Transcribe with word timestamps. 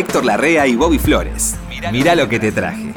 Héctor 0.00 0.24
Larrea 0.24 0.66
y 0.66 0.76
Bobby 0.76 0.98
Flores. 0.98 1.56
Mirá 1.92 2.14
lo 2.14 2.26
que 2.26 2.40
te 2.40 2.52
traje. 2.52 2.90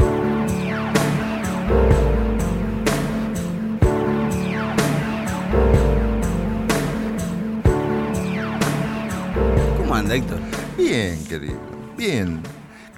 ¿Cómo 9.78 9.96
anda, 9.96 10.16
Héctor? 10.16 10.40
Bien, 10.78 11.24
querido, 11.26 11.60
bien. 11.98 12.42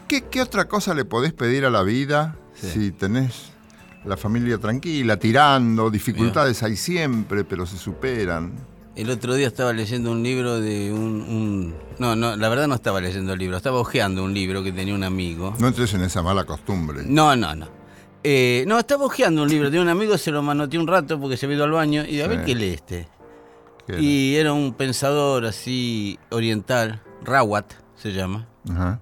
¿Qué, 0.07 0.21
qué 0.23 0.41
otra 0.41 0.65
cosa 0.67 0.93
le 0.93 1.05
podés 1.05 1.33
pedir 1.33 1.65
a 1.65 1.69
la 1.69 1.83
vida 1.83 2.35
Sí. 2.53 2.69
si 2.69 2.91
tenés 2.91 3.51
la 4.05 4.15
familia 4.15 4.57
tranquila, 4.57 5.17
tirando? 5.17 5.89
Dificultades 5.89 6.61
hay 6.63 6.77
siempre, 6.77 7.43
pero 7.43 7.65
se 7.65 7.77
superan. 7.77 8.53
El 8.95 9.09
otro 9.09 9.33
día 9.35 9.47
estaba 9.47 9.73
leyendo 9.73 10.11
un 10.11 10.23
libro 10.23 10.61
de 10.61 10.93
un, 10.93 11.21
un- 11.21 11.75
No, 11.99 12.15
no, 12.15 12.35
la 12.37 12.47
verdad 12.49 12.67
no 12.67 12.75
estaba 12.75 13.01
leyendo 13.01 13.33
el 13.33 13.39
libro, 13.39 13.57
estaba 13.57 13.79
hojeando 13.79 14.23
un 14.23 14.33
libro 14.33 14.63
que 14.63 14.71
tenía 14.71 14.95
un 14.95 15.03
amigo. 15.03 15.53
No 15.59 15.67
entres 15.67 15.93
en 15.93 16.01
esa 16.01 16.21
mala 16.21 16.45
costumbre. 16.45 17.03
No, 17.05 17.35
no, 17.35 17.53
no. 17.55 17.67
Eh, 18.23 18.63
no, 18.67 18.79
estaba 18.79 19.05
hojeando 19.05 19.43
un 19.43 19.49
libro 19.49 19.69
de 19.69 19.79
un 19.79 19.89
amigo, 19.89 20.17
se 20.17 20.31
lo 20.31 20.41
manoteé 20.41 20.79
un 20.79 20.87
rato 20.87 21.19
porque 21.19 21.35
se 21.37 21.45
había 21.45 21.57
ido 21.57 21.65
al 21.65 21.71
baño 21.71 22.05
y 22.05 22.21
a 22.21 22.27
ver 22.27 22.39
Sí. 22.39 22.45
qué 22.45 22.55
lee 22.55 22.69
este. 22.73 23.07
Y 23.99 24.35
era 24.35 24.51
un 24.53 24.73
pensador 24.73 25.45
así 25.45 26.17
oriental, 26.31 27.01
Rawat 27.23 27.71
se 27.95 28.13
llama, 28.13 28.47
Ajá. 28.67 28.99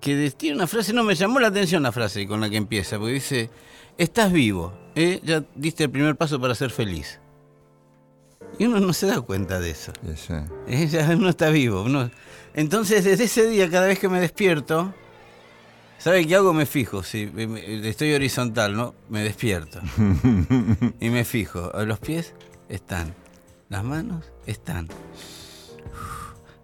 que 0.00 0.30
tiene 0.36 0.56
una 0.56 0.68
frase, 0.68 0.92
no 0.92 1.02
me 1.02 1.16
llamó 1.16 1.40
la 1.40 1.48
atención 1.48 1.82
la 1.82 1.90
frase 1.90 2.26
con 2.28 2.40
la 2.40 2.48
que 2.48 2.56
empieza, 2.56 2.98
porque 2.98 3.14
dice, 3.14 3.50
estás 3.98 4.30
vivo, 4.30 4.72
¿eh? 4.94 5.20
ya 5.24 5.42
diste 5.56 5.84
el 5.84 5.90
primer 5.90 6.14
paso 6.14 6.40
para 6.40 6.54
ser 6.54 6.70
feliz. 6.70 7.18
Y 8.58 8.66
uno 8.66 8.80
no 8.80 8.92
se 8.92 9.06
da 9.06 9.20
cuenta 9.20 9.58
de 9.60 9.70
eso. 9.70 9.92
Ya 10.90 11.10
uno 11.16 11.28
está 11.30 11.50
vivo. 11.50 11.82
uno- 11.82 12.10
Entonces, 12.54 13.04
desde 13.04 13.24
ese 13.24 13.48
día, 13.48 13.68
cada 13.70 13.86
vez 13.86 13.98
que 13.98 14.08
me 14.08 14.20
despierto, 14.20 14.94
¿sabe 15.98 16.26
qué 16.26 16.36
hago? 16.36 16.52
Me 16.52 16.66
fijo. 16.66 17.02
Si 17.02 17.30
estoy 17.84 18.14
horizontal, 18.14 18.76
¿no? 18.76 18.94
Me 19.08 19.22
despierto. 19.24 19.80
y 21.00 21.10
me 21.10 21.24
fijo. 21.24 21.70
Los 21.84 21.98
pies 21.98 22.34
están. 22.68 23.14
Las 23.68 23.82
manos 23.82 24.24
están. 24.46 24.88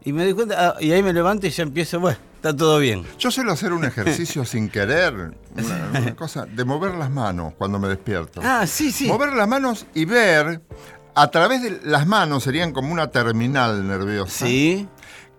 Y 0.03 0.13
me 0.15 0.25
doy 0.25 0.33
cuenta, 0.33 0.69
ah, 0.71 0.77
y 0.81 0.93
ahí 0.93 1.03
me 1.03 1.13
levanto 1.13 1.47
y 1.47 1.51
ya 1.51 1.63
empiezo, 1.63 2.01
bueno, 2.01 2.17
está 2.37 2.57
todo 2.57 2.79
bien. 2.79 3.05
Yo 3.19 3.31
suelo 3.31 3.53
hacer 3.53 3.73
un 3.75 3.85
ejercicio 3.85 4.45
sin 4.47 4.71
querer, 4.71 5.13
una, 5.15 5.91
una 6.01 6.17
cosa, 6.17 6.47
de 6.47 6.65
mover 6.65 6.95
las 6.95 7.11
manos 7.11 7.53
cuando 7.59 7.79
me 7.79 7.87
despierto. 7.89 8.41
Ah, 8.43 8.67
sí, 8.67 8.93
sí. 8.93 9.09
Mover 9.09 9.35
las 9.35 9.47
manos 9.47 9.85
y 9.95 10.07
ver, 10.07 10.63
a 11.23 11.31
través 11.31 11.63
de 11.63 11.81
las 11.85 12.07
manos, 12.07 12.43
serían 12.45 12.73
como 12.73 12.93
una 12.93 13.09
terminal 13.11 13.87
nerviosa, 13.87 14.47
Sí. 14.47 14.89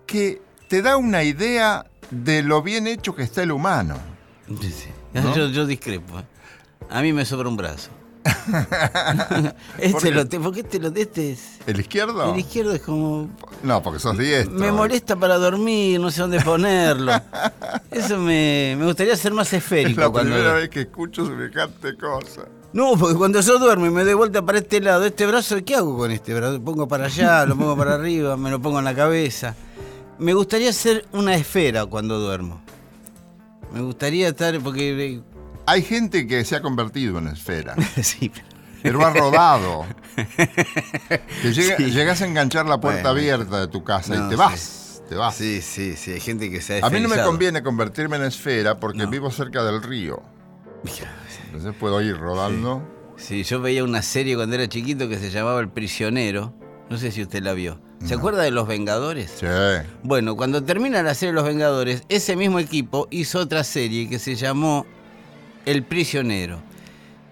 que 0.06 0.42
te 0.68 0.82
da 0.82 0.98
una 0.98 1.24
idea 1.24 1.86
de 2.12 2.44
lo 2.44 2.62
bien 2.62 2.88
hecho 2.88 3.16
que 3.16 3.24
está 3.24 3.42
el 3.44 3.52
humano. 3.52 3.96
Sí, 4.62 4.72
sí. 4.72 4.90
¿No? 5.14 5.36
Yo, 5.36 5.48
yo 5.48 5.66
discrepo. 5.66 6.20
¿eh? 6.20 6.24
A 6.90 7.02
mí 7.02 7.14
me 7.14 7.26
sobra 7.26 7.48
un 7.50 7.58
brazo. 7.58 7.90
este 9.80 10.12
lo 10.12 10.28
te- 10.28 10.40
porque 10.40 10.60
este 10.62 10.80
lo 10.80 10.90
este 10.96 11.32
es. 11.32 11.58
¿El 11.66 11.80
izquierdo? 11.80 12.34
El 12.34 12.40
izquierdo 12.40 12.74
es 12.74 12.82
como 12.82 13.30
No, 13.64 13.82
porque 13.82 14.00
sos 14.00 14.18
diestro. 14.18 14.54
Me 14.54 14.72
molesta 14.72 15.16
para 15.16 15.38
dormir, 15.38 16.00
no 16.00 16.12
sé 16.12 16.22
dónde 16.22 16.40
ponerlo. 16.42 17.14
Eso 17.92 18.18
me, 18.20 18.76
me 18.78 18.86
gustaría 18.86 19.16
ser 19.16 19.34
más 19.34 19.48
Es 19.48 19.54
esférico. 19.64 20.02
la 20.02 20.10
cuando- 20.10 20.32
primera 20.36 20.54
vez 20.54 20.70
que 20.70 20.82
escucho 20.82 21.26
semejante 21.26 21.96
cosa. 21.98 22.44
No, 22.74 22.96
porque 22.98 23.16
cuando 23.16 23.42
yo 23.42 23.60
duermo 23.60 23.86
y 23.86 23.90
me 23.90 24.04
doy 24.06 24.14
vuelta 24.14 24.42
para 24.46 24.60
este 24.60 24.80
lado, 24.80 25.06
este 25.06 25.26
brazo, 25.26 25.58
¿qué 25.66 25.76
hago 25.76 25.98
con 25.98 26.10
este 26.12 26.34
brazo? 26.34 26.54
Lo 26.54 26.64
pongo 26.64 26.88
para 26.88 27.06
allá, 27.08 27.46
lo 27.46 27.58
pongo 27.58 27.76
para 27.76 27.96
arriba, 27.96 28.38
me 28.38 28.50
lo 28.50 28.62
pongo 28.62 28.80
en 28.80 28.86
la 28.86 28.96
cabeza. 28.96 29.56
Me 30.20 30.34
gustaría 30.34 30.72
ser 30.72 31.06
una 31.12 31.36
esfera 31.36 31.86
cuando 31.86 32.18
duermo. 32.20 32.62
Me 33.74 33.82
gustaría 33.82 34.30
estar, 34.30 34.58
porque... 34.62 35.22
Hay 35.66 35.82
gente 35.82 36.28
que 36.28 36.44
se 36.46 36.56
ha 36.56 36.62
convertido 36.62 37.18
en 37.20 37.28
esfera, 37.28 37.76
sí, 38.02 38.30
pero- 38.30 38.48
pero 38.82 39.06
ha 39.06 39.14
rodado. 39.14 39.86
Que 40.16 41.52
llega- 41.54 41.78
Sí. 41.78 41.92
llegas 41.92 42.22
a 42.22 42.26
enganchar 42.26 42.66
la 42.66 42.80
puerta 42.80 43.12
Bueno. 43.12 43.20
abierta 43.36 43.60
de 43.60 43.68
tu 43.68 43.84
casa 43.84 44.16
No, 44.16 44.26
y 44.26 44.30
te 44.30 44.36
sí. 44.36 44.40
vas, 44.40 45.04
te 45.10 45.16
vas. 45.16 45.36
sí, 45.36 45.62
sí, 45.62 45.96
sí, 45.96 46.14
hay 46.14 46.20
gente 46.20 46.50
que 46.50 46.62
se 46.62 46.82
ha 46.82 46.86
A 46.88 46.90
mí 46.90 47.00
no 47.00 47.08
me 47.10 47.22
conviene 47.22 47.62
convertirme 47.62 48.16
en 48.18 48.24
esfera 48.24 48.80
porque 48.80 49.00
No. 49.00 49.10
vivo 49.10 49.30
cerca 49.30 49.64
del 49.64 49.84
río. 49.84 50.22
Mira, 50.84 51.14
Entonces 51.52 51.74
puedo 51.80 52.02
ir 52.02 52.18
rodando. 52.18 52.82
Sí, 53.18 53.44
yo 53.44 53.62
veía 53.62 53.84
una 53.84 54.02
serie 54.02 54.36
cuando 54.36 54.56
era 54.56 54.68
chiquito 54.68 55.08
que 55.10 55.18
se 55.18 55.30
llamaba 55.30 55.60
El 55.60 55.70
Prisionero. 55.70 56.54
No 56.90 56.98
sé 56.98 57.12
si 57.12 57.22
usted 57.22 57.44
la 57.44 57.54
vio. 57.54 57.80
¿Se 58.04 58.14
No. 58.14 58.20
acuerda 58.20 58.42
de 58.44 58.52
Los 58.52 58.68
Vengadores? 58.68 59.32
Sí. 59.40 59.46
Bueno, 60.04 60.36
cuando 60.36 60.64
termina 60.64 61.04
la 61.04 61.14
serie 61.14 61.34
Los 61.34 61.44
Vengadores, 61.46 62.04
ese 62.10 62.36
mismo 62.36 62.58
equipo 62.60 63.08
hizo 63.12 63.40
otra 63.40 63.64
serie 63.64 64.10
que 64.10 64.18
se 64.18 64.36
llamó 64.36 64.86
El 65.66 65.84
Prisionero. 65.84 66.60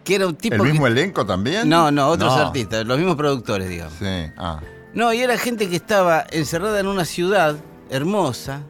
Que 0.04 0.16
era 0.16 0.28
un 0.28 0.36
tipo 0.36 0.56
¿El 0.56 0.64
mismo 0.72 0.86
que... 0.86 0.92
elenco 0.92 1.26
también? 1.26 1.68
No, 1.68 1.92
no, 1.92 2.08
otros 2.08 2.36
No. 2.36 2.48
artistas, 2.48 2.86
los 2.86 2.98
mismos 2.98 3.16
productores, 3.16 3.68
digamos. 3.70 3.94
Sí. 4.00 4.06
Ah. 4.38 4.60
No, 4.94 5.12
y 5.14 5.20
era 5.22 5.38
gente 5.38 5.70
que 5.70 5.76
estaba 5.76 6.26
encerrada 6.32 6.80
en 6.80 6.88
una 6.88 7.06
ciudad 7.06 7.56
hermosa, 7.90 8.62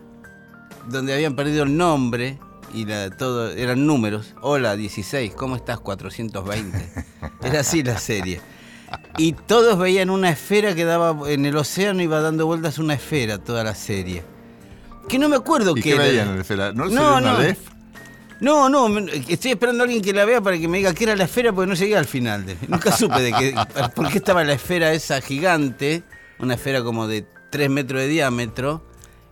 donde 0.88 1.14
habían 1.14 1.36
perdido 1.36 1.64
el 1.64 1.76
nombre 1.76 2.40
y 2.74 2.86
la, 2.86 3.10
todo 3.10 3.50
eran 3.52 3.86
números. 3.86 4.34
Hola, 4.42 4.76
16, 4.76 5.34
¿cómo 5.36 5.56
estás? 5.56 5.80
420. 5.80 6.90
Era 7.44 7.60
así 7.62 7.84
la 7.84 7.98
serie. 7.98 8.42
Y 9.18 9.34
todos 9.34 9.78
veían 9.78 10.10
una 10.10 10.30
esfera 10.32 10.74
que 10.74 10.84
daba 10.86 11.16
en 11.30 11.46
el 11.46 11.56
océano, 11.56 12.02
iba 12.02 12.22
dando 12.22 12.46
vueltas 12.48 12.80
una 12.80 12.96
esfera 12.96 13.38
toda 13.38 13.64
la 13.64 13.76
serie. 13.76 14.24
Que 15.08 15.20
no 15.20 15.30
me 15.30 15.36
acuerdo 15.36 15.76
¿Y 15.78 15.82
qué 15.82 15.94
era. 15.96 16.04
veían 16.04 16.28
en 16.30 16.34
el 16.36 16.42
esfera? 16.42 16.72
¿No, 16.74 16.86
No, 16.86 17.20
no. 17.22 17.38
No, 18.42 18.70
no, 18.70 19.00
estoy 19.28 19.52
esperando 19.52 19.84
a 19.84 19.86
alguien 19.86 20.02
que 20.02 20.14
la 20.14 20.24
vea 20.24 20.40
para 20.40 20.58
que 20.58 20.68
me 20.70 20.78
diga 20.78 20.94
qué 20.94 21.04
era 21.04 21.16
la 21.18 21.26
esfera 21.26 21.52
porque 21.52 21.68
no 21.68 21.74
llegué 21.76 21.98
al 21.98 22.06
final. 22.06 22.46
de- 22.46 22.56
nunca 22.70 22.92
supe 22.96 23.20
de 23.22 23.34
qué, 23.34 23.54
por 23.96 24.08
qué 24.10 24.20
estaba 24.20 24.46
la 24.46 24.54
esfera 24.54 24.94
esa 24.94 25.20
gigante, 25.20 26.04
una 26.40 26.54
esfera 26.54 26.82
como 26.82 27.06
de 27.06 27.28
3 27.50 27.70
metros 27.70 28.00
de 28.02 28.08
diámetro, 28.08 28.82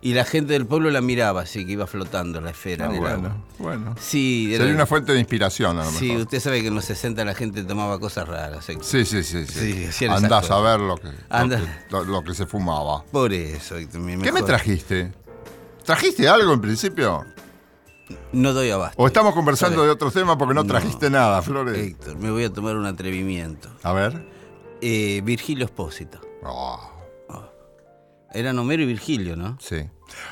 y 0.00 0.14
la 0.14 0.24
gente 0.24 0.52
del 0.52 0.64
pueblo 0.66 0.90
la 0.90 1.00
miraba 1.00 1.40
así, 1.42 1.66
que 1.66 1.72
iba 1.72 1.86
flotando 1.86 2.40
la 2.40 2.50
esfera 2.50 2.84
Ah, 2.86 2.88
en 2.88 2.94
el 2.94 3.00
bueno, 3.00 3.16
agua. 3.16 3.36
bueno. 3.58 3.94
Sí, 3.98 4.48
era- 4.54 4.58
Sería 4.64 4.74
una 4.76 4.86
fuente 4.86 5.12
de 5.12 5.18
inspiración 5.18 5.78
a 5.78 5.84
lo 5.84 5.90
sí, 5.90 6.06
mejor. 6.06 6.22
usted 6.22 6.40
sabe 6.40 6.60
que 6.62 6.68
en 6.68 6.74
los 6.76 6.84
60 6.84 7.24
la 7.24 7.34
gente 7.34 7.64
tomaba 7.64 7.98
cosas 7.98 8.28
raras. 8.28 8.68
¿eh? 8.68 8.78
Sí, 8.80 9.04
sí, 9.04 9.22
sí. 9.24 9.44
sí. 9.46 9.88
Sí, 9.92 10.04
Andás 10.06 10.50
a 10.50 10.60
ver 10.60 10.78
lo 10.80 10.96
que, 10.96 11.08
lo 11.08 11.48
que- 11.48 11.62
lo- 11.90 12.04
lo 12.04 12.22
que 12.24 12.34
se 12.34 12.46
fumaba. 12.46 13.02
Por 13.10 13.32
eso. 13.32 13.76
Héctor, 13.76 14.00
me- 14.00 14.12
¿Qué 14.12 14.18
me 14.18 14.32
mejor- 14.32 14.44
trajiste? 14.46 15.12
¿Trajiste 15.84 16.28
algo 16.28 16.52
en 16.52 16.60
principio? 16.60 17.24
No 18.32 18.52
doy 18.54 18.70
abasto. 18.70 19.02
¿O 19.02 19.06
estamos 19.06 19.34
conversando 19.34 19.82
de 19.82 19.90
otros 19.90 20.14
temas 20.14 20.36
porque 20.36 20.54
no, 20.54 20.62
No. 20.62 20.68
trajiste 20.68 21.10
nada, 21.10 21.42
Flores? 21.42 21.76
Héctor, 21.76 22.16
me 22.18 22.30
voy 22.30 22.44
a 22.44 22.52
tomar 22.52 22.76
un 22.76 22.86
atrevimiento. 22.86 23.68
A 23.82 23.92
ver. 23.92 24.26
Eh, 24.80 25.20
Virgilio 25.24 25.64
Espósito. 25.66 26.20
Oh, 26.44 26.78
Eran 28.32 28.58
Homero 28.58 28.82
y 28.82 28.86
Virgilio, 28.86 29.36
¿no? 29.36 29.56
sí. 29.60 29.88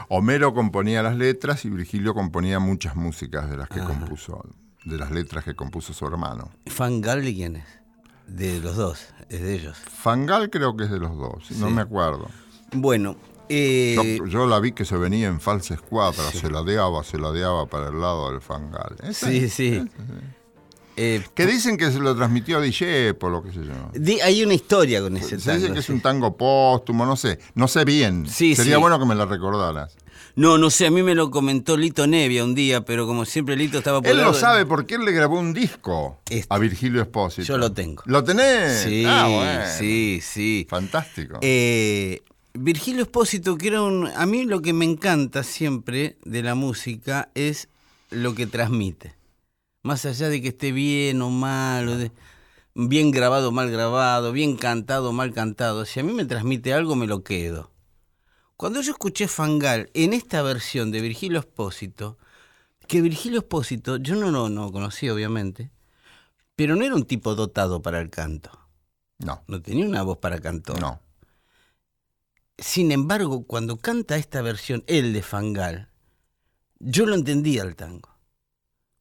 Homero 0.08 0.54
componía 0.54 1.02
las 1.02 1.16
letras 1.16 1.64
y 1.66 1.70
Virgilio 1.70 2.14
componía 2.14 2.58
muchas 2.58 2.96
músicas 2.96 3.50
de 3.50 3.58
las 3.58 3.68
que 3.68 3.80
Ajá. 3.80 3.88
compuso, 3.88 4.42
de 4.84 4.96
las 4.96 5.10
letras 5.10 5.44
que 5.44 5.54
compuso 5.54 5.92
su 5.92 6.06
hermano. 6.06 6.50
¿Fangal 6.66 7.22
de 7.22 7.34
quién 7.34 7.56
es? 7.56 7.66
De 8.26 8.58
los 8.60 8.76
dos, 8.76 9.06
es 9.28 9.42
de 9.42 9.54
ellos. 9.54 9.76
Fangal 9.76 10.48
creo 10.48 10.76
que 10.76 10.84
es 10.84 10.90
de 10.90 10.98
los 10.98 11.16
dos, 11.16 11.50
no 11.52 11.68
me 11.70 11.82
acuerdo. 11.82 12.26
Bueno, 12.72 13.16
eh, 13.50 14.18
Yo, 14.18 14.26
yo 14.26 14.46
la 14.46 14.58
vi 14.60 14.72
que 14.72 14.84
se 14.86 14.96
venía 14.96 15.28
en 15.28 15.40
falsa 15.40 15.74
escuadra, 15.74 16.24
se 16.32 16.50
ladeaba, 16.50 17.04
se 17.04 17.18
ladeaba 17.18 17.66
para 17.66 17.88
el 17.88 18.00
lado 18.00 18.30
del 18.32 18.40
Fangal. 18.40 18.96
Sí, 19.12 19.48
sí. 19.50 19.84
Eh, 20.96 21.22
Que 21.34 21.46
dicen 21.46 21.76
que 21.76 21.90
se 21.90 21.98
lo 21.98 22.16
transmitió 22.16 22.58
a 22.58 22.60
Discepo, 22.60 23.28
lo 23.28 23.42
que 23.42 23.52
sé 23.52 23.60
yo. 23.66 23.72
di- 23.94 24.20
hay 24.20 24.42
una 24.42 24.54
historia 24.54 25.00
con 25.02 25.16
ese 25.16 25.28
Se 25.28 25.36
dice 25.36 25.50
tango. 25.60 25.74
que 25.74 25.80
es 25.80 25.88
un 25.90 26.00
tango 26.00 26.36
póstumo, 26.36 27.04
no 27.04 27.16
sé, 27.16 27.38
no 27.54 27.68
sé 27.68 27.84
bien. 27.84 28.26
Sí, 28.28 28.56
Sería 28.56 28.76
sí. 28.76 28.80
bueno 28.80 28.98
que 28.98 29.04
me 29.06 29.14
la 29.14 29.26
recordaras. 29.26 29.94
No, 30.36 30.58
no 30.58 30.68
sé, 30.70 30.86
a 30.86 30.90
mí 30.90 31.02
me 31.02 31.14
lo 31.14 31.30
comentó 31.30 31.76
Lito 31.78 32.06
Nevia 32.06 32.44
un 32.44 32.54
día, 32.54 32.82
pero 32.84 33.06
como 33.06 33.24
siempre 33.24 33.56
Lito 33.56 33.78
estaba 33.78 34.00
Él 34.08 34.18
lo 34.18 34.34
sabe 34.34 34.66
porque 34.66 34.96
él 34.96 35.04
le 35.06 35.12
grabó 35.12 35.38
un 35.38 35.54
disco 35.54 36.18
Este. 36.28 36.46
a 36.54 36.58
Virgilio 36.58 37.00
Espósito. 37.02 37.42
Yo 37.46 37.56
lo 37.58 37.72
tengo. 37.72 38.02
¿Lo 38.06 38.22
tenés? 38.22 38.82
Sí, 38.82 39.04
Ah, 39.06 39.28
bueno. 39.30 39.62
sí, 39.78 40.20
sí. 40.22 40.66
Fantástico. 40.68 41.38
Eh, 41.40 42.22
Virgilio 42.52 43.02
Espósito, 43.02 43.56
que 43.56 43.68
era 43.68 43.82
un... 43.82 44.08
A 44.14 44.24
mí 44.26 44.44
lo 44.44 44.60
que 44.62 44.72
me 44.74 44.84
encanta 44.86 45.42
siempre 45.42 46.16
de 46.24 46.42
la 46.42 46.54
música 46.54 47.28
es 47.34 47.68
lo 48.10 48.34
que 48.34 48.46
transmite. 48.46 49.14
Más 49.86 50.04
allá 50.04 50.28
de 50.28 50.42
que 50.42 50.48
esté 50.48 50.72
bien 50.72 51.22
o 51.22 51.30
mal, 51.30 51.86
o 51.88 51.96
de- 51.96 52.10
bien 52.74 53.12
grabado 53.12 53.50
o 53.50 53.52
mal 53.52 53.70
grabado, 53.70 54.32
bien 54.32 54.56
cantado 54.56 55.10
o 55.10 55.12
mal 55.12 55.32
cantado, 55.32 55.84
si 55.86 56.00
a 56.00 56.02
mí 56.02 56.12
me 56.12 56.24
transmite 56.24 56.74
algo, 56.74 56.96
me 56.96 57.06
lo 57.06 57.22
quedo. 57.22 57.70
Cuando 58.56 58.80
yo 58.80 58.90
escuché 58.90 59.28
Fangal 59.28 59.88
en 59.94 60.12
esta 60.12 60.42
versión 60.42 60.90
de 60.90 61.00
Virgilio 61.00 61.38
Espósito, 61.38 62.18
que 62.88 63.00
Virgilio 63.00 63.38
Espósito, 63.38 63.98
yo 63.98 64.16
no 64.16 64.32
lo 64.32 64.48
no, 64.48 64.72
conocía 64.72 65.14
obviamente, 65.14 65.70
pero 66.56 66.74
no 66.74 66.84
era 66.84 66.96
un 66.96 67.04
tipo 67.04 67.36
dotado 67.36 67.80
para 67.80 68.00
el 68.00 68.10
canto. 68.10 68.50
no, 69.18 69.44
No 69.46 69.62
tenía 69.62 69.86
una 69.86 70.02
voz 70.02 70.18
para 70.18 70.40
cantor. 70.40 70.80
no. 70.80 71.00
Sin 72.58 72.90
embargo, 72.90 73.46
cuando 73.46 73.76
canta 73.76 74.16
esta 74.16 74.42
versión, 74.42 74.82
el 74.88 75.12
de 75.12 75.22
Fangal, 75.22 75.90
yo 76.80 77.06
lo 77.06 77.14
entendía 77.14 77.62
el 77.62 77.76
tango. 77.76 78.15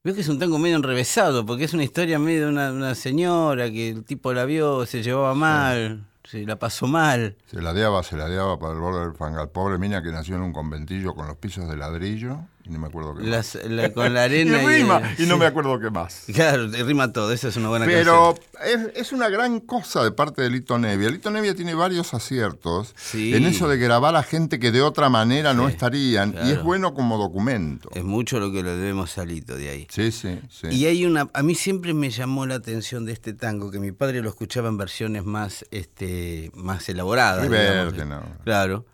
Veo 0.05 0.13
que 0.13 0.21
es 0.21 0.29
un 0.29 0.37
tango 0.37 0.59
medio 0.59 0.75
enrevesado, 0.75 1.47
porque 1.47 1.63
es 1.63 1.73
una 1.73 1.83
historia 1.83 2.19
medio 2.19 2.45
de 2.45 2.51
una, 2.51 2.71
una 2.71 2.93
señora 2.93 3.71
que 3.71 3.89
el 3.89 4.03
tipo 4.03 4.33
la 4.33 4.45
vio, 4.45 4.85
se 4.85 5.01
llevaba 5.01 5.33
mal, 5.33 6.05
se 6.23 6.45
la 6.45 6.59
pasó 6.59 6.85
mal. 6.85 7.35
Se 7.47 7.59
ladeaba, 7.59 8.03
se 8.03 8.15
ladeaba 8.15 8.59
para 8.59 8.73
el 8.73 8.79
borde 8.79 8.99
del 8.99 9.15
fangal. 9.15 9.49
Pobre 9.49 9.79
mina 9.79 10.03
que 10.03 10.11
nació 10.11 10.35
en 10.35 10.43
un 10.43 10.53
conventillo 10.53 11.15
con 11.15 11.25
los 11.25 11.37
pisos 11.37 11.67
de 11.67 11.75
ladrillo 11.75 12.41
y 12.65 12.69
no 12.69 12.79
me 12.79 12.87
acuerdo 12.87 13.15
qué 13.15 13.23
más. 13.23 13.55
La- 13.65 13.91
con 13.93 14.13
la 14.13 14.23
arena 14.25 14.61
y 14.61 14.65
rima, 14.79 15.01
y, 15.17 15.23
y 15.23 15.25
no 15.27 15.35
sí. 15.35 15.39
me 15.39 15.45
acuerdo 15.45 15.79
qué 15.79 15.89
más. 15.91 16.23
Claro, 16.33 16.67
rima 16.67 17.11
todo, 17.13 17.31
esa 17.31 17.47
es 17.49 17.55
una 17.57 17.69
buena 17.69 17.85
Pero 17.85 18.35
canción. 18.63 18.91
es, 18.93 19.01
es 19.07 19.11
una 19.11 19.29
gran 19.29 19.59
cosa 19.59 20.03
de 20.03 20.11
parte 20.11 20.41
de 20.41 20.49
Lito 20.49 20.77
Nevia. 20.79 21.09
Lito 21.09 21.29
Nevia 21.31 21.53
tiene 21.55 21.75
varios 21.75 22.13
aciertos 22.13 22.93
Sí. 22.97 23.33
en 23.35 23.45
eso 23.45 23.67
de 23.69 23.77
grabar 23.77 24.15
a 24.15 24.23
gente 24.23 24.59
que 24.59 24.71
de 24.71 24.81
otra 24.81 25.09
manera 25.09 25.53
no 25.53 25.67
estarían. 25.69 26.35
Y 26.45 26.51
es 26.51 26.63
bueno 26.63 26.93
como 26.93 27.17
documento. 27.17 27.89
Es 27.93 28.03
mucho 28.03 28.39
lo 28.39 28.51
que 28.51 28.63
le 28.63 28.71
debemos 28.71 29.17
a 29.17 29.25
Lito 29.25 29.55
de 29.55 29.69
ahí. 29.69 29.87
Sí, 29.89 30.11
sí, 30.11 30.39
sí. 30.49 30.67
Y 30.71 30.85
hay 30.87 31.05
una, 31.05 31.29
a 31.33 31.43
mí 31.43 31.55
siempre 31.55 31.93
me 31.93 32.09
llamó 32.09 32.45
la 32.45 32.55
atención 32.55 33.05
de 33.05 33.13
este 33.13 33.33
tango, 33.33 33.71
que 33.71 33.79
mi 33.79 33.91
padre 33.91 34.21
lo 34.21 34.29
escuchaba 34.29 34.69
en 34.69 34.77
versiones 34.77 35.23
más, 35.23 35.65
este, 35.71 36.51
más 36.55 36.87
elaboradas. 36.89 37.43
Riverte, 37.43 38.03
digamos. 38.03 38.29
¿no? 38.29 38.43
Claro. 38.43 38.85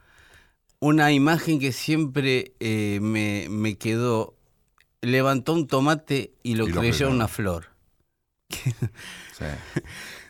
Una 0.84 1.12
imagen 1.12 1.60
que 1.60 1.72
siempre 1.72 2.54
eh, 2.60 2.98
me, 3.02 3.46
me 3.50 3.76
quedó, 3.78 4.36
levantó 5.02 5.54
un 5.54 5.68
tomate 5.68 6.34
y 6.42 6.56
lo 6.56 6.68
Y 6.68 6.72
lo 6.72 6.82
creyó 6.82 7.10
una 7.10 7.28
flor. 7.28 7.68
sí. 8.50 9.46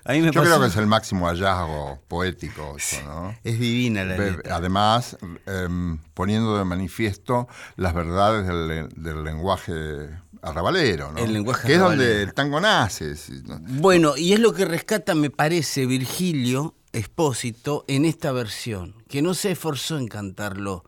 A 0.04 0.14
mí 0.14 0.20
me 0.22 0.32
Yo 0.32 0.42
pasó- 0.42 0.46
creo 0.56 0.60
que 0.62 0.68
es 0.68 0.76
el 0.78 0.88
máximo 0.88 1.28
hallazgo 1.28 2.00
poético, 2.08 2.76
eso, 2.76 2.98
¿no? 3.06 3.38
es 3.44 3.60
divina 3.60 4.04
la 4.04 4.18
letra. 4.18 4.56
Además, 4.56 5.16
em, 5.46 6.00
poniendo 6.16 6.58
de 6.58 6.66
manifiesto 6.66 7.48
las 7.76 7.94
verdades 7.94 8.48
del, 8.48 8.68
le- 8.68 8.88
del 8.96 9.24
lenguaje 9.24 10.10
arrabalero, 10.42 11.12
¿no? 11.12 11.20
El 11.20 11.34
lenguaje 11.34 11.68
Que 11.68 11.76
es 11.76 11.80
donde 11.80 12.24
el 12.24 12.34
tango 12.34 12.60
nace. 12.60 13.14
Bueno, 13.62 14.18
y 14.18 14.34
es 14.34 14.40
lo 14.40 14.54
que 14.54 14.66
rescata, 14.66 15.14
me 15.14 15.30
parece, 15.30 15.86
Virgilio 15.86 16.74
Expósito 16.94 17.86
en 17.88 18.06
esta 18.06 18.32
versión, 18.32 18.96
que 19.12 19.22
no 19.22 19.34
se 19.36 19.52
esforzó 19.52 19.98
en 20.00 20.08
cantarlo 20.08 20.84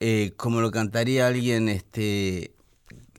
eh, 0.00 0.32
como 0.36 0.60
lo 0.60 0.70
cantaría 0.70 1.26
alguien 1.28 1.68
este, 1.68 2.54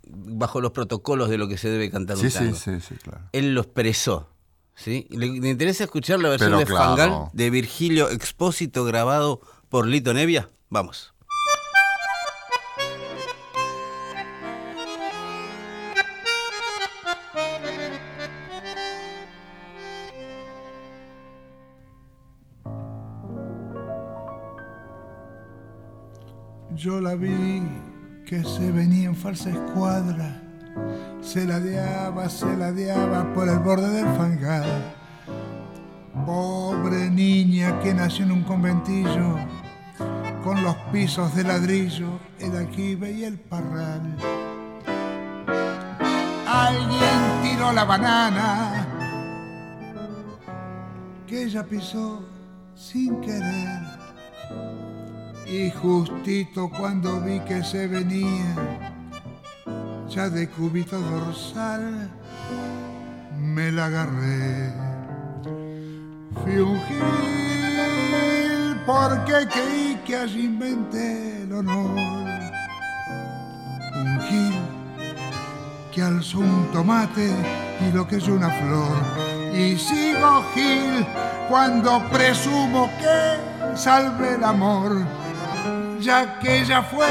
bajo 0.07 0.59
los 0.61 0.71
protocolos 0.71 1.29
de 1.29 1.37
lo 1.37 1.47
que 1.47 1.57
se 1.57 1.69
debe 1.69 1.89
cantar 1.89 2.17
Sí, 2.17 2.25
un 2.25 2.31
sí, 2.31 2.37
tango. 2.39 2.55
sí, 2.55 2.71
sí, 2.81 2.95
claro. 2.95 3.29
Él 3.31 3.55
lo 3.55 3.61
expresó. 3.61 4.29
¿sí? 4.75 5.07
Le, 5.09 5.27
le 5.27 5.49
interesa 5.49 5.85
escuchar 5.85 6.19
la 6.19 6.29
versión 6.29 6.49
Pero 6.51 6.59
de 6.59 6.65
claro. 6.65 6.83
Fangal 6.97 7.29
de 7.33 7.49
Virgilio 7.49 8.09
Expósito 8.09 8.83
grabado 8.83 9.39
por 9.69 9.87
Lito 9.87 10.13
Nevia. 10.13 10.51
Vamos. 10.69 11.13
Yo 26.75 26.99
la 26.99 27.15
vi 27.15 27.61
que 28.25 28.43
se 28.43 28.69
venía 28.69 29.07
en 29.07 29.15
falsa 29.15 29.49
escuadra, 29.49 30.41
se 31.21 31.45
ladeaba, 31.45 32.27
se 32.27 32.53
ladeaba 32.57 33.33
por 33.33 33.47
el 33.47 33.59
borde 33.59 33.89
del 33.91 34.05
fangal. 34.17 34.93
Pobre 36.25 37.09
niña 37.09 37.79
que 37.79 37.93
nació 37.93 38.25
en 38.25 38.33
un 38.33 38.43
conventillo, 38.43 39.37
con 40.43 40.61
los 40.63 40.75
pisos 40.91 41.33
de 41.33 41.43
ladrillo, 41.43 42.19
el 42.39 42.57
aljibe 42.57 43.09
y 43.09 43.23
el 43.23 43.39
parral. 43.39 44.17
Alguien 46.45 47.41
tiró 47.41 47.71
la 47.71 47.85
banana 47.85 48.85
que 51.25 51.43
ella 51.43 51.63
pisó 51.63 52.21
sin 52.75 53.21
querer. 53.21 53.95
Y 55.45 55.71
justito 55.71 56.69
cuando 56.69 57.21
vi 57.21 57.39
que 57.41 57.63
se 57.63 57.87
venía, 57.87 58.55
ya 60.09 60.29
de 60.29 60.49
cubito 60.49 60.99
dorsal, 60.99 62.09
me 63.39 63.71
la 63.71 63.85
agarré. 63.85 64.73
Fui 66.43 66.57
un 66.57 66.79
gil 66.87 68.75
porque 68.85 69.47
creí 69.47 69.99
que 70.05 70.15
allí 70.15 70.45
inventé 70.45 71.43
el 71.43 71.53
honor. 71.53 71.99
Un 73.95 74.19
gil 74.27 74.53
que 75.91 76.01
alzó 76.01 76.39
un 76.39 76.69
tomate 76.73 77.31
y 77.87 77.91
lo 77.93 78.07
que 78.07 78.17
es 78.17 78.27
una 78.27 78.49
flor. 78.49 78.97
Y 79.55 79.77
sigo 79.77 80.43
Gil 80.53 81.05
cuando 81.49 82.03
presumo 82.09 82.89
que 82.99 83.77
salve 83.77 84.35
el 84.35 84.43
amor, 84.43 84.91
ya 86.05 86.37
que 86.37 86.61
ella 86.61 86.83
fue 86.83 87.07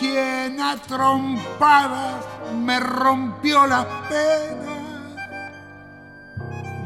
quien 0.00 0.60
a 0.60 0.76
trompadas 0.78 2.24
me 2.56 2.80
rompió 2.80 3.68
la 3.68 3.86
pena. 4.08 4.72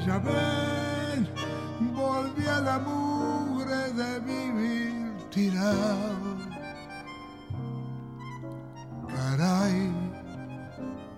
Ya 0.05 0.19
ven, 0.19 1.27
volví 1.95 2.47
a 2.47 2.61
la 2.61 2.79
mugre 2.79 3.91
de 4.01 4.21
vivir 4.21 5.17
tirado. 5.31 6.37
Caray, 9.09 9.91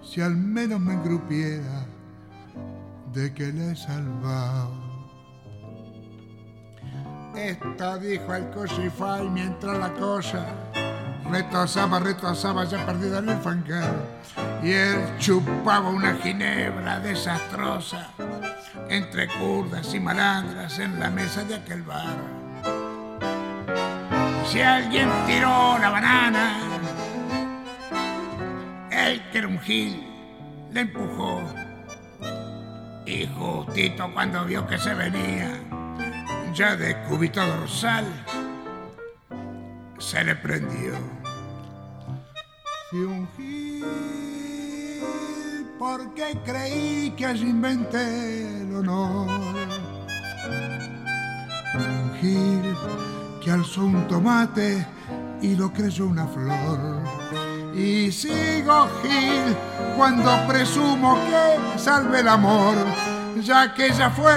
si 0.04 0.20
al 0.20 0.36
menos 0.36 0.78
me 0.78 0.94
engrupiera 0.94 1.84
de 3.12 3.34
que 3.34 3.52
le 3.52 3.72
he 3.72 3.76
salvado. 3.76 4.87
Esta 7.34 7.98
dijo 7.98 8.34
el 8.34 8.50
cosify 8.50 9.28
mientras 9.30 9.78
la 9.78 9.92
cosa 9.94 10.46
retosaba, 11.30 12.00
retosaba 12.00 12.64
ya 12.64 12.84
perdida 12.84 13.18
en 13.18 13.28
el 13.28 13.38
fangal. 13.38 13.94
Y 14.62 14.72
él 14.72 14.98
chupaba 15.18 15.88
una 15.90 16.14
ginebra 16.16 16.98
desastrosa 17.00 18.10
entre 18.88 19.28
curdas 19.28 19.94
y 19.94 20.00
malandras 20.00 20.78
en 20.78 20.98
la 20.98 21.10
mesa 21.10 21.44
de 21.44 21.56
aquel 21.56 21.82
bar. 21.82 22.16
Si 24.46 24.60
alguien 24.60 25.10
tiró 25.26 25.78
la 25.78 25.90
banana, 25.90 26.58
él 28.90 29.22
que 29.30 29.42
le 30.72 30.80
empujó. 30.80 31.42
Y 33.04 33.26
justito 33.26 34.10
cuando 34.12 34.44
vio 34.44 34.66
que 34.66 34.78
se 34.78 34.94
venía, 34.94 35.52
ya 36.58 36.74
de 36.74 36.96
cubito 37.04 37.40
dorsal, 37.46 38.04
se 39.98 40.24
le 40.24 40.34
prendió. 40.34 40.92
Fui 42.90 42.98
un 42.98 43.28
gil 43.36 43.84
porque 45.78 46.36
creí 46.44 47.14
que 47.16 47.26
allí 47.26 47.48
inventé 47.48 48.62
el 48.62 48.74
honor. 48.74 49.28
Un 51.76 52.12
gil 52.20 52.74
que 53.40 53.52
alzó 53.52 53.84
un 53.84 54.08
tomate 54.08 54.84
y 55.40 55.54
lo 55.54 55.72
creyó 55.72 56.06
una 56.06 56.26
flor. 56.26 57.04
Y 57.72 58.10
sigo 58.10 58.88
Gil 59.00 59.56
cuando 59.96 60.44
presumo 60.48 61.16
que 61.28 61.78
salve 61.78 62.18
el 62.18 62.26
amor, 62.26 62.74
ya 63.40 63.72
que 63.72 63.86
ella 63.86 64.10
fue 64.10 64.32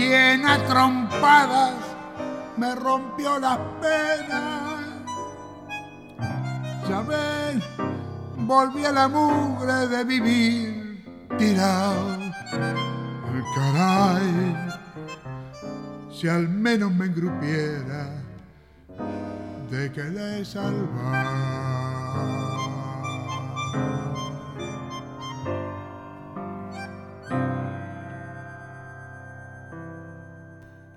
quien 0.00 0.42
trompadas 0.66 1.74
me 2.56 2.74
rompió 2.74 3.38
las 3.38 3.58
penas. 3.80 4.80
Ya 6.88 7.00
ven, 7.02 7.62
volví 8.38 8.84
a 8.84 8.92
la 8.92 9.08
mugre 9.08 9.86
de 9.88 10.04
vivir 10.04 11.04
tirado. 11.38 12.18
Caray, 13.54 14.56
si 16.12 16.28
al 16.28 16.48
menos 16.48 16.92
me 16.92 17.06
engrupiera 17.06 18.08
de 19.70 19.92
que 19.92 20.04
le 20.04 20.44
salvar. 20.44 21.60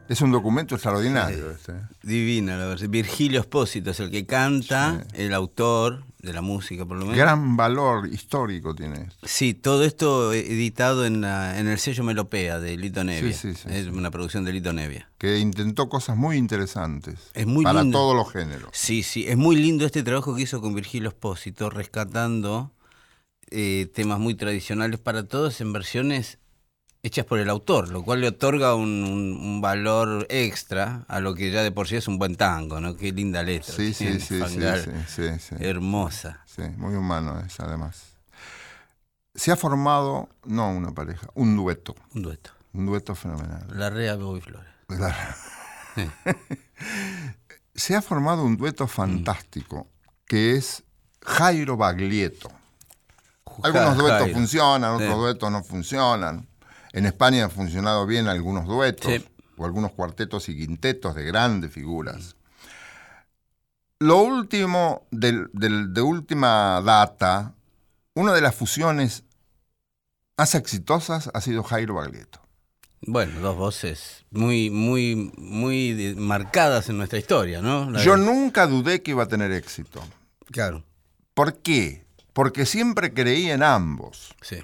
Es 0.10 0.22
un 0.22 0.32
documento 0.32 0.76
extraordinario 0.76 1.52
este. 1.52 1.74
Divina 2.02 2.58
la 2.58 2.66
versión. 2.66 2.92
Virgilio 2.92 3.40
Espósito 3.40 3.92
es 3.92 4.00
el 4.00 4.12
que 4.12 4.26
canta, 4.26 5.06
el 5.14 5.34
autor, 5.34 6.04
de 6.24 6.32
la 6.32 6.42
música 6.42 6.86
por 6.86 6.98
lo 6.98 7.06
menos. 7.06 7.18
Gran 7.18 7.58
valor 7.58 8.08
histórico 8.08 8.74
tiene 8.74 9.04
esto. 9.04 9.28
Sí, 9.28 9.54
todo 9.54 9.84
esto 9.84 10.32
editado 10.32 11.06
en, 11.06 11.20
la, 11.20 11.60
en 11.60 11.68
el 11.68 11.78
sello 11.78 12.04
Melopea 12.06 12.60
de 12.60 12.78
Lito 12.78 13.04
Nevia. 13.04 13.34
Sí, 13.34 13.54
sí, 13.54 13.62
sí, 13.62 13.68
es 13.70 13.86
sí. 13.86 13.90
una 13.90 14.10
producción 14.10 14.46
de 14.46 14.54
Lito 14.54 14.72
Nevia. 14.72 15.10
Que 15.18 15.38
intentó 15.40 15.90
cosas 15.90 16.16
muy 16.16 16.38
interesantes. 16.38 17.30
Es 17.34 17.46
muy 17.46 17.66
para 17.66 17.84
lindo. 17.84 17.98
todos 17.98 18.16
los 18.16 18.32
géneros. 18.32 18.70
Sí, 18.72 19.04
sí, 19.04 19.26
es 19.28 19.36
muy 19.36 19.58
lindo 19.58 19.86
este 19.86 20.02
trabajo 20.02 20.34
que 20.34 20.44
hizo 20.44 20.62
con 20.62 20.74
Virgilio 20.74 21.10
Espósito, 21.10 21.70
rescatando 21.70 22.72
eh, 23.52 23.92
temas 23.94 24.18
muy 24.18 24.34
tradicionales 24.34 25.02
para 25.02 25.28
todos 25.28 25.60
en 25.60 25.74
versiones 25.74 26.40
hechas 27.04 27.26
por 27.26 27.38
el 27.40 27.50
autor, 27.50 27.90
lo 27.90 28.02
cual 28.04 28.22
le 28.22 28.30
otorga 28.30 28.76
un, 28.76 29.04
un- 29.04 29.38
un 29.38 29.62
valor 29.62 30.26
extra 30.30 31.04
a 31.10 31.20
lo 31.20 31.36
que 31.36 31.52
ya 31.52 31.62
de 31.62 31.72
por 31.72 31.88
sí 31.88 31.98
es 31.98 32.08
un 32.08 32.18
buen 32.18 32.36
tango, 32.38 32.80
¿no? 32.80 32.96
Qué 32.96 33.12
linda 33.12 33.44
letra. 33.44 33.74
Sí, 33.76 33.94
sí, 33.94 34.20
sí, 34.20 34.42
sí, 35.08 35.24
sí. 35.40 35.56
Hermosa. 35.60 36.40
Sí, 36.46 36.62
muy 36.78 36.96
humano 36.96 37.40
es, 37.46 37.60
además. 37.60 38.04
Se 39.36 39.52
ha 39.52 39.56
formado, 39.58 40.30
no 40.46 40.72
una 40.72 40.92
pareja, 40.94 41.28
un 41.34 41.56
dueto. 41.58 41.94
Un 42.16 42.22
dueto. 42.22 42.52
Un 42.74 42.86
dueto 42.86 43.14
fenomenal. 43.16 43.68
La 43.72 43.90
Rea 43.90 44.16
Bobby 44.16 44.42
Flores. 44.42 44.70
Claro. 44.88 45.16
Se 47.76 47.96
ha 47.96 48.02
formado 48.02 48.44
un 48.44 48.56
dueto 48.58 48.88
fantástico 48.88 49.88
que 50.26 50.56
es 50.56 50.84
Jairo 51.24 51.76
Baglietto. 51.76 52.50
Algunos 53.64 53.98
duetos 53.98 54.20
Jairo. 54.22 54.36
funcionan, 54.36 54.94
otros 54.96 55.10
Sí. 55.12 55.16
duetos 55.20 55.52
no 55.52 55.64
funcionan. 55.64 56.48
En 56.94 57.06
España 57.06 57.44
han 57.44 57.52
funcionado 57.52 58.06
bien 58.06 58.28
algunos 58.28 58.66
duetos 58.66 59.12
Sí. 59.12 59.26
o 59.58 59.66
algunos 59.66 59.92
cuartetos 59.92 60.48
y 60.48 60.56
quintetos 60.58 61.16
de 61.16 61.24
grandes 61.26 61.72
figuras. 61.72 62.36
Lo 64.00 64.18
último 64.22 65.08
de 65.12 66.02
última 66.02 66.82
data, 66.82 67.56
una 68.16 68.34
de 68.34 68.42
las 68.42 68.56
fusiones 68.56 69.24
más 70.38 70.56
exitosas 70.56 71.30
ha 71.34 71.42
sido 71.42 71.64
Jairo 71.64 71.96
Baglietto. 71.96 72.42
Bueno, 73.06 73.40
dos 73.42 73.56
voces 73.58 74.26
muy, 74.32 74.70
muy, 74.70 75.32
muy 75.38 76.16
marcadas 76.18 76.90
en 76.90 76.98
nuestra 76.98 77.20
historia, 77.20 77.62
¿no? 77.62 77.90
La 77.90 78.02
Yo 78.04 78.16
nunca 78.18 78.66
dudé 78.66 79.02
que 79.02 79.12
iba 79.12 79.24
a 79.24 79.28
tener 79.28 79.52
éxito. 79.52 80.02
Claro, 80.52 80.84
¿Por 81.34 81.58
qué? 81.62 82.06
Porque 82.34 82.66
siempre 82.66 83.14
creí 83.14 83.50
en 83.50 83.64
ambos. 83.64 84.34
sí. 84.42 84.58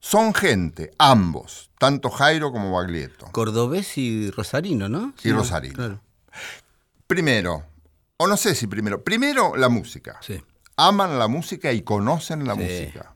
Son 0.00 0.32
gente, 0.32 0.92
ambos, 0.98 1.70
tanto 1.78 2.10
Jairo 2.10 2.52
como 2.52 2.72
Baglietto. 2.72 3.26
Cordobés 3.32 3.98
y 3.98 4.30
Rosarino, 4.30 4.88
¿no? 4.88 5.12
Y 5.24 5.32
Rosarino. 5.32 5.74
Claro. 5.74 6.00
Primero, 7.06 7.64
o 8.16 8.26
no 8.26 8.36
sé 8.36 8.54
si 8.54 8.66
primero, 8.66 9.02
primero 9.02 9.56
la 9.56 9.68
música. 9.68 10.18
Sí. 10.20 10.42
Aman 10.76 11.18
la 11.18 11.26
música 11.26 11.72
y 11.72 11.82
conocen 11.82 12.46
la 12.46 12.54
Sí. 12.54 12.60
música. 12.60 13.14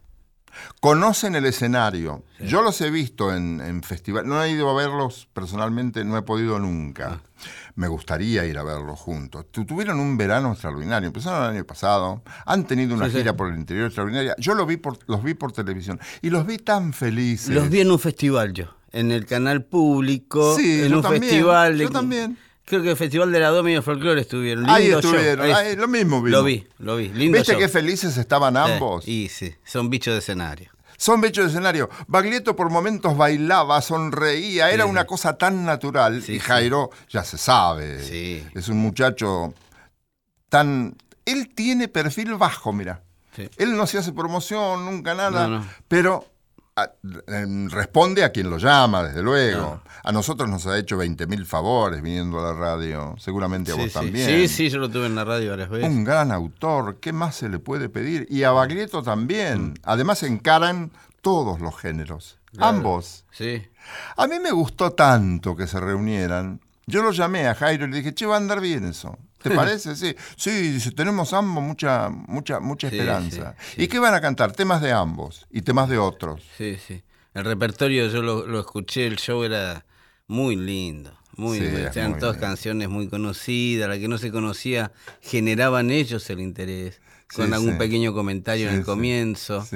Conocen 0.81 1.35
el 1.35 1.47
escenario. 1.47 2.25
Yo 2.41 2.63
los 2.63 2.81
he 2.81 2.91
visto 2.91 3.35
en, 3.35 3.61
en 3.61 3.83
festivales. 3.83 4.29
No 4.29 4.43
he 4.43 4.51
ido 4.51 4.69
a 4.69 4.75
verlos 4.75 5.29
personalmente, 5.33 6.05
no 6.05 6.17
he 6.19 6.23
podido 6.23 6.59
nunca. 6.59 7.21
Ah. 7.23 7.23
Me 7.75 7.89
gustaría 7.89 8.45
ir 8.45 8.59
a 8.59 8.63
verlos 8.63 8.99
juntos. 8.99 9.47
Tu- 9.51 9.65
Tuvieron 9.65 9.99
un 9.99 10.17
verano 10.19 10.53
extraordinario. 10.53 11.07
Empezaron 11.07 11.45
el 11.45 11.57
año 11.57 11.65
pasado. 11.65 12.23
Han 12.45 12.67
tenido 12.67 12.95
una 12.95 13.07
Sí, 13.07 13.13
sí. 13.13 13.19
gira 13.19 13.35
por 13.37 13.49
el 13.51 13.57
interior 13.59 13.87
extraordinaria. 13.87 14.35
Yo 14.39 14.55
lo 14.55 14.67
vi 14.67 14.77
por, 14.77 14.99
los 15.07 15.23
vi 15.25 15.35
por 15.35 15.53
televisión 15.53 15.99
y 16.21 16.31
los 16.31 16.47
vi 16.47 16.59
tan 16.59 16.93
felices. 16.93 17.49
Los 17.55 17.71
vi 17.71 17.81
en 17.81 17.91
un 17.91 17.99
festival 17.99 18.53
yo, 18.53 18.67
en 18.93 19.11
el 19.11 19.25
canal 19.25 19.65
público, 19.65 20.57
Sí, 20.57 20.83
en 20.83 20.91
yo 20.91 20.97
un 20.97 21.03
también, 21.03 21.23
festival. 21.23 21.79
de- 21.79 21.85
yo 21.85 21.91
también. 21.91 22.39
Creo 22.65 22.81
que 22.83 22.91
el 22.91 22.97
Festival 22.97 23.33
de 23.33 23.41
la 23.41 23.49
Doma 23.49 23.71
y 23.73 23.75
el 23.75 23.83
Folclore 23.83 24.21
estuvieron. 24.21 24.71
Ahí 24.71 24.85
Lindo 24.85 25.03
show. 25.03 25.11
estuvieron. 25.13 25.45
Ahí- 25.47 25.53
ahí, 25.53 25.77
lo 25.77 25.89
mismo 25.89 26.23
vi. 26.23 26.31
Lo 26.31 26.45
vi, 26.45 26.67
lo 26.79 26.97
vi. 26.97 27.09
Lindo 27.09 27.37
¿Viste 27.39 27.53
show. 27.53 27.61
qué 27.61 27.69
felices 27.69 28.17
estaban 28.17 28.55
Eh, 28.57 28.61
ambos? 28.61 29.07
y 29.09 29.29
sí, 29.29 29.53
son 29.65 29.91
bichos 29.91 30.15
de 30.15 30.21
escenario. 30.21 30.71
Son 31.03 31.21
de 31.43 31.51
escenario. 31.51 31.91
Baglietto 32.07 32.55
por 32.55 32.71
momentos 32.71 33.17
bailaba, 33.17 33.83
sonreía, 33.83 34.71
era 34.71 34.85
Sí. 34.85 34.91
una 34.91 35.05
cosa 35.05 35.37
tan 35.37 35.65
natural. 35.65 36.23
Sí, 36.23 36.35
y. 36.35 36.39
Jairo, 36.39 36.91
ya 37.09 37.25
se 37.25 37.39
sabe, 37.39 38.01
Sí. 38.05 38.47
es 38.55 38.69
un 38.69 38.77
muchacho 38.79 39.53
tan... 40.49 40.95
Él 41.25 41.53
tiene 41.57 41.89
perfil 41.89 42.35
bajo, 42.37 42.73
mira. 42.73 43.03
Él 43.57 43.77
no 43.77 43.89
se 43.89 43.99
hace 43.99 44.13
promoción, 44.13 44.85
nunca 44.85 45.13
nada, 45.15 45.49
No, 45.49 45.59
no. 45.59 45.67
pero 45.89 46.25
a- 46.77 46.91
em, 47.27 47.69
responde 47.69 48.25
a 48.25 48.31
quien 48.33 48.49
lo 48.51 48.59
llama, 48.59 49.03
desde 49.03 49.23
luego. 49.23 49.83
A 50.05 50.11
nosotros 50.13 50.49
nos 50.49 50.67
ha 50.67 50.79
hecho 50.79 50.97
20.000 50.97 51.45
favores 51.45 52.01
viniendo 52.03 52.39
a 52.41 52.53
la 52.53 52.59
radio, 52.59 53.15
seguramente 53.19 53.73
a 53.73 53.75
Sí, 53.75 53.81
vos 53.81 53.89
sí. 53.91 53.95
también. 53.95 54.27
Sí, 54.27 54.49
sí, 54.49 54.69
yo 54.71 54.79
lo 54.79 54.89
tuve 54.91 55.07
en 55.07 55.15
la 55.15 55.25
radio 55.25 55.51
varias 55.51 55.69
veces. 55.69 55.89
Un 55.89 56.05
gran 56.05 56.33
autor, 56.33 56.99
¿qué 57.01 57.13
más 57.13 57.37
se 57.37 57.49
le 57.49 57.59
puede 57.59 57.89
pedir? 57.89 58.27
Y 58.31 58.43
a 58.45 58.51
Baglietto 58.53 59.03
también. 59.03 59.75
Además 59.83 60.23
encaran 60.23 60.91
todos 61.21 61.61
los 61.61 61.77
géneros, 61.79 62.39
Claro. 62.53 62.77
ambos. 62.79 63.25
Sí. 63.33 63.63
A 64.17 64.27
mí 64.27 64.39
me 64.41 64.51
gustó 64.51 64.93
tanto 64.93 65.55
que 65.57 65.67
se 65.67 65.79
reunieran. 65.79 66.61
Yo 66.87 67.03
lo 67.03 67.13
llamé 67.13 67.47
a 67.47 67.55
Jairo 67.55 67.85
y 67.87 67.91
le 67.91 67.97
dije, 67.99 68.13
che, 68.15 68.27
va 68.27 68.35
a 68.35 68.39
andar 68.39 68.61
bien 68.61 68.85
eso. 68.85 69.17
¿Te 69.43 69.51
parece? 69.55 69.97
Sí, 69.97 70.15
sí, 70.37 70.51
dice, 70.73 70.91
tenemos 70.93 71.33
ambos 71.33 71.63
mucha, 71.63 72.09
mucha, 72.11 72.61
mucha 72.61 72.89
Sí, 72.91 72.97
esperanza. 72.97 73.55
sí, 73.59 73.67
sí. 73.77 73.83
¿Y 73.83 73.89
qué 73.89 73.99
van 73.99 74.15
a 74.15 74.21
cantar? 74.21 74.53
Temas 74.53 74.81
de 74.83 74.93
ambos 74.93 75.47
y 75.51 75.63
temas 75.63 75.89
de 75.89 75.99
otros. 75.99 76.43
Sí, 76.57 76.77
sí. 76.87 77.03
El 77.35 77.45
repertorio 77.45 78.09
yo 78.09 78.23
lo, 78.23 78.47
lo 78.47 78.61
escuché, 78.61 79.07
el 79.07 79.17
show 79.17 79.43
era 79.43 79.85
muy 80.27 80.57
lindo. 80.57 81.17
Muy, 81.35 81.59
es 81.59 81.97
eran 81.97 82.19
todas 82.19 82.35
lindo. 82.37 82.47
canciones 82.47 82.89
muy 82.91 83.09
conocidas, 83.09 83.89
la 83.89 83.99
que 83.99 84.07
no 84.07 84.19
se 84.19 84.31
conocía 84.31 84.93
generaban 85.23 85.91
ellos 85.91 86.29
el 86.29 86.41
interés, 86.41 87.01
con 87.35 87.55
algún 87.55 87.79
pequeño 87.79 88.13
comentario 88.13 88.69
en 88.69 88.75
el 88.77 88.85
comienzo, 88.85 89.67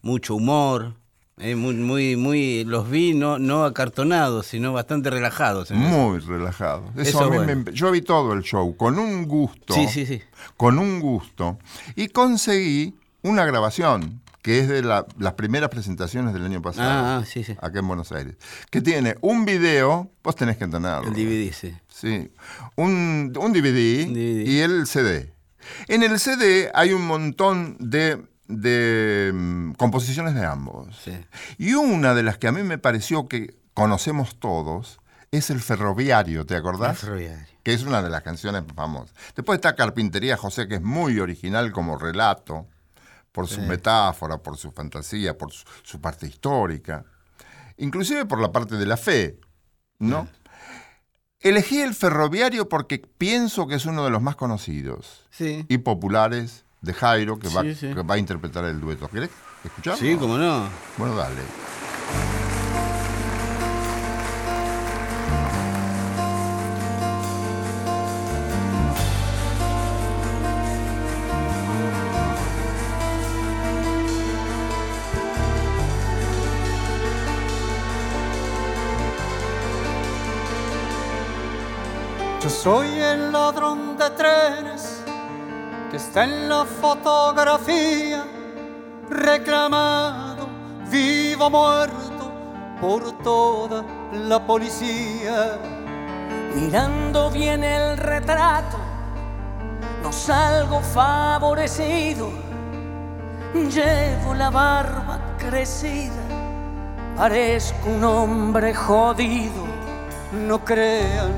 mucho 0.00 0.36
humor, 0.36 0.94
eh, 1.38 1.54
muy, 1.56 1.74
muy, 1.74 2.16
muy, 2.16 2.64
los 2.64 2.88
vi 2.90 3.14
no, 3.14 3.38
no 3.38 3.64
acartonados, 3.64 4.46
sino 4.46 4.72
bastante 4.72 5.10
relajados. 5.10 5.70
Muy 5.70 6.18
relajado. 6.20 6.84
Eso, 6.96 7.02
Eso 7.18 7.24
a 7.24 7.30
mí 7.30 7.36
bueno. 7.38 7.62
me- 7.66 7.72
yo 7.72 7.90
vi 7.90 8.02
todo 8.02 8.32
el 8.32 8.42
show 8.42 8.76
con 8.76 8.98
un 8.98 9.24
gusto. 9.26 9.74
Sí, 9.74 9.86
sí, 9.88 10.06
sí. 10.06 10.20
Con 10.56 10.78
un 10.78 11.00
gusto. 11.00 11.58
Y 11.96 12.08
conseguí 12.08 12.94
una 13.22 13.44
grabación 13.44 14.20
que 14.42 14.58
es 14.58 14.68
de 14.68 14.82
la- 14.82 15.06
las 15.18 15.34
primeras 15.34 15.70
presentaciones 15.70 16.34
del 16.34 16.44
año 16.44 16.60
pasado. 16.60 16.90
Ah, 16.90 17.18
ah, 17.18 17.24
sí, 17.24 17.44
sí. 17.44 17.52
Acá 17.60 17.78
en 17.78 17.86
Buenos 17.88 18.10
Aires. 18.12 18.34
Que 18.70 18.80
tiene 18.80 19.14
un 19.20 19.44
video, 19.44 20.10
vos 20.24 20.34
tenés 20.36 20.56
que 20.56 20.64
entenderlo. 20.64 21.06
El 21.08 21.14
DVD, 21.14 21.52
sí. 21.52 21.72
Sí. 21.88 22.28
Un, 22.76 23.32
un 23.38 23.52
DVD, 23.52 24.06
Un 24.08 24.14
DVD. 24.14 24.46
y 24.48 24.58
el 24.60 24.86
CD. 24.88 25.32
En 25.86 26.02
el 26.02 26.18
CD 26.18 26.70
hay 26.74 26.92
un 26.92 27.06
montón 27.06 27.76
de, 27.78 28.20
de, 28.60 29.30
mm, 29.34 29.72
composiciones 29.72 30.34
de 30.34 30.44
ambos. 30.44 30.96
Sí. 31.04 31.12
Y 31.58 31.74
una 31.74 32.14
de 32.14 32.22
las 32.22 32.38
que 32.38 32.48
a 32.48 32.52
mí 32.52 32.62
me 32.62 32.78
pareció 32.78 33.28
que 33.28 33.56
conocemos 33.74 34.38
todos 34.38 35.00
es 35.30 35.50
El 35.50 35.60
Ferroviario, 35.60 36.44
¿te 36.44 36.56
acordás? 36.56 36.98
Ferroviario. 36.98 37.46
que 37.62 37.72
es 37.72 37.84
una 37.84 38.02
de 38.02 38.10
las 38.10 38.22
canciones 38.22 38.64
famosas. 38.74 39.14
Después 39.36 39.56
está 39.56 39.74
Carpintería 39.76 40.36
José, 40.36 40.66
que 40.68 40.74
es 40.76 40.82
muy 40.82 41.20
original 41.20 41.70
como 41.72 41.96
relato, 41.96 42.66
por 43.30 43.48
su 43.48 43.62
metáfora, 43.62 44.38
por 44.38 44.58
su 44.58 44.72
fantasía, 44.72 45.38
por 45.38 45.52
su, 45.52 45.64
su 45.84 46.00
parte 46.00 46.26
histórica, 46.26 47.04
inclusive 47.78 48.26
por 48.26 48.40
la 48.42 48.52
parte 48.52 48.76
de 48.76 48.84
la 48.84 48.98
fe, 48.98 49.38
¿no? 49.98 50.28
Elegí 51.40 51.80
el 51.80 51.94
ferroviario 51.94 52.68
porque 52.68 52.98
pienso 52.98 53.66
que 53.66 53.76
es 53.76 53.86
uno 53.86 54.04
de 54.04 54.10
los 54.10 54.20
más 54.22 54.36
conocidos 54.36 55.26
Sí. 55.30 55.64
y 55.68 55.78
populares 55.78 56.64
de 56.82 56.92
Jairo, 56.92 57.38
que, 57.38 57.48
va, 57.48 57.62
Sí, 57.62 57.74
sí. 57.74 57.94
que 57.94 58.02
va 58.02 58.14
a 58.14 58.18
interpretar 58.18 58.64
el 58.64 58.80
dueto. 58.80 59.08
¿Querés 59.08 59.30
escucharlo? 59.64 59.98
Sí, 60.00 60.16
cómo 60.16 60.36
no. 60.36 60.68
Bueno, 60.98 61.14
dale. 61.16 61.40
Yo 82.42 82.50
soy 82.50 82.88
el 82.98 83.30
ladrón 83.30 83.96
de 83.96 84.10
trenes 84.10 85.01
que 85.92 85.98
está 85.98 86.24
en 86.24 86.48
la 86.48 86.64
fotografía, 86.64 88.24
reclamado, 89.10 90.48
vivo 90.90 91.50
muerto 91.50 92.32
por 92.80 93.18
toda 93.18 93.84
la 94.10 94.40
policía. 94.46 95.58
Mirando 96.54 97.30
bien 97.30 97.62
el 97.62 97.98
retrato, 97.98 98.78
no 100.02 100.10
salgo 100.10 100.80
favorecido. 100.80 102.30
Llevo 103.52 104.32
la 104.32 104.48
barba 104.48 105.20
crecida, 105.36 106.22
parezco 107.18 107.90
un 107.90 108.02
hombre 108.02 108.72
jodido. 108.72 109.66
No 110.32 110.64
crean 110.64 111.34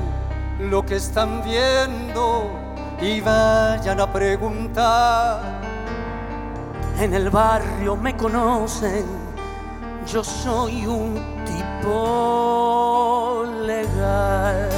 lo 0.61 0.85
que 0.85 0.95
están 0.95 1.43
viendo 1.43 2.64
y 3.01 3.21
vayan 3.21 3.99
a 3.99 4.11
preguntar 4.11 5.65
en 6.99 7.13
el 7.13 7.29
barrio 7.29 7.97
me 7.97 8.15
conocen, 8.15 9.05
yo 10.07 10.23
soy 10.23 10.85
un 10.85 11.19
tipo 11.43 13.43
legal. 13.65 14.69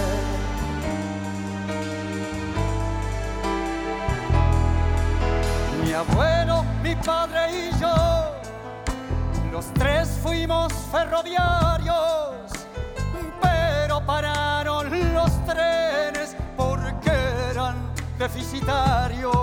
Mi 5.84 5.94
abuelo, 5.94 6.66
mi 6.82 6.96
padre 6.96 7.52
y 7.52 7.72
yo, 7.80 8.32
los 9.52 9.72
tres 9.76 10.10
fuimos 10.24 10.74
ferroviarios, 10.92 12.34
pero 13.42 14.04
pararon 14.06 15.14
los 15.14 15.46
trenes 15.46 16.17
deficitarios. 18.18 19.34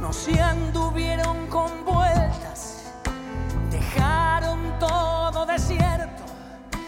No 0.00 0.12
se 0.12 0.40
anduvieron 0.40 1.46
con 1.48 1.84
vueltas, 1.84 2.92
dejaron 3.70 4.78
todo 4.78 5.46
desierto. 5.46 6.24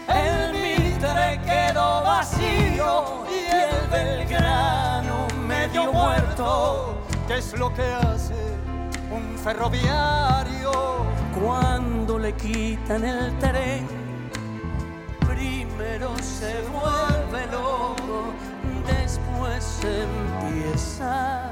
El 0.07 0.53
Mitre 0.53 1.39
quedó 1.43 2.03
vacío 2.03 3.25
y 3.29 3.51
el 3.51 3.89
Belgrano 3.89 5.27
medio 5.47 5.91
muerto. 5.91 6.97
¿Qué 7.27 7.37
es 7.37 7.57
lo 7.57 7.73
que 7.73 7.83
hace 7.83 8.35
un 9.11 9.37
ferroviario? 9.37 10.71
Cuando 11.39 12.17
le 12.17 12.33
quitan 12.33 13.03
el 13.03 13.37
tren, 13.37 13.87
primero 15.19 16.17
se 16.17 16.61
vuelve 16.71 17.45
loco, 17.51 18.33
después 19.57 19.79
empieza 19.83 21.51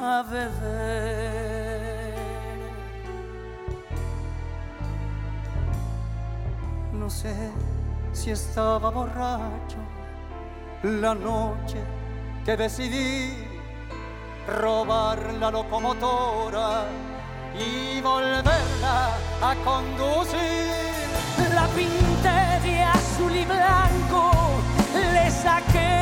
a 0.00 0.22
beber. 0.22 1.82
No 6.92 7.10
sé 7.10 7.34
si 8.12 8.30
estaba 8.30 8.90
borracho 8.90 9.78
la 10.82 11.14
noche 11.14 11.78
que 12.44 12.56
decidí 12.56 13.34
robar 14.46 15.18
la 15.40 15.50
locomotora 15.50 16.84
y 17.58 18.00
volverla 18.00 19.16
a 19.40 19.54
conducir. 19.64 20.70
La 21.54 21.66
pinté 21.68 22.68
de 22.68 22.82
azul 22.82 23.34
y 23.34 23.44
blanco, 23.44 24.30
le 24.94 25.30
saqué 25.30 26.01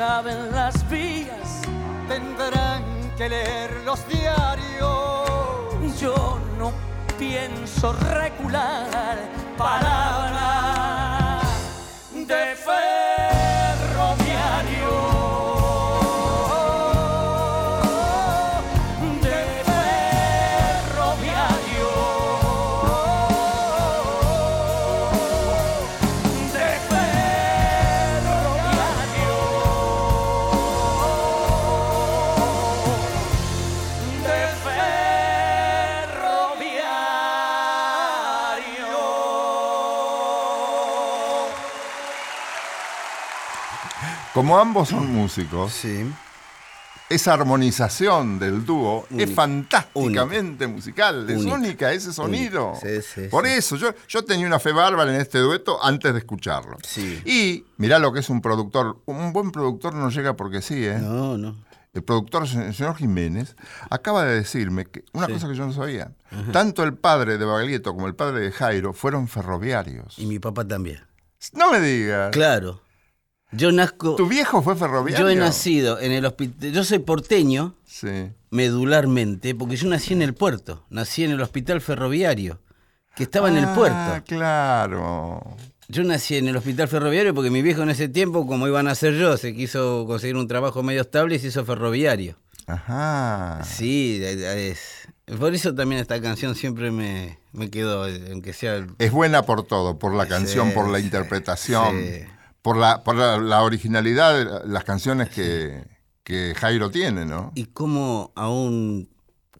Acaben 0.00 0.50
las 0.52 0.88
vías, 0.88 1.60
Tendrán 2.08 2.82
que 3.18 3.28
leer 3.28 3.82
los 3.84 4.00
diarios. 4.08 5.28
yo 6.00 6.40
no 6.56 6.72
pienso 7.18 7.92
recular. 7.92 9.18
Palabra 9.58 11.40
de 12.14 12.56
ferroviario. 12.56 13.59
Como 44.50 44.60
ambos 44.62 44.88
son 44.88 45.12
músicos, 45.14 45.72
Sí. 45.72 46.12
esa 47.08 47.34
armonización 47.34 48.40
del 48.40 48.66
dúo 48.66 49.06
es 49.10 49.12
Única. 49.12 49.32
fantásticamente 49.32 50.66
musical, 50.66 51.30
es 51.30 51.36
Única. 51.36 51.54
única 51.54 51.92
ese 51.92 52.12
sonido. 52.12 52.72
Sí, 52.82 53.00
sí, 53.00 53.28
Por 53.30 53.46
eso, 53.46 53.76
yo, 53.76 53.94
yo 54.08 54.24
tenía 54.24 54.48
una 54.48 54.58
fe 54.58 54.72
bárbara 54.72 55.14
en 55.14 55.20
este 55.20 55.38
dueto 55.38 55.78
antes 55.80 56.12
de 56.12 56.18
escucharlo. 56.18 56.78
Sí. 56.82 57.22
Y 57.24 57.64
mirá 57.76 58.00
lo 58.00 58.12
que 58.12 58.18
es 58.18 58.28
un 58.28 58.40
productor. 58.40 59.00
Un 59.06 59.32
buen 59.32 59.52
productor 59.52 59.94
no 59.94 60.10
llega 60.10 60.34
porque 60.34 60.62
sí, 60.62 60.84
¿eh? 60.84 60.98
No, 60.98 61.38
no. 61.38 61.54
El 61.94 62.02
productor, 62.02 62.42
el 62.42 62.74
señor 62.74 62.96
Jiménez, 62.96 63.54
acaba 63.88 64.24
de 64.24 64.34
decirme 64.34 64.84
que 64.86 65.04
una 65.12 65.28
cosa 65.28 65.46
que 65.46 65.54
yo 65.54 65.64
no 65.64 65.72
sabía. 65.72 66.10
Tanto 66.52 66.82
el 66.82 66.94
padre 66.94 67.38
de 67.38 67.44
Baglietto 67.44 67.94
como 67.94 68.08
el 68.08 68.16
padre 68.16 68.40
de 68.40 68.50
Jairo 68.50 68.94
fueron 68.94 69.28
ferroviarios. 69.28 70.18
Y 70.18 70.26
mi 70.26 70.40
papá 70.40 70.66
también. 70.66 70.98
No 71.52 71.70
me 71.70 71.78
digas. 71.78 72.32
Claro. 72.32 72.80
Yo 73.52 73.72
nazco. 73.72 74.14
¿Tu 74.16 74.26
viejo 74.28 74.62
fue 74.62 74.76
ferroviario? 74.76 75.26
Yo 75.26 75.30
he 75.30 75.36
nacido 75.36 75.98
en 76.00 76.12
el 76.12 76.24
hospital. 76.24 76.72
Yo 76.72 76.84
soy 76.84 77.00
porteño 77.00 77.74
Sí. 77.86 78.30
medularmente 78.50 79.54
porque 79.54 79.76
yo 79.76 79.88
nací 79.88 80.12
en 80.14 80.22
el 80.22 80.34
puerto. 80.34 80.84
Nací 80.90 81.24
en 81.24 81.32
el 81.32 81.40
hospital 81.40 81.80
ferroviario 81.80 82.60
que 83.16 83.24
estaba 83.24 83.48
en 83.48 83.56
el 83.56 83.64
Ah, 83.64 83.74
puerto. 83.74 84.24
claro. 84.26 85.56
Yo 85.88 86.04
nací 86.04 86.36
en 86.36 86.46
el 86.46 86.56
hospital 86.56 86.86
ferroviario 86.86 87.34
porque 87.34 87.50
mi 87.50 87.62
viejo 87.62 87.82
en 87.82 87.90
ese 87.90 88.08
tiempo, 88.08 88.46
como 88.46 88.68
iban 88.68 88.86
a 88.86 88.94
ser 88.94 89.14
yo, 89.14 89.36
se 89.36 89.52
quiso 89.54 90.04
conseguir 90.06 90.36
un 90.36 90.46
trabajo 90.46 90.84
medio 90.84 91.00
estable 91.00 91.34
y 91.34 91.38
se 91.40 91.48
hizo 91.48 91.64
ferroviario. 91.64 92.36
Ajá. 92.68 93.60
Sí, 93.64 94.18
de- 94.18 94.36
de- 94.36 94.70
es. 94.70 94.80
Por 95.38 95.52
eso 95.54 95.74
también 95.74 96.00
esta 96.00 96.20
canción 96.20 96.54
siempre 96.54 96.92
me, 96.92 97.38
me 97.52 97.68
quedó, 97.70 98.06
eh, 98.06 98.28
aunque 98.30 98.52
sea. 98.52 98.76
el- 98.76 98.90
Es 98.98 99.10
buena 99.10 99.42
por 99.42 99.64
todo, 99.64 99.98
por 99.98 100.14
la 100.14 100.26
canción, 100.26 100.68
Sí, 100.68 100.74
por 100.74 100.88
la 100.88 101.00
interpretación, 101.00 102.00
sí. 102.00 102.20
Por, 102.62 102.76
la, 102.76 103.02
por 103.04 103.16
la, 103.16 103.38
la 103.38 103.62
originalidad 103.62 104.36
de 104.36 104.44
la- 104.44 104.62
las 104.64 104.84
canciones 104.84 105.30
que, 105.30 105.84
que 106.24 106.54
Jairo 106.56 106.90
tiene, 106.90 107.24
¿no? 107.24 107.52
Y 107.54 107.66
cómo 107.66 108.32
aún 108.34 109.08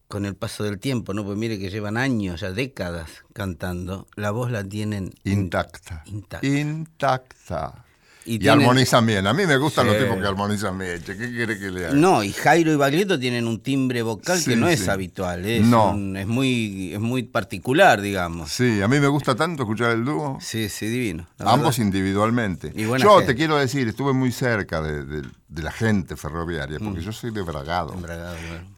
con 0.09 0.25
el 0.27 0.35
paso 0.35 0.65
del 0.65 0.79
tiempo, 0.81 1.15
¿no? 1.15 1.25
Pues 1.25 1.39
mire 1.39 1.59
que 1.59 1.71
llevan 1.71 1.97
años, 1.97 2.41
ya 2.41 2.51
décadas 2.51 3.11
cantando, 3.33 4.09
la 4.17 4.33
voz 4.33 4.51
la 4.51 4.65
tienen 4.65 5.13
Intacta. 5.25 6.03
Intacta. 6.07 6.47
Intacta. 6.47 7.85
Y 8.27 8.35
Y, 8.35 8.39
tienen- 8.39 8.61
armonizan 8.61 9.07
bien. 9.07 9.27
A 9.27 9.33
mí 9.33 9.47
me 9.47 9.57
gustan 9.57 9.87
Sí. 9.87 9.93
los 9.95 10.03
tipos 10.03 10.19
que 10.21 10.27
armonizan 10.27 10.79
bien. 10.79 11.01
¿Qué 11.03 11.17
quiere 11.17 11.59
que 11.59 11.71
le 11.71 11.87
haga? 11.87 11.95
No, 11.95 12.23
y 12.23 12.33
Jairo 12.33 12.71
y 12.71 12.77
Baglietto 12.77 13.19
tienen 13.19 13.47
un 13.47 13.61
timbre 13.61 14.03
vocal 14.03 14.37
que 14.39 14.45
Sí, 14.53 14.57
no 14.57 14.69
es 14.69 14.89
habitual, 14.89 15.45
es, 15.47 15.65
No. 15.67 15.93
un- 15.93 16.17
es, 16.19 16.27
muy, 16.27 16.93
es 16.93 17.01
muy 17.01 17.23
particular, 17.23 18.01
digamos. 18.03 18.51
Sí, 18.53 18.83
a 18.83 18.89
mí 18.89 19.01
me 19.01 19.09
gusta 19.09 19.35
tanto 19.35 19.63
escuchar 19.63 19.93
el 19.93 20.05
dúo. 20.05 20.37
Sí, 20.41 20.69
sí, 20.69 20.87
divino. 20.87 21.27
Ambos 21.39 21.79
individualmente. 21.79 22.73
Yo 22.77 22.93
gente. 22.97 23.27
te 23.27 23.35
quiero 23.35 23.57
decir, 23.57 23.89
estuve 23.89 24.13
muy 24.13 24.33
cerca 24.33 24.83
de, 24.83 25.05
de- 25.05 25.29
de 25.49 25.63
la 25.63 25.73
gente 25.73 26.15
ferroviaria, 26.15 26.79
porque 26.79 27.01
yo 27.03 27.13
soy 27.13 27.31
de 27.33 27.41
Bragado. 27.43 27.95
Bueno. 27.95 28.15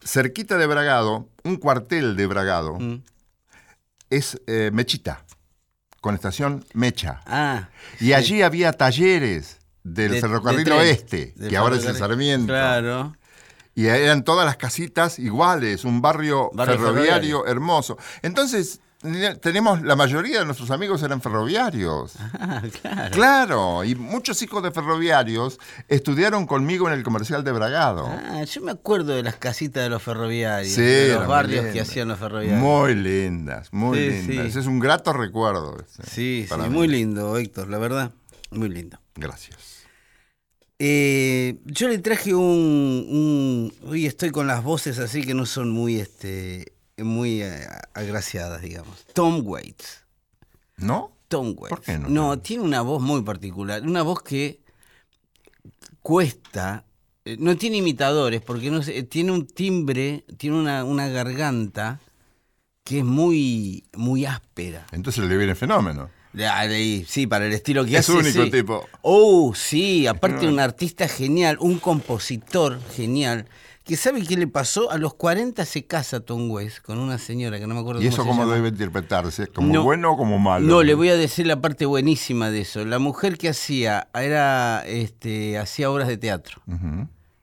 Cerquita 0.05 0.57
de 0.57 0.67
Bragado, 0.67 1.29
un 1.43 1.57
cuartel 1.57 2.17
de 2.17 2.27
Bragado, 2.27 2.79
Mm. 2.79 3.03
es 4.09 4.41
eh, 4.47 4.71
Mechita, 4.73 5.25
con 6.03 6.15
estación 6.15 6.67
Mecha. 6.75 7.23
Ah, 7.25 7.71
Y 8.01 8.07
sí. 8.09 8.13
allí 8.13 8.43
había 8.43 8.73
talleres 8.75 9.57
del 9.83 10.13
De- 10.13 10.21
ferrocarril 10.21 10.59
de 10.59 10.65
tren. 10.65 10.79
oeste, 10.79 11.35
que 11.49 11.57
ahora 11.57 11.77
es 11.77 11.87
el. 11.87 11.97
Sarmiento. 11.97 12.49
Claro. 12.53 13.17
Y 13.75 13.87
eran 13.87 14.23
todas 14.23 14.45
las 14.45 14.59
casitas 14.59 15.19
iguales, 15.19 15.87
un 15.87 16.03
barrio, 16.03 16.51
Barrio 16.53 16.77
ferroviario, 16.79 17.05
ferroviario. 17.39 17.47
hermoso. 17.47 17.97
Entonces, 18.21 18.81
tenemos, 19.41 19.83
la 19.83 19.97
mayoría 19.97 20.39
de 20.41 20.45
nuestros 20.45 20.71
amigos 20.71 21.03
eran 21.03 21.21
ferroviarios. 21.21 22.15
Ah, 22.45 22.63
claro. 22.81 23.11
Claro, 23.13 23.85
y 23.85 23.95
muchos 23.95 24.43
hijos 24.43 24.63
de 24.63 24.71
ferroviarios 24.73 25.59
estudiaron 25.89 26.47
conmigo 26.47 26.89
en 26.89 26.95
el 26.95 27.03
comercial 27.03 27.45
de 27.45 27.53
Bragado. 27.53 28.07
Ah, 28.09 28.43
yo 28.45 28.61
me 28.63 28.73
acuerdo 28.73 29.15
de 29.15 29.23
las 29.23 29.37
casitas 29.37 29.83
de 29.85 29.89
los 29.91 30.03
ferroviarios, 30.03 30.73
Sí, 30.75 30.83
de 30.83 31.15
los 31.15 31.27
barrios 31.27 31.67
que 31.67 31.81
hacían 31.81 32.09
los 32.09 32.19
ferroviarios. 32.19 32.61
Muy 32.61 32.95
lindas, 32.95 33.73
muy 33.73 33.99
Sí, 33.99 34.27
lindas. 34.29 34.53
sí. 34.53 34.59
Es 34.59 34.67
un 34.67 34.81
grato 34.81 35.13
recuerdo. 35.13 35.77
sí, 36.11 36.47
sí, 36.49 36.55
mí. 36.61 36.69
muy 36.69 36.89
lindo, 36.89 37.37
Héctor, 37.39 37.69
la 37.69 37.79
verdad, 37.79 38.13
muy 38.51 38.69
lindo. 38.69 38.99
Gracias. 39.15 39.57
Eh, 40.79 41.61
yo 41.65 41.89
le 41.89 41.99
traje 41.99 42.35
un, 42.35 42.43
un- 42.43 43.73
Hoy 43.89 44.07
estoy 44.07 44.31
con 44.31 44.47
las 44.49 44.65
voces 44.65 44.99
así 44.99 45.23
que 45.23 45.33
no 45.35 45.47
son 45.47 45.71
muy, 45.71 46.01
este, 46.01 46.72
muy 47.05 47.43
eh, 47.43 47.67
agraciadas, 47.95 48.63
digamos. 48.63 49.05
Tom 49.15 49.43
Waits. 49.45 50.05
¿No? 50.77 51.13
Tom 51.29 51.55
Waits. 51.57 51.69
¿Por 51.69 51.81
qué 51.83 51.99
no? 51.99 52.09
No, 52.09 52.39
tiene 52.39 52.63
una 52.63 52.83
voz 52.83 53.03
muy 53.03 53.23
particular. 53.23 53.83
Una 53.83 54.03
voz 54.03 54.23
que 54.23 54.61
cuesta. 56.03 56.85
eh, 57.25 57.37
No 57.39 57.57
tiene 57.57 57.79
imitadores, 57.79 58.41
porque 58.41 58.71
no 58.71 58.83
sé, 58.83 59.03
tiene 59.05 59.33
un 59.33 59.47
timbre, 59.47 60.25
tiene 60.39 60.57
una, 60.59 60.85
una 60.85 61.09
garganta 61.09 62.01
que 62.85 62.99
es 62.99 63.05
muy, 63.05 63.85
muy 63.95 64.25
áspera. 64.27 64.87
Entonces 64.93 65.25
le 65.29 65.37
viene 65.37 65.55
fenómeno. 65.55 66.11
Sí, 67.07 67.27
para 67.27 67.47
el 67.47 67.53
estilo 67.53 67.85
que 67.85 67.97
Es 67.97 68.09
hace. 68.09 68.19
único 68.19 68.45
sí. 68.45 68.51
tipo. 68.51 68.89
Oh, 69.03 69.55
sí, 69.55 70.07
aparte 70.07 70.47
un 70.49 70.59
artista 70.59 71.07
genial, 71.07 71.59
un 71.61 71.79
compositor 71.79 72.81
genial, 72.95 73.47
que 73.85 73.97
sabe 73.97 74.23
qué 74.23 74.37
le 74.37 74.47
pasó. 74.47 74.91
A 74.91 74.99
los 74.99 75.15
40 75.15 75.65
se 75.65 75.85
casa 75.87 76.21
Tom 76.21 76.51
Waits 76.51 76.81
con 76.81 76.99
una 76.99 77.19
señora 77.19 77.59
que 77.59 77.67
no 77.67 77.75
me 77.75 77.81
acuerdo 77.81 78.01
¿Y 78.03 78.07
eso 78.07 78.19
cómo 78.19 78.33
se 78.33 78.37
cómo 78.39 78.43
llama. 78.45 78.55
debe 78.57 78.69
interpretarse? 78.69 79.47
¿Como 79.49 79.73
No. 79.73 79.83
bueno 79.83 80.13
o 80.13 80.17
como 80.17 80.39
malo? 80.39 80.67
No, 80.67 80.83
le 80.83 80.95
voy 80.95 81.09
a 81.09 81.17
decir 81.17 81.47
la 81.47 81.61
parte 81.61 81.87
buenísima 81.87 82.51
de 82.51 82.61
eso. 82.61 82.85
La 82.85 82.99
mujer 82.99 83.39
que 83.39 83.49
hacía 83.49 84.09
era 84.15 84.85
este 84.87 85.59
hacía 85.59 85.91
obras 85.91 86.09
de 86.09 86.17
teatro. 86.17 86.63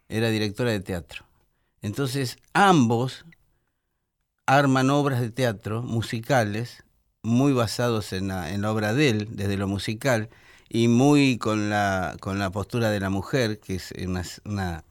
Era 0.08 0.30
directora 0.30 0.72
de 0.72 0.80
teatro. 0.80 1.26
Entonces, 1.82 2.38
ambos 2.54 3.26
arman 4.46 4.90
obras 4.90 5.22
de 5.22 5.30
teatro 5.30 5.82
musicales 5.84 6.84
muy 7.22 7.54
basados 7.54 8.14
en 8.14 8.30
la, 8.30 8.52
en 8.52 8.62
la 8.62 8.72
obra 8.72 8.94
de 8.94 9.10
él, 9.10 9.28
desde 9.32 9.58
lo 9.58 9.68
musical, 9.68 10.30
y 10.70 10.88
muy 10.88 11.38
con 11.38 11.70
la, 11.70 12.16
con 12.20 12.40
la 12.40 12.50
postura 12.50 12.90
de 12.90 13.00
la 13.00 13.10
mujer, 13.10 13.60
que 13.60 13.76
es 13.76 13.94
una, 14.06 14.24
una 14.46 14.84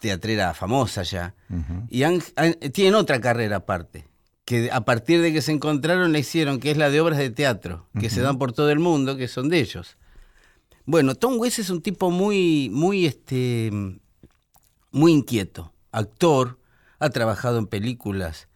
teatrera 0.00 0.52
famosa 0.54 1.04
ya. 1.04 1.34
Y 1.88 2.02
han- 2.02 2.22
han- 2.34 2.54
tienen 2.72 2.94
otra 2.96 3.20
carrera 3.20 3.56
aparte, 3.56 4.08
que 4.44 4.70
a 4.72 4.80
partir 4.84 5.20
de 5.22 5.32
que 5.32 5.42
se 5.42 5.52
encontraron 5.52 6.10
la 6.12 6.18
hicieron, 6.18 6.58
que 6.58 6.72
es 6.72 6.76
la 6.76 6.90
de 6.90 7.00
obras 7.00 7.18
de 7.18 7.30
teatro, 7.30 7.86
que 8.00 8.10
se 8.10 8.20
dan 8.20 8.38
por 8.38 8.52
todo 8.52 8.70
el 8.70 8.80
mundo, 8.80 9.16
que 9.16 9.28
son 9.28 9.48
de 9.48 9.60
ellos. 9.60 9.96
Bueno, 10.86 11.14
Tom 11.14 11.38
Waits 11.38 11.60
es 11.60 11.70
un 11.70 11.82
tipo 11.82 12.10
muy, 12.10 12.68
muy, 12.72 13.06
este, 13.06 13.70
muy 14.90 15.12
inquieto, 15.12 15.72
actor, 15.92 16.58
ha 16.98 17.10
trabajado 17.10 17.58
en 17.58 17.66
películas 17.66 18.48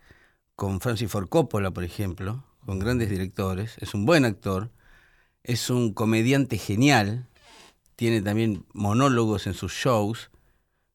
con 0.57 0.81
Francis 0.81 1.11
Ford 1.11 1.29
Coppola, 1.29 1.71
por 1.71 1.85
ejemplo, 1.85 2.45
con 2.67 2.79
grandes 2.79 3.11
directores, 3.11 3.77
es 3.81 3.95
un 3.95 4.05
buen 4.07 4.25
actor, 4.25 4.71
es 5.43 5.69
un 5.71 5.93
comediante 5.93 6.59
genial, 6.59 7.29
tiene 7.97 8.23
también 8.23 8.65
monólogos 8.73 9.47
en 9.47 9.55
sus 9.55 9.73
shows, 9.73 10.31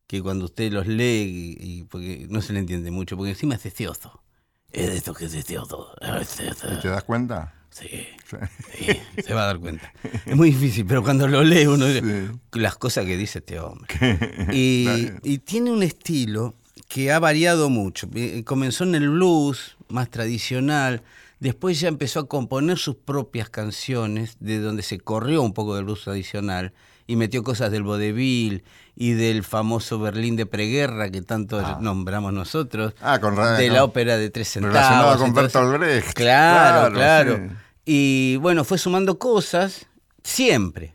que 0.10 0.24
cuando 0.24 0.46
usted 0.46 0.72
los 0.74 0.88
lee, 0.88 1.56
y, 1.60 1.80
y 1.82 1.84
porque 1.84 2.26
no 2.32 2.42
se 2.42 2.52
le 2.52 2.58
entiende 2.60 2.90
mucho, 2.90 3.16
porque 3.16 3.30
encima 3.30 3.54
es 3.54 3.62
deseoso. 3.62 4.24
Es 4.72 4.88
de 4.88 4.98
esto 4.98 5.14
que 5.14 5.26
es. 5.26 5.36
¿Y 5.36 5.44
te 5.44 6.88
das 6.88 7.04
cuenta? 7.04 7.54
Sí, 7.70 7.88
Sí. 8.26 9.22
se 9.24 9.34
va 9.36 9.44
a 9.44 9.46
dar 9.46 9.60
cuenta. 9.60 9.94
Es 10.26 10.36
muy 10.36 10.50
difícil, 10.50 10.88
pero 10.88 11.04
cuando 11.04 11.28
lo 11.28 11.44
lee 11.44 11.68
uno 11.68 11.86
dice, 11.86 12.02
Sí. 12.02 12.60
las 12.60 12.76
cosas 12.76 13.06
que 13.06 13.18
dice 13.18 13.38
este 13.40 13.60
hombre. 13.60 13.88
Y, 14.52 14.88
y 15.22 15.38
tiene 15.38 15.70
un 15.72 15.84
estilo 15.84 16.56
que 16.88 17.12
ha 17.12 17.20
variado 17.20 17.70
mucho. 17.70 18.10
Eh, 18.16 18.44
Comenzó 18.44 18.86
en 18.86 18.96
el 18.96 19.10
blues, 19.12 19.78
más 19.90 20.10
tradicional. 20.10 21.04
Después 21.40 21.80
ya 21.80 21.88
empezó 21.88 22.22
a 22.22 22.28
componer 22.28 22.80
sus 22.80 22.96
propias 22.96 23.52
canciones, 23.52 24.38
de 24.40 24.58
donde 24.60 24.82
se 24.82 25.00
corrió 25.00 25.44
un 25.44 25.54
poco 25.54 25.76
del 25.76 25.86
blues 25.86 26.04
tradicional 26.04 26.74
y 27.10 27.16
metió 27.16 27.42
cosas 27.42 27.72
del 27.72 27.82
vodevil 27.82 28.64
y 28.96 29.14
del 29.14 29.44
famoso 29.44 29.98
Berlín 29.98 30.36
de 30.36 30.46
preguerra 30.46 31.10
que 31.10 31.24
tanto 31.24 31.80
nombramos 31.80 32.32
nosotros, 32.34 32.94
Ah, 33.02 33.18
con 33.20 33.36
de 33.36 33.68
la 33.72 33.84
ópera 33.84 34.16
de 34.16 34.30
tres 34.30 34.50
centavos. 34.50 34.76
Relacionado 34.76 35.18
con. 35.18 35.34
Bertolt 35.34 35.80
Brecht. 35.80 36.14
Claro, 36.14 36.94
claro. 36.94 37.38
sí. 37.38 37.56
Y 37.86 38.36
bueno, 38.36 38.64
fue 38.64 38.78
sumando 38.78 39.18
cosas 39.18 39.88
siempre. 40.24 40.94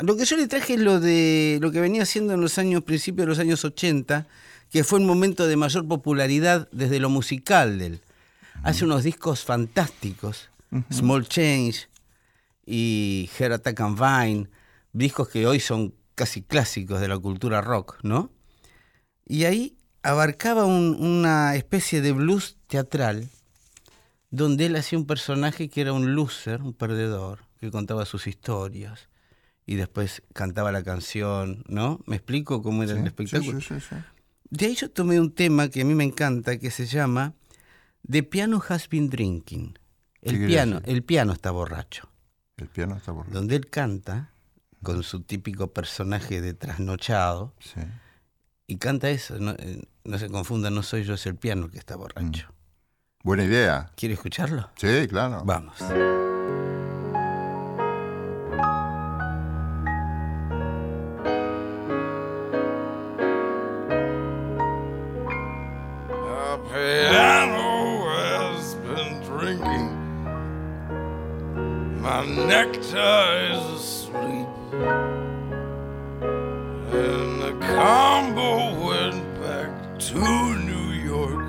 Lo 0.00 0.16
que 0.16 0.24
yo 0.24 0.36
le 0.36 0.48
traje 0.48 0.74
es 0.74 0.80
lo 0.80 0.98
de 0.98 1.58
lo 1.62 1.70
que 1.70 1.80
venía 1.80 2.02
haciendo 2.02 2.32
en 2.34 2.40
los 2.40 2.58
años, 2.58 2.82
principios 2.82 3.26
de 3.26 3.28
los 3.28 3.38
años 3.38 3.64
80, 3.64 4.26
que 4.72 4.82
fue 4.82 4.98
un 4.98 5.06
momento 5.06 5.46
de 5.46 5.54
mayor 5.54 5.86
popularidad 5.86 6.68
desde 6.72 6.98
lo 6.98 7.10
musical 7.10 7.78
de 7.78 7.86
él. 7.86 8.00
Hace 8.64 8.84
unos 8.84 9.04
discos 9.04 9.44
fantásticos, 9.44 10.50
Small 10.92 11.28
Change 11.28 11.88
y 12.66 13.30
Heart 13.38 13.52
Attack 13.52 13.80
and 13.82 13.98
Vine, 14.00 14.48
discos 14.92 15.28
que 15.28 15.46
hoy 15.46 15.60
son 15.60 15.94
casi 16.14 16.42
clásicos 16.42 17.00
de 17.00 17.08
la 17.08 17.18
cultura 17.18 17.60
rock, 17.60 17.98
¿no? 18.02 18.30
Y 19.24 19.44
ahí 19.44 19.76
abarcaba 20.02 20.64
un- 20.64 20.96
una 21.00 21.54
especie 21.56 22.00
de 22.00 22.12
blues 22.12 22.56
teatral 22.66 23.28
donde 24.30 24.66
él 24.66 24.76
hacía 24.76 24.98
un 24.98 25.06
personaje 25.06 25.68
que 25.68 25.80
era 25.80 25.92
un 25.92 26.14
loser, 26.14 26.62
un 26.62 26.72
perdedor, 26.74 27.40
que 27.60 27.70
contaba 27.70 28.04
sus 28.04 28.26
historias 28.26 29.08
y 29.66 29.74
después 29.76 30.22
cantaba 30.32 30.72
la 30.72 30.82
canción, 30.82 31.64
¿no? 31.68 32.00
¿Me 32.06 32.16
explico 32.16 32.62
cómo 32.62 32.82
era 32.82 32.92
el 32.92 33.06
espectáculo? 33.06 33.60
sí, 33.60 33.74
sí, 33.80 33.80
sí. 33.80 33.96
De 34.50 34.66
ahí 34.66 34.74
yo 34.74 34.90
tomé 34.90 35.20
un 35.20 35.32
tema 35.34 35.68
que 35.68 35.82
a 35.82 35.84
mí 35.84 35.94
me 35.94 36.04
encanta, 36.04 36.58
que 36.58 36.70
se 36.70 36.86
llama 36.86 37.34
The 38.10 38.22
Piano 38.22 38.62
Has 38.66 38.88
Been 38.88 39.10
Drinking. 39.10 39.78
¿Qué 40.22 40.30
El 40.30 40.46
piano, 40.46 40.80
el 40.84 41.02
piano 41.04 41.32
está 41.32 41.50
borracho. 41.50 42.08
El 42.56 42.68
piano 42.68 42.96
está 42.96 43.12
por... 43.12 43.30
Donde 43.30 43.56
él 43.56 43.68
canta 43.68 44.32
con 44.82 45.02
su 45.02 45.22
típico 45.22 45.72
personaje 45.72 46.40
de 46.40 46.54
trasnochado 46.54 47.54
Sí. 47.60 47.80
y 48.66 48.76
canta 48.76 49.10
eso. 49.10 49.38
No, 49.38 49.52
eh, 49.58 49.82
no 50.04 50.18
se 50.18 50.28
confunda, 50.28 50.70
no 50.70 50.82
soy 50.82 51.04
yo, 51.04 51.14
es 51.14 51.26
el 51.26 51.36
piano 51.36 51.66
el 51.66 51.70
que 51.72 51.78
está 51.78 51.96
borracho. 51.96 52.52
Buena 53.24 53.44
idea. 53.44 53.90
¿Quiere 53.96 54.14
escucharlo? 54.14 54.70
Sí, 54.76 55.06
claro. 55.08 55.42
Vamos. 55.44 55.76
The 66.08 66.58
piano 66.72 68.08
has 68.08 68.74
been 68.76 69.20
drinking. 69.24 69.94
My 72.00 72.24
necktie 72.24 73.74
is 73.74 73.97
to 80.18 80.54
New 80.56 80.90
York. 81.14 81.46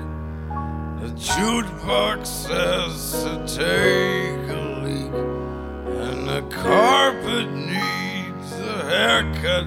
The 1.00 1.10
jukebox 1.16 2.26
says 2.26 3.24
to 3.24 3.32
take 3.46 4.48
a 4.48 4.62
leak. 4.84 5.14
And 6.02 6.28
the 6.28 6.42
carpet 6.54 7.50
needs 7.50 8.52
a 8.52 8.84
haircut. 8.84 9.66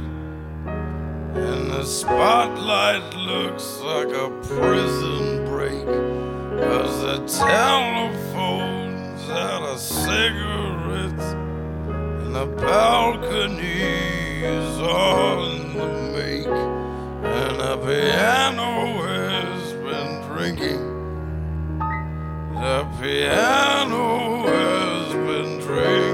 And 1.35 1.71
the 1.71 1.83
spotlight 1.83 3.13
looks 3.15 3.79
like 3.79 4.09
a 4.09 4.29
prison 4.43 5.45
break. 5.47 5.85
Cause 6.63 7.01
the 7.01 7.17
telephone's 7.43 9.29
out 9.29 9.63
of 9.63 9.79
cigarettes. 9.79 11.33
And 12.23 12.33
the 12.33 12.45
balcony 12.45 13.81
is 14.43 14.79
on 14.79 15.75
the 15.75 15.87
make. 16.13 16.82
And 17.25 17.59
the 17.59 17.77
piano 17.77 19.01
has 19.07 19.73
been 19.73 20.21
drinking. 20.27 20.81
The 22.53 22.87
piano 22.99 24.45
has 24.47 25.13
been 25.13 25.59
drinking. 25.59 26.12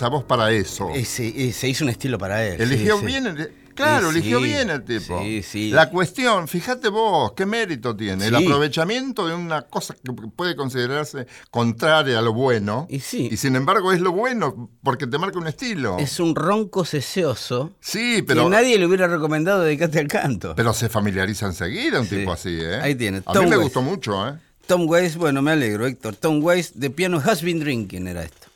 Esa 0.00 0.08
voz 0.08 0.24
para 0.24 0.50
eso. 0.50 0.88
Ese- 0.94 1.52
se 1.52 1.68
hizo 1.68 1.84
un 1.84 1.90
estilo 1.90 2.16
para 2.18 2.42
él. 2.46 2.58
Eligió 2.58 2.98
sí, 3.00 3.04
bien, 3.04 3.26
el- 3.26 3.52
claro, 3.74 4.08
eligió 4.08 4.40
bien 4.40 4.70
el 4.70 4.82
tipo. 4.82 5.20
Sí, 5.22 5.42
sí. 5.42 5.70
La 5.70 5.90
cuestión, 5.90 6.48
fíjate 6.48 6.88
vos, 6.88 7.32
qué 7.36 7.44
mérito 7.44 7.94
tiene. 7.94 8.26
El 8.28 8.34
aprovechamiento 8.36 9.26
de 9.28 9.34
una 9.34 9.62
cosa 9.62 9.94
que 10.02 10.10
puede 10.12 10.56
considerarse 10.56 11.26
contraria 11.50 12.18
a 12.18 12.22
lo 12.22 12.32
bueno. 12.32 12.86
Y 12.88 13.00
sí. 13.00 13.36
sin 13.36 13.56
embargo 13.56 13.92
es 13.92 14.00
lo 14.00 14.12
bueno 14.12 14.70
porque 14.82 15.06
te 15.06 15.18
marca 15.18 15.38
un 15.38 15.46
estilo. 15.48 15.98
Es 15.98 16.18
un 16.18 16.34
ronco 16.34 16.86
ceseoso 16.86 17.72
Sí, 17.80 18.22
pero, 18.26 18.44
que 18.44 18.50
nadie 18.50 18.78
le 18.78 18.86
hubiera 18.86 19.06
recomendado 19.06 19.62
dedicarte 19.62 19.98
al 19.98 20.08
canto. 20.08 20.54
pero 20.56 20.72
se 20.72 20.88
familiariza 20.88 21.44
enseguida 21.46 22.00
un 22.00 22.06
tipo 22.08 22.32
así, 22.32 22.56
¿eh? 22.58 22.76
Ahí 22.80 22.94
tiene, 22.94 23.18
A 23.26 23.32
Tom 23.34 23.44
mí 23.44 23.50
me 23.50 23.56
gustó 23.58 23.82
mucho, 23.82 24.26
¿eh? 24.28 24.32
Tom 24.66 24.88
Waits, 24.88 25.16
bueno, 25.16 25.42
me 25.42 25.50
alegro, 25.50 25.84
Héctor. 25.86 26.16
Tom 26.16 26.42
Waits, 26.42 26.72
The 26.78 26.88
Piano 26.90 27.20
Has 27.22 27.42
Been 27.42 27.58
Drinking 27.60 28.06
era 28.06 28.22
esto. 28.22 28.46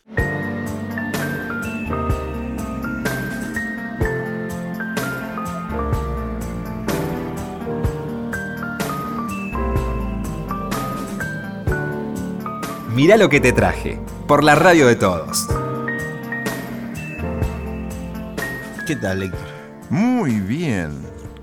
Mirá 12.94 13.16
lo 13.16 13.28
que 13.28 13.40
te 13.40 13.52
traje, 13.52 13.98
por 14.28 14.44
la 14.44 14.54
radio 14.54 14.86
de 14.86 14.94
todos. 14.94 15.48
¿Qué 18.86 18.94
tal, 18.94 19.24
Héctor? 19.24 19.48
Muy 19.90 20.38
bien. 20.38 21.02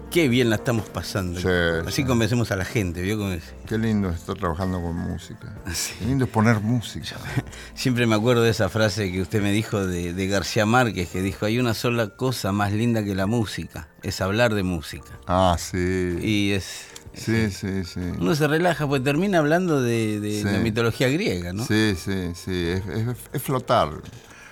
Qué 0.10 0.30
bien 0.30 0.50
la 0.50 0.56
estamos 0.58 0.88
pasando. 0.88 1.42
Sí, 1.42 1.48
Así 1.86 2.04
sí. 2.04 2.06
convencemos 2.06 2.52
a 2.52 2.56
la 2.56 2.64
gente, 2.64 3.02
¿vio? 3.02 3.32
Es? 3.34 3.44
Qué 3.66 3.78
lindo 3.78 4.10
estar 4.10 4.38
trabajando 4.38 4.82
con 4.82 4.96
música. 4.96 5.54
Sí. 5.74 5.94
Qué 6.00 6.06
lindo 6.06 6.24
es 6.24 6.32
poner 6.32 6.62
música. 6.62 7.18
Siempre 7.74 8.08
me 8.08 8.16
acuerdo 8.16 8.44
de 8.44 8.52
esa 8.52 8.70
frase 8.70 9.12
que 9.12 9.22
usted 9.22 9.42
me 9.42 9.52
dijo 9.52 9.86
de, 9.86 10.14
de 10.14 10.28
García 10.28 10.66
Márquez, 10.66 11.10
que 11.10 11.22
dijo, 11.22 11.46
hay 11.46 11.60
una 11.60 11.74
sola 11.74 12.10
cosa 12.16 12.54
más 12.54 12.72
linda 12.72 13.04
que 13.04 13.14
la 13.14 13.26
música, 13.26 13.90
es 14.04 14.22
hablar 14.22 14.54
de 14.54 14.64
música. 14.64 15.20
Ah, 15.28 15.58
sí. 15.60 16.18
Y 16.22 16.52
es... 16.54 16.86
Sí, 17.14 17.52
sí, 17.52 17.84
sí. 17.84 18.00
Uno 18.20 18.36
se 18.36 18.48
relaja, 18.48 18.88
pues 18.88 19.04
termina 19.04 19.40
hablando 19.40 19.82
de, 19.82 20.20
de 20.20 20.40
Sí. 20.40 20.44
la 20.44 20.60
mitología 20.60 21.10
griega, 21.10 21.54
¿no? 21.54 21.66
Sí, 21.66 21.96
sí, 21.98 22.32
sí. 22.36 22.68
Es, 22.70 22.86
es- 22.88 23.18
es 23.34 23.42
flotar. 23.42 23.90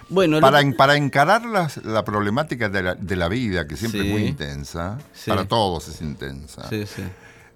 Bueno, 0.09 0.39
Para, 0.41 0.61
para 0.75 0.95
encarar 0.97 1.45
las- 1.45 1.77
la 1.85 2.03
problemática 2.03 2.67
de 2.69 2.81
la, 2.83 2.95
de 2.95 3.15
la 3.15 3.29
vida, 3.29 3.67
que 3.67 3.77
siempre 3.77 4.01
Sí. 4.01 4.07
es 4.07 4.11
muy 4.13 4.23
intensa, 4.25 4.97
Sí. 5.13 5.29
para 5.29 5.45
todos 5.45 5.87
es 5.87 6.01
intensa, 6.01 6.67
Sí, 6.69 6.85
sí. 6.87 7.03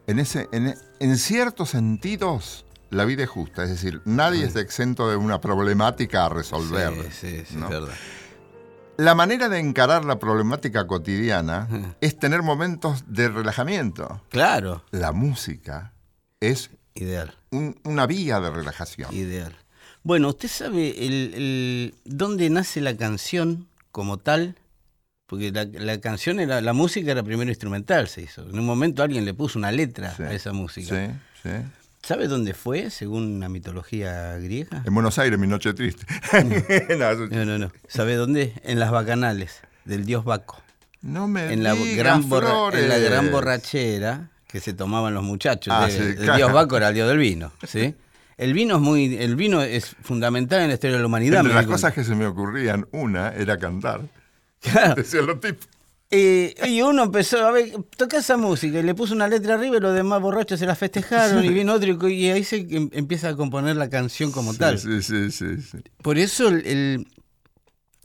en, 0.07 0.19
ese, 0.19 0.47
en, 0.51 0.75
en 0.99 1.17
ciertos 1.17 1.71
sentidos 1.71 2.65
la 2.91 3.05
vida 3.05 3.23
es 3.23 3.29
justa, 3.29 3.63
es 3.63 3.69
decir, 3.71 4.01
nadie 4.05 4.45
está 4.45 4.59
exento 4.59 5.09
de 5.09 5.15
una 5.15 5.41
problemática 5.41 6.25
a 6.27 6.29
resolver. 6.29 6.93
Sí, 7.11 7.27
sí, 7.39 7.43
sí, 7.49 7.55
¿no? 7.57 7.65
es 7.65 7.71
verdad. 7.71 7.93
La 8.97 9.15
manera 9.15 9.49
de 9.49 9.59
encarar 9.59 10.05
la 10.05 10.19
problemática 10.19 10.85
cotidiana 10.85 11.95
es 11.99 12.17
tener 12.19 12.43
momentos 12.43 13.03
de 13.07 13.27
relajamiento. 13.29 14.21
Claro, 14.29 14.83
La 14.91 15.11
música 15.11 15.93
es 16.39 16.69
ideal, 16.93 17.35
un- 17.51 17.75
una 17.83 18.05
vía 18.05 18.39
de 18.39 18.51
relajación. 18.51 19.11
ideal. 19.13 19.55
Bueno, 20.03 20.29
¿usted 20.29 20.47
sabe 20.49 21.05
el, 21.07 21.33
el- 21.33 21.95
dónde 22.05 22.49
nace 22.49 22.81
la 22.81 22.95
canción 22.95 23.67
como 23.91 24.17
tal? 24.17 24.55
Porque 25.25 25.51
la, 25.51 25.63
la 25.65 25.99
canción 25.99 26.39
era, 26.39 26.61
la 26.61 26.73
música 26.73 27.09
era 27.11 27.23
primero 27.23 27.49
instrumental, 27.49 28.07
se 28.09 28.21
hizo. 28.21 28.43
En 28.47 28.59
un 28.59 28.65
momento 28.65 29.01
alguien 29.01 29.25
le 29.25 29.33
puso 29.33 29.57
una 29.57 29.71
letra 29.71 30.13
Sí. 30.15 30.23
a 30.23 30.33
esa 30.33 30.53
música. 30.53 30.95
Sí, 30.95 31.13
sí. 31.41 31.49
¿Sabe 32.05 32.27
dónde 32.27 32.53
fue, 32.53 32.89
según 32.89 33.39
la 33.39 33.47
mitología 33.47 34.37
griega? 34.37 34.83
En 34.85 34.93
Buenos 34.93 35.17
Aires, 35.19 35.39
mi 35.39 35.47
noche 35.47 35.73
triste. 35.73 36.05
no, 36.33 37.27
No, 37.29 37.45
no, 37.45 37.57
no. 37.57 37.71
¿Sabe 37.87 38.15
dónde? 38.15 38.53
En 38.63 38.79
las 38.79 38.91
bacanales 38.91 39.61
del 39.85 40.05
dios 40.05 40.25
Baco. 40.25 40.61
no 41.01 41.27
me 41.29 41.53
En 41.53 41.63
la, 41.63 41.73
digas, 41.73 41.95
gran 41.97 42.29
borra- 42.29 42.77
en 42.77 42.89
la 42.89 42.97
gran 42.97 43.31
borrachera 43.31 44.29
que 44.47 44.59
se 44.59 44.73
tomaban 44.73 45.13
los 45.13 45.23
muchachos. 45.23 45.73
Ah, 45.75 45.87
sí, 45.89 45.97
el 45.97 46.15
claro. 46.17 46.35
dios 46.35 46.51
Baco 46.53 46.75
era 46.77 46.89
el 46.89 46.95
dios 46.95 47.07
del 47.07 47.17
vino, 47.19 47.53
¿sí? 47.65 47.95
El 48.37 48.53
vino 48.53 48.75
es 48.75 48.81
muy, 48.81 49.15
el 49.15 49.35
vino 49.37 49.61
es 49.61 49.95
fundamental 50.01 50.61
en 50.61 50.67
la 50.67 50.73
historia 50.73 50.97
de 50.97 51.01
la 51.01 51.07
humanidad. 51.07 51.39
Entre 51.39 51.53
las 51.55 51.65
cosas 51.67 51.93
que 51.93 52.03
se 52.03 52.15
me 52.15 52.25
ocurrían, 52.25 52.85
una 52.91 53.29
era 53.29 53.57
cantar. 53.57 54.01
Claro. 54.59 54.95
Decían 54.97 55.25
los 55.27 55.39
tipos. 55.39 55.67
Eh, 56.15 56.53
y 56.69 56.79
uno 56.83 57.01
empezó 57.05 57.43
a 57.43 57.49
ver, 57.49 57.71
toca 57.97 58.17
esa 58.19 58.37
música 58.37 58.77
y 58.79 58.83
le 58.83 58.93
puso 58.93 59.15
una 59.15 59.27
letra 59.27 59.55
arriba 59.55 59.77
y 59.77 59.79
los 59.79 59.95
demás 59.95 60.21
borrachos 60.21 60.59
se 60.59 60.67
la 60.67 60.75
festejaron 60.75 61.43
y 61.43 61.49
vino 61.49 61.73
otro 61.73 62.07
y, 62.07 62.29
ahí 62.29 62.43
se 62.43 62.57
em- 62.57 62.91
empieza 62.93 63.29
a 63.29 63.35
componer 63.35 63.75
la 63.77 63.89
canción 63.89 64.31
como 64.31 64.53
tal. 64.53 64.77
Sí, 64.77 65.01
sí, 65.01 65.31
sí, 65.31 65.59
sí. 65.59 65.77
Por 66.03 66.19
eso 66.19 66.49
el, 66.49 66.67
el- 66.67 67.07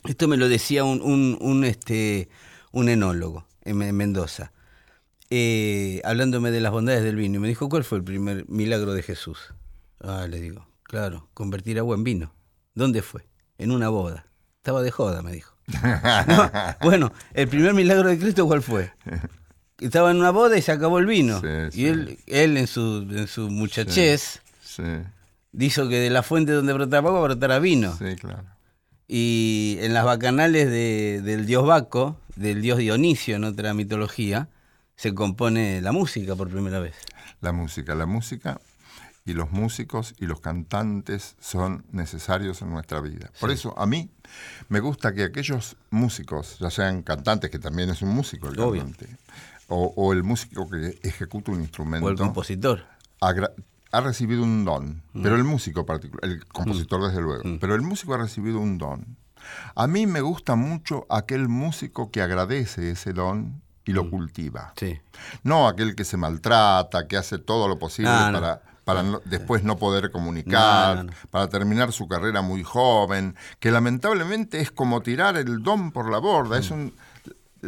esto 0.05 0.27
me 0.27 0.38
lo 0.38 0.49
decía 0.49 0.85
un, 0.85 1.03
un, 1.03 1.37
un, 1.38 1.64
este, 1.64 2.31
un 2.73 2.88
enólogo 2.88 3.47
en 3.62 3.77
Mendoza, 3.94 4.53
eh, 5.29 6.01
hablándome 6.03 6.51
de 6.51 6.62
las 6.62 6.73
bondades 6.73 7.03
del 7.05 7.16
vino. 7.16 7.37
Y 7.37 7.40
me 7.40 7.49
dijo, 7.49 7.68
¿cuál 7.68 7.85
fue 7.85 7.99
el 7.99 8.05
primer 8.05 8.49
milagro 8.49 8.94
de 8.94 9.03
Jesús? 9.03 9.53
Ah, 10.01 10.27
le 10.31 10.40
digo, 10.40 10.66
claro, 10.83 11.29
convertir 11.35 11.79
agua 11.79 11.94
en 11.94 12.05
vino. 12.05 12.33
¿Dónde 12.75 13.03
fue? 13.03 13.29
En 13.59 13.71
una 13.71 13.90
boda. 13.90 14.25
Estaba 14.59 14.83
de 14.83 14.90
joda, 14.90 15.23
me 15.23 15.33
dijo. 15.33 15.55
No, 16.27 16.51
bueno, 16.83 17.12
el 17.35 17.49
primer 17.49 17.75
milagro 17.75 18.09
de 18.09 18.18
Cristo, 18.18 18.47
¿cuál 18.47 18.62
fue? 18.62 18.90
Estaba 19.81 20.11
en 20.11 20.16
una 20.18 20.31
boda 20.31 20.57
y 20.59 20.62
se 20.62 20.73
acabó 20.73 20.99
el 20.99 21.07
vino. 21.07 21.40
Sí, 21.40 21.81
y 21.81 21.87
él, 21.87 22.18
él 22.27 22.57
en 22.57 22.66
su, 22.66 23.07
en 23.11 23.29
su 23.29 23.49
muchachez 23.51 24.40
dijo 25.53 25.88
que 25.88 25.99
de 26.01 26.11
la 26.11 26.23
fuente 26.23 26.53
donde 26.53 26.73
brotaba 26.73 27.09
agua 27.11 27.23
brotara 27.23 27.59
vino. 27.59 27.97
sí, 27.97 28.16
claro. 28.16 28.44
Y 29.11 29.79
en 29.81 29.94
las 29.94 30.05
bacanales 30.05 30.68
de- 30.71 31.23
del 31.23 31.47
dios 31.47 31.66
Baco, 31.66 32.18
del 32.37 32.61
dios 32.61 32.77
Dionisio 32.79 33.37
en 33.37 33.44
otra 33.44 33.73
mitología, 33.73 34.49
se 34.97 35.14
compone 35.14 35.81
la 35.81 35.92
música 35.92 36.37
por 36.37 36.51
primera 36.51 36.79
vez. 36.79 36.94
La 37.40 37.53
música, 37.53 37.94
la 37.94 38.05
música 38.05 38.61
y 39.28 39.34
los 39.34 39.50
músicos 39.50 40.14
y 40.18 40.24
los 40.26 40.40
cantantes 40.40 41.36
son 41.38 41.84
necesarios 41.92 42.62
en 42.62 42.70
nuestra 42.70 43.00
vida. 43.02 43.30
Por 43.38 43.50
eso 43.50 43.78
a 43.78 43.84
mí 43.84 44.10
me 44.70 44.80
gusta 44.80 45.12
que 45.12 45.22
aquellos 45.24 45.76
músicos, 45.90 46.58
ya 46.58 46.70
sean 46.70 47.02
cantantes, 47.02 47.50
que 47.50 47.58
también 47.58 47.90
es 47.90 48.00
un 48.00 48.08
músico 48.08 48.48
el 48.48 48.56
cantante, 48.56 49.06
o, 49.68 49.92
o 49.96 50.14
el 50.14 50.22
músico 50.22 50.68
que 50.70 50.98
ejecuta 51.02 51.52
un 51.52 51.60
instrumento, 51.60 52.06
O 52.06 52.10
el 52.10 52.16
compositor. 52.16 52.86
ha 53.20 54.00
recibido 54.00 54.42
un 54.42 54.64
don, 54.64 55.02
pero 55.12 55.36
el 55.36 55.44
músico 55.44 55.84
particular, 55.84 56.24
el 56.24 56.46
compositor 56.46 57.06
desde 57.06 57.20
luego, 57.20 57.42
pero 57.60 57.74
el 57.74 57.82
músico 57.82 58.14
ha 58.14 58.18
recibido 58.18 58.58
un 58.60 58.78
don. 58.78 59.16
A 59.74 59.86
mí 59.86 60.06
me 60.06 60.22
gusta 60.22 60.56
mucho 60.56 61.06
aquel 61.10 61.48
músico 61.48 62.10
que 62.10 62.22
agradece 62.22 62.90
ese 62.90 63.12
don 63.12 63.60
y 63.84 63.92
lo 63.92 64.10
cultiva. 64.10 64.72
Sí. 64.76 64.98
No 65.42 65.68
aquel 65.68 65.94
que 65.94 66.04
se 66.04 66.16
maltrata, 66.18 67.06
que 67.08 67.16
hace 67.16 67.38
todo 67.38 67.68
lo 67.68 67.78
posible 67.78 68.10
Ah, 68.10 68.30
no. 68.30 68.68
Para, 68.88 69.01
para 69.01 69.12
no- 69.12 69.20
después 69.24 69.62
no 69.64 69.77
poder 69.77 70.11
comunicar, 70.11 70.96
No, 70.96 71.03
no, 71.05 71.11
no. 71.11 71.16
para 71.31 71.48
terminar 71.48 71.92
su 71.92 72.09
carrera 72.09 72.42
muy 72.42 72.62
joven, 72.64 73.37
que 73.61 73.70
lamentablemente 73.70 74.61
es 74.61 74.70
como 74.70 75.01
tirar 75.03 75.37
el 75.37 75.62
don 75.62 75.92
por 75.92 76.11
la 76.11 76.18
borda. 76.18 76.57
Mm. 76.57 76.61
Es 76.61 76.70
un, 76.70 76.92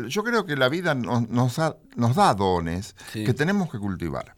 Yo 0.09 0.23
creo 0.23 0.47
que 0.47 0.55
la 0.57 0.69
vida 0.69 0.95
nos, 0.95 1.29
nos 1.29 1.59
ha- 1.59 1.77
nos 1.97 2.15
da 2.15 2.33
dones 2.35 2.95
Sí. 3.13 3.25
que 3.25 3.35
tenemos 3.35 3.71
que 3.73 3.79
cultivar. 3.81 4.37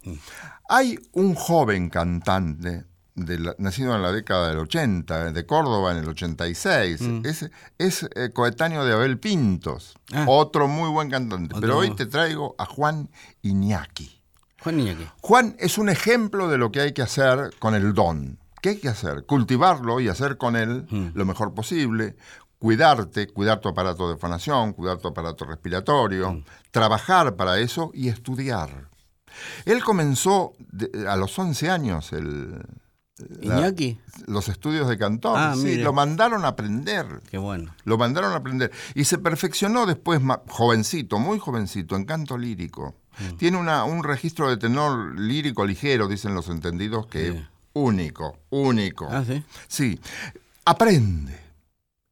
Hay 0.68 0.98
un 1.12 1.34
joven 1.34 1.90
cantante 1.90 2.84
de 3.14 3.38
la- 3.38 3.54
nacido 3.58 3.94
en 3.94 4.00
la 4.00 4.10
década 4.12 4.48
del 4.48 4.58
80, 4.60 5.30
de 5.32 5.44
Córdoba 5.44 5.92
en 5.92 5.98
el 5.98 6.08
86. 6.08 7.02
Es, 7.24 7.50
es, 7.76 8.08
eh, 8.14 8.30
coetáneo 8.32 8.86
de 8.86 8.94
Abel 8.94 9.18
Pintos, 9.18 9.94
Ah. 10.14 10.24
otro 10.26 10.68
muy 10.68 10.88
buen 10.88 11.10
cantante. 11.10 11.54
Otro 11.54 11.60
Pero 11.60 11.76
hoy 11.78 11.94
te 11.94 12.06
traigo 12.06 12.54
a 12.58 12.64
Juan 12.64 13.10
Iñaki. 13.42 14.21
Juan 14.62 14.80
Iñaki. 14.80 15.06
Juan 15.20 15.56
es 15.58 15.78
un 15.78 15.88
ejemplo 15.88 16.48
de 16.48 16.58
lo 16.58 16.70
que 16.70 16.80
hay 16.80 16.92
que 16.92 17.02
hacer 17.02 17.52
con 17.58 17.74
el 17.74 17.94
don. 17.94 18.38
¿Qué 18.60 18.70
hay 18.70 18.78
que 18.78 18.88
hacer? 18.88 19.24
Cultivarlo 19.26 19.98
y 20.00 20.08
hacer 20.08 20.36
con 20.38 20.54
él 20.56 20.86
lo 21.14 21.24
mejor 21.24 21.52
posible. 21.54 22.16
Cuidarte, 22.58 23.26
cuidar 23.26 23.58
tu 23.60 23.68
aparato 23.68 24.08
de 24.08 24.16
fonación, 24.16 24.72
cuidar 24.72 24.98
tu 24.98 25.08
aparato 25.08 25.44
respiratorio, 25.44 26.42
trabajar 26.70 27.34
para 27.34 27.58
eso 27.58 27.90
y 27.92 28.08
estudiar. 28.08 28.88
Él 29.64 29.82
comenzó 29.82 30.52
de- 30.70 31.08
a 31.08 31.16
los 31.16 31.36
11 31.36 31.68
años 31.70 32.12
el, 32.12 32.62
la- 33.40 33.58
Iñaki. 33.58 33.98
los 34.26 34.48
estudios 34.48 34.88
de 34.88 34.98
cantor. 34.98 35.36
Ah, 35.38 35.54
sí, 35.56 35.64
mire. 35.64 35.82
lo 35.82 35.92
mandaron 35.92 36.44
a 36.44 36.48
aprender. 36.48 37.06
Qué 37.30 37.38
bueno. 37.38 37.74
Lo 37.84 37.98
mandaron 37.98 38.32
a 38.32 38.36
aprender. 38.36 38.70
Y 38.94 39.04
se 39.04 39.18
perfeccionó 39.18 39.86
después, 39.86 40.20
jovencito, 40.48 41.18
muy 41.18 41.38
jovencito, 41.38 41.96
en 41.96 42.04
canto 42.04 42.36
lírico. 42.38 42.94
Mm. 43.18 43.36
Tiene 43.36 43.56
una, 43.58 43.84
un 43.84 44.02
registro 44.04 44.48
de 44.48 44.56
tenor 44.56 45.18
lírico 45.18 45.66
ligero, 45.66 46.08
dicen 46.08 46.34
los 46.34 46.48
entendidos, 46.48 47.06
que 47.06 47.28
es 47.28 47.34
único, 47.74 48.38
único. 48.50 49.08
Ah, 49.10 49.24
sí. 49.26 49.42
Sí. 49.68 50.00
Aprende, 50.64 51.38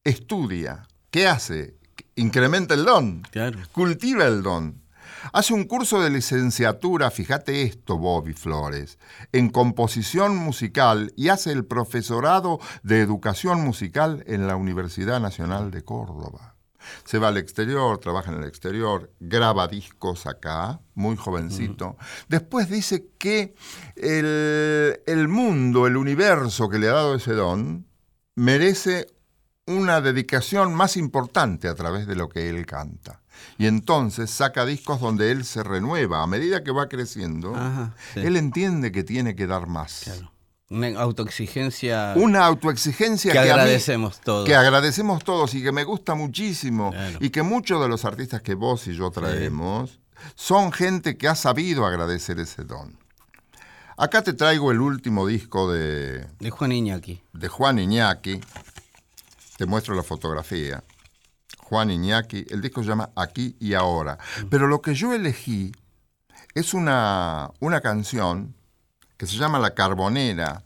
estudia. 0.04 0.86
¿Qué 1.10 1.26
hace? 1.26 1.74
Incrementa 2.16 2.74
el 2.74 2.84
don. 2.84 3.22
Claro. 3.30 3.58
Cultiva 3.72 4.26
el 4.26 4.42
don. 4.42 4.82
Hace 5.33 5.54
un 5.54 5.64
curso 5.64 6.00
de 6.00 6.11
licenciatura, 6.11 7.11
fíjate 7.11 7.62
esto, 7.62 7.98
Bobby 7.98 8.33
Flores, 8.33 8.98
en 9.33 9.50
composición 9.50 10.37
musical 10.37 11.12
y 11.16 11.28
hace 11.28 11.52
el 11.52 11.64
profesorado 11.64 12.59
de 12.83 13.00
educación 13.00 13.62
musical 13.62 14.24
en 14.26 14.46
la 14.46 14.56
Universidad 14.56 15.20
Nacional 15.20 15.70
de 15.70 15.83
Córdoba. 15.83 16.56
Se 17.04 17.18
va 17.18 17.28
al 17.28 17.37
exterior, 17.37 17.98
trabaja 17.98 18.33
en 18.33 18.38
el 18.38 18.48
exterior, 18.48 19.12
graba 19.20 19.68
discos 19.68 20.26
acá, 20.26 20.80
muy 20.94 21.16
jovencito. 21.16 21.96
Después 22.28 22.70
dice 22.70 23.09
que 23.18 23.54
el, 23.96 25.00
el 25.06 25.28
mundo, 25.28 25.87
el 25.87 25.96
universo 25.96 26.68
que 26.68 26.78
le 26.78 26.88
ha 26.88 26.92
dado 26.92 27.14
ese 27.14 27.35
don, 27.35 27.87
merece 28.35 29.06
una 29.66 30.00
dedicación 30.00 30.74
más 30.74 30.96
importante 30.96 31.68
a 31.68 31.74
través 31.74 32.06
de 32.06 32.16
lo 32.16 32.28
que 32.28 32.48
él 32.48 32.64
canta. 32.66 33.19
Y 33.59 33.66
entonces 33.66 34.31
saca 34.31 34.64
discos 34.64 35.00
donde 35.00 35.31
él 35.31 35.44
se 35.44 35.62
renueva. 35.62 36.22
A 36.22 36.26
medida 36.26 36.62
que 36.64 36.70
va 36.72 36.88
creciendo, 36.88 37.55
Ajá, 37.55 37.94
sí. 38.14 38.20
él 38.20 38.37
entiende 38.37 38.90
que 38.92 39.03
tiene 39.05 39.35
que 39.37 39.46
dar 39.46 39.66
más. 39.66 40.03
Claro. 40.05 40.33
Una 40.70 41.00
autoexigencia 41.00 42.14
Una 42.16 42.46
autoexigencia 42.46 43.33
que 43.33 43.38
que, 43.38 43.40
a 43.40 43.44
mí- 43.44 43.50
agradecemos 43.50 44.20
todos. 44.20 44.46
que 44.46 44.55
agradecemos 44.55 45.24
todos 45.24 45.53
y 45.55 45.62
que 45.64 45.72
me 45.72 45.83
gusta 45.85 46.14
muchísimo. 46.14 46.90
Claro. 46.92 47.18
Y 47.20 47.31
que 47.31 47.42
muchos 47.42 47.83
de 47.83 47.88
los 47.88 48.05
artistas 48.05 48.40
que 48.42 48.55
vos 48.55 48.87
y 48.87 48.94
yo 48.94 49.11
traemos 49.11 49.98
son 50.37 50.70
gente 50.70 51.16
que 51.16 51.26
ha 51.29 51.35
sabido 51.35 51.85
agradecer 51.87 52.38
ese 52.38 52.62
don. 52.64 52.96
Acá 53.96 54.22
te 54.22 54.33
traigo 54.33 54.70
el 54.70 54.81
último 54.81 55.26
disco 55.26 55.70
de, 55.72 56.24
De 56.38 56.50
Juan 56.50 56.72
Iñaki. 56.72 57.20
de 57.33 57.48
Juan 57.48 57.79
Iñaki. 57.79 58.40
Te 59.59 59.66
muestro 59.66 59.94
la 59.94 60.03
fotografía. 60.03 60.83
Juan 61.70 61.88
Iñaki, 61.92 62.46
el 62.50 62.61
disco 62.61 62.83
se 62.83 62.88
llama 62.88 63.11
Aquí 63.14 63.56
y 63.61 63.74
Ahora. 63.74 64.18
Pero 64.50 64.66
lo 64.66 64.83
que 64.83 64.92
yo 64.92 65.14
elegí 65.14 65.70
es 66.52 66.74
una, 66.74 67.48
una 67.61 67.80
canción 67.80 68.56
que 69.16 69.26
se 69.28 69.37
llama 69.37 69.61
La 69.61 69.72
Carbonera, 69.72 70.64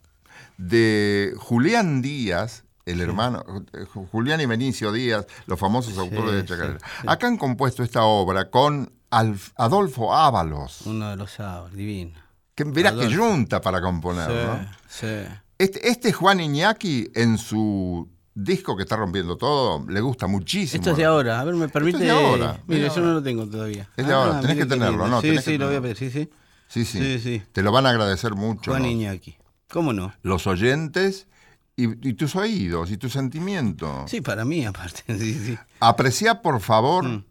de 0.57 1.35
Julián 1.37 2.01
Díaz, 2.01 2.65
el 2.87 3.03
hermano, 3.03 3.45
eh, 3.75 3.85
Julián 4.13 4.41
y 4.41 4.47
Benicio 4.47 4.93
Díaz, 4.93 5.27
los 5.47 5.59
famosos 5.61 5.99
autores 5.99 6.33
de 6.35 6.45
Chacarera. 6.47 6.79
Acá 7.07 7.27
han 7.27 7.37
compuesto 7.37 7.83
esta 7.83 8.05
obra 8.05 8.49
con 8.51 8.91
Alf- 9.11 9.53
Adolfo 9.57 10.15
Ábalos, 10.15 10.83
Uno 10.87 11.11
de 11.11 11.17
los 11.17 11.33
sábados, 11.33 11.75
divino. 11.75 12.19
que 12.55 12.65
verás 12.65 12.95
que 12.95 13.15
junta 13.15 13.61
para 13.61 13.83
componer, 13.83 14.31
¿no? 14.31 14.59
Sí, 14.89 15.07
sí. 15.07 15.25
Este, 15.59 15.87
este 15.89 16.13
Juan 16.15 16.41
Iñaki, 16.41 17.11
en 17.15 17.37
su 17.37 18.09
disco 18.35 18.77
que 18.77 18.83
está 18.83 18.97
rompiendo 18.97 19.37
todo, 19.37 19.85
le 19.89 20.01
gusta 20.01 20.27
muchísimo. 20.27 20.81
Esto 20.81 20.91
es 20.93 20.97
de 20.97 21.05
ahora. 21.05 21.41
A 21.41 21.45
ver, 21.45 21.55
me 21.55 21.69
permite. 21.69 21.99
de 21.99 22.11
ahora, 22.11 22.61
es 22.69 22.81
de 22.81 22.89
yo 22.89 23.01
no 23.01 23.13
lo 23.15 23.23
tengo 23.23 23.47
todavía. 23.47 23.89
Es 23.97 24.07
de 24.07 24.13
ahora, 24.13 24.41
tenés 24.41 24.57
mire 24.57 24.67
que 24.69 24.75
tenerlo. 24.75 25.07
¿no? 25.09 25.21
Sí, 25.21 25.29
Tenés 25.29 25.45
sí, 25.45 25.53
que 25.53 25.59
lo 25.59 25.67
voy 25.69 25.77
a 25.77 25.81
pedir, 25.83 25.97
sí, 25.97 26.11
sí. 26.11 26.31
Sí, 26.69 26.85
sí, 26.85 26.99
Sí, 26.99 27.19
sí. 27.21 27.43
Te 27.53 27.63
lo 27.63 27.71
van 27.73 27.87
a 27.87 27.91
agradecer 27.91 28.35
mucho. 28.35 28.71
Juan 28.71 28.83
¿no? 28.83 28.89
Iñaki. 28.89 29.37
¿Cómo 29.71 29.93
no? 29.93 30.13
Los 30.23 30.47
oyentes 30.47 31.27
y, 31.77 31.85
y 32.09 32.15
tus 32.15 32.35
oídos 32.37 32.91
y 32.91 32.97
tus 32.97 33.13
sentimientos. 33.13 34.11
Sí, 34.11 34.21
para 34.21 34.45
mí, 34.45 34.65
aparte. 34.65 35.03
Sí, 35.19 35.35
sí. 35.35 35.59
Aprecia, 35.81 36.43
por 36.43 36.61
favor, 36.61 37.05
Mm. 37.05 37.25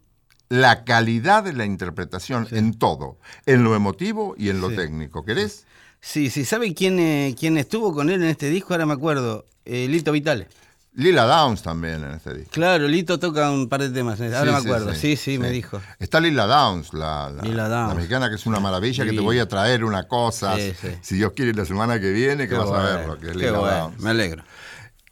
la 0.50 0.84
calidad 0.84 1.42
de 1.44 1.52
la 1.52 1.64
interpretación 1.64 2.46
en 2.50 2.78
todo, 2.78 3.18
en 3.46 3.64
lo 3.64 3.74
emotivo 3.74 4.34
y 4.38 4.48
en 4.50 4.60
lo 4.60 4.70
técnico. 4.70 5.24
¿Querés? 5.24 5.66
Sí, 6.00 6.28
sí. 6.30 6.44
¿Sabe 6.44 6.74
quién, 6.74 6.98
eh, 6.98 7.34
quién 7.38 7.56
estuvo 7.56 7.94
con 7.94 8.10
él 8.10 8.22
en 8.22 8.28
este 8.28 8.50
disco? 8.50 8.74
Ahora 8.74 8.84
me 8.86 8.92
acuerdo. 8.92 9.46
Eh, 9.64 9.88
Lito 9.88 10.12
Vitale. 10.12 10.48
Lila 10.96 11.24
Downs 11.24 11.62
también 11.62 12.04
en 12.04 12.12
este 12.12 12.32
disco. 12.34 12.50
Claro, 12.52 12.86
Lito 12.86 13.18
toca 13.18 13.50
un 13.50 13.68
par 13.68 13.80
de 13.82 13.90
temas. 13.90 14.20
Ahora 14.20 14.40
Sí, 14.42 14.46
me 14.46 14.60
sí, 14.60 14.66
acuerdo. 14.66 14.94
Sí, 14.94 15.16
sí, 15.16 15.38
me 15.38 15.50
dijo. 15.50 15.80
Está 15.98 16.20
Lila 16.20 16.46
Downs, 16.46 16.94
la, 16.94 17.30
la- 17.30 17.42
Lila 17.42 17.68
Downs. 17.68 17.88
la 17.88 17.94
mexicana, 17.96 18.28
que 18.28 18.36
es 18.36 18.46
una 18.46 18.60
maravilla, 18.60 19.04
que 19.04 19.12
te 19.12 19.20
voy 19.20 19.38
a 19.40 19.48
traer 19.48 19.82
una 19.84 20.06
cosa, 20.06 20.54
Sí, 20.56 20.72
sí. 20.80 20.88
si 21.02 21.16
Dios 21.16 21.32
quiere, 21.34 21.52
la 21.52 21.64
semana 21.64 21.98
que 21.98 22.12
viene, 22.12 22.44
que 22.44 22.50
Qué 22.50 22.54
vas 22.54 22.68
a 22.68 22.70
bueno, 22.70 22.84
verlo, 22.84 23.18
que 23.18 23.26
es 23.26 23.32
qué 23.32 23.38
Lila 23.38 23.58
bueno, 23.58 23.76
Downs. 23.78 24.00
Me 24.00 24.10
alegro. 24.10 24.44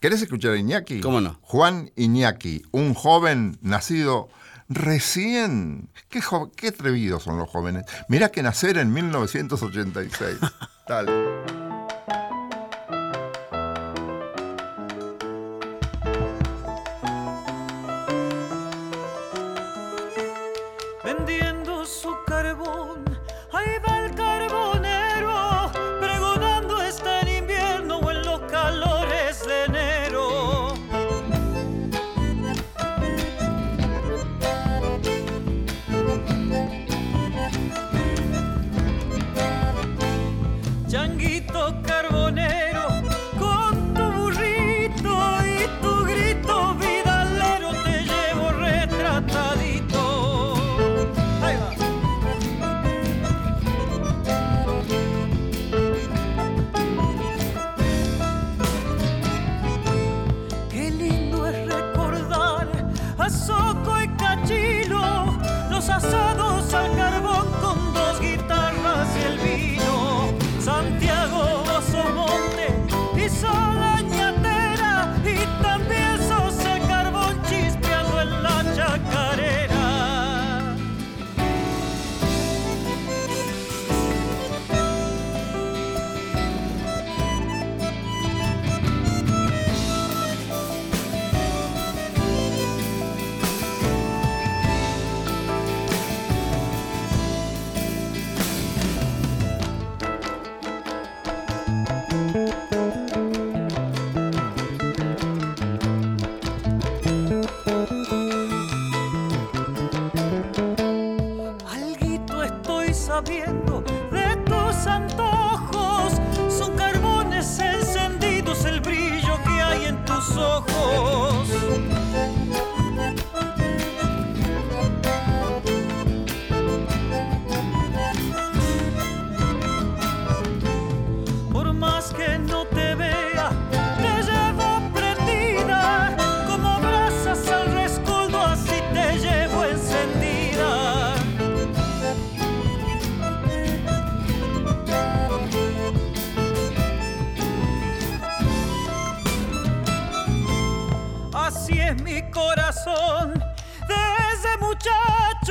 ¿Querés 0.01 0.23
escuchar 0.23 0.53
a 0.53 0.57
Iñaki? 0.57 1.01
¿Cómo 1.01 1.21
no? 1.21 1.39
Juan 1.43 1.91
Iñaki, 1.97 2.63
un 2.71 2.95
joven 2.95 3.59
nacido 3.61 4.29
recién. 4.69 5.91
Qué, 6.09 6.21
jo- 6.23 6.53
qué 6.57 6.69
atrevidos 6.69 7.25
son 7.25 7.39
los 7.39 7.49
jóvenes. 7.49 7.85
Mirá 8.09 8.29
que 8.29 8.43
nacer 8.43 8.79
en 8.79 8.93
1986. 8.93 10.39
Dale. 10.89 11.72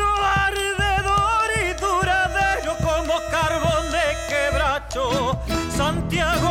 Muchacho 0.02 0.26
ardedor 0.26 1.50
y 1.60 1.80
duradero 1.80 2.76
como 2.78 3.14
carbón 3.30 3.86
de 3.92 4.06
quebracho. 4.30 5.40
Santiago, 5.76 6.50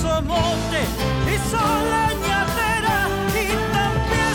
Somonte 0.00 0.82
y 1.26 1.36
Soleñadera, 1.50 3.08
y 3.28 3.48
tan 3.72 3.94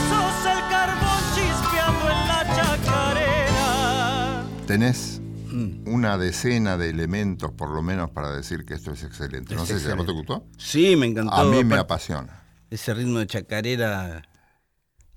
sos 0.09 0.45
el 0.51 0.59
carbón 0.70 1.22
chispeando 1.36 2.05
en 2.11 2.28
la 2.28 2.55
chacarera. 2.55 4.43
Tenés 4.68 5.22
Mm. 5.47 5.88
una 5.88 6.18
decena 6.18 6.76
de 6.78 6.89
elementos, 6.89 7.51
por 7.53 7.70
lo 7.70 7.82
menos, 7.82 8.09
para 8.09 8.30
decir 8.32 8.66
que 8.66 8.74
esto 8.74 8.91
es 8.91 9.03
excelente. 9.03 9.55
No 9.55 9.63
Es 9.63 9.70
sé 9.70 9.80
si 9.80 9.89
a 9.89 9.95
vos 9.95 10.05
te 10.05 10.11
gustó. 10.11 10.45
Sí, 10.57 10.95
me 10.97 11.05
encantó. 11.05 11.34
A 11.34 11.45
mí 11.45 11.63
me 11.63 11.78
apasiona. 11.78 12.43
Ese 12.70 12.93
ritmo 12.93 13.20
de 13.20 13.28
chacarera 13.28 14.24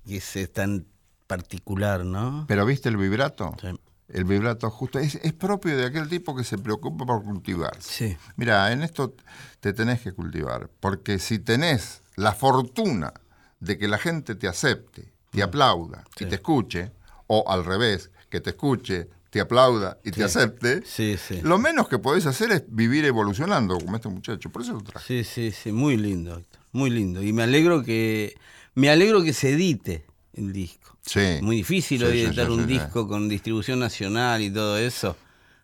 que 0.05 0.15
es 0.17 0.53
tan 0.53 0.87
particular, 1.33 2.03
¿no? 2.05 2.45
Pero 2.47 2.65
¿viste 2.65 2.89
el 2.89 2.97
vibrato? 2.97 3.55
Sí. 3.61 3.67
El 4.09 4.23
vibrato 4.23 4.71
justo 4.71 4.97
es, 4.97 5.15
es 5.21 5.33
propio 5.33 5.77
de 5.77 5.85
aquel 5.85 6.09
tipo 6.09 6.35
que 6.35 6.43
se 6.43 6.57
preocupa 6.57 7.05
por 7.05 7.23
cultivarse. 7.23 7.81
Sí. 8.09 8.17
Mira, 8.35 8.71
en 8.71 8.81
esto 8.81 9.13
te 9.59 9.71
tenés 9.71 10.01
que 10.01 10.11
cultivar, 10.13 10.67
porque 10.79 11.19
si 11.19 11.37
tenés 11.37 12.01
la 12.15 12.33
fortuna 12.33 13.13
de 13.59 13.77
que 13.77 13.87
la 13.87 13.99
gente 13.99 14.33
te 14.33 14.47
acepte, 14.47 15.13
te 15.29 15.43
aplauda 15.43 16.03
y 16.19 16.25
Mm. 16.25 16.29
Te 16.29 16.35
escuche, 16.35 16.91
o 17.27 17.45
al 17.47 17.63
revés, 17.63 18.09
que 18.31 18.41
te 18.41 18.49
escuche, 18.49 19.07
te 19.29 19.39
aplauda 19.39 19.99
y 20.03 20.09
te 20.09 20.23
acepte, 20.23 20.81
Sí, 20.83 21.15
sí. 21.17 21.41
lo 21.43 21.59
menos 21.59 21.87
que 21.87 21.99
podés 21.99 22.25
hacer 22.25 22.51
es 22.51 22.63
vivir 22.67 23.05
evolucionando 23.05 23.77
como 23.77 23.95
este 23.95 24.09
muchacho. 24.09 24.49
Por 24.49 24.63
eso 24.63 24.73
lo 24.73 24.81
traje. 24.81 25.05
Sí, 25.05 25.23
sí, 25.23 25.51
sí, 25.51 25.71
muy 25.71 25.95
lindo, 25.97 26.35
Héctor, 26.35 26.61
muy 26.71 26.89
lindo. 26.89 27.21
Y 27.21 27.31
me 27.31 27.43
alegro 27.43 27.83
que 27.83 28.35
me 28.73 28.89
alegro 28.89 29.21
que 29.21 29.33
se 29.33 29.51
edite 29.51 30.07
el 30.33 30.51
disco. 30.51 30.88
Sí. 31.11 31.39
Muy 31.41 31.57
difícil 31.57 31.99
Sí, 31.99 32.05
hoy 32.05 32.21
editar 32.21 32.45
sí, 32.47 32.51
un 32.51 32.67
disco 32.67 33.07
con 33.07 33.27
distribución 33.29 33.79
nacional 33.79 34.41
y 34.41 34.51
todo 34.51 34.77
eso. 34.77 35.15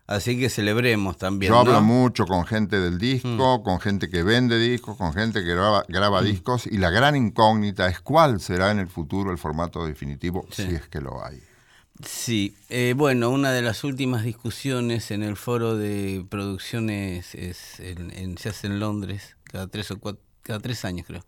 Así 0.08 0.38
que 0.38 0.48
celebremos 0.48 1.16
también. 1.18 1.50
Yo 1.52 1.58
hablo 1.58 1.72
¿no? 1.72 1.80
Mm. 1.82 1.84
mucho 1.86 2.26
con 2.26 2.44
gente 2.46 2.78
del 2.78 2.98
disco, 2.98 3.62
con 3.64 3.80
gente 3.80 4.08
que 4.08 4.22
vende 4.22 4.56
discos, 4.58 4.96
con 4.96 5.12
gente 5.12 5.42
que 5.42 5.50
graba, 5.54 5.84
graba 5.88 6.22
discos, 6.22 6.66
y 6.66 6.78
la 6.78 6.90
gran 6.90 7.16
incógnita 7.16 7.88
es 7.88 7.98
cuál 8.00 8.40
será 8.40 8.70
en 8.70 8.78
el 8.78 8.86
futuro 8.88 9.32
el 9.32 9.38
formato 9.38 9.84
definitivo, 9.84 10.46
Sí. 10.52 10.62
si 10.68 10.74
es 10.76 10.86
que 10.88 11.00
lo 11.00 11.24
hay. 11.24 11.40
Sí, 12.04 12.54
eh, 12.68 12.94
bueno, 12.96 13.30
una 13.30 13.50
de 13.52 13.62
las 13.62 13.82
últimas 13.82 14.22
discusiones 14.22 15.10
en 15.10 15.22
el 15.22 15.34
foro 15.36 15.76
de 15.76 16.24
producciones 16.28 17.34
es 17.34 17.80
en- 17.80 18.10
en- 18.12 18.38
se 18.38 18.50
hace 18.50 18.66
en 18.68 18.78
Londres 18.80 19.36
cada 19.44 19.66
tres 19.66 19.90
o 19.90 19.98
cuatro, 19.98 20.22
cada 20.42 20.60
tres 20.60 20.84
años 20.84 21.06
creo, 21.06 21.24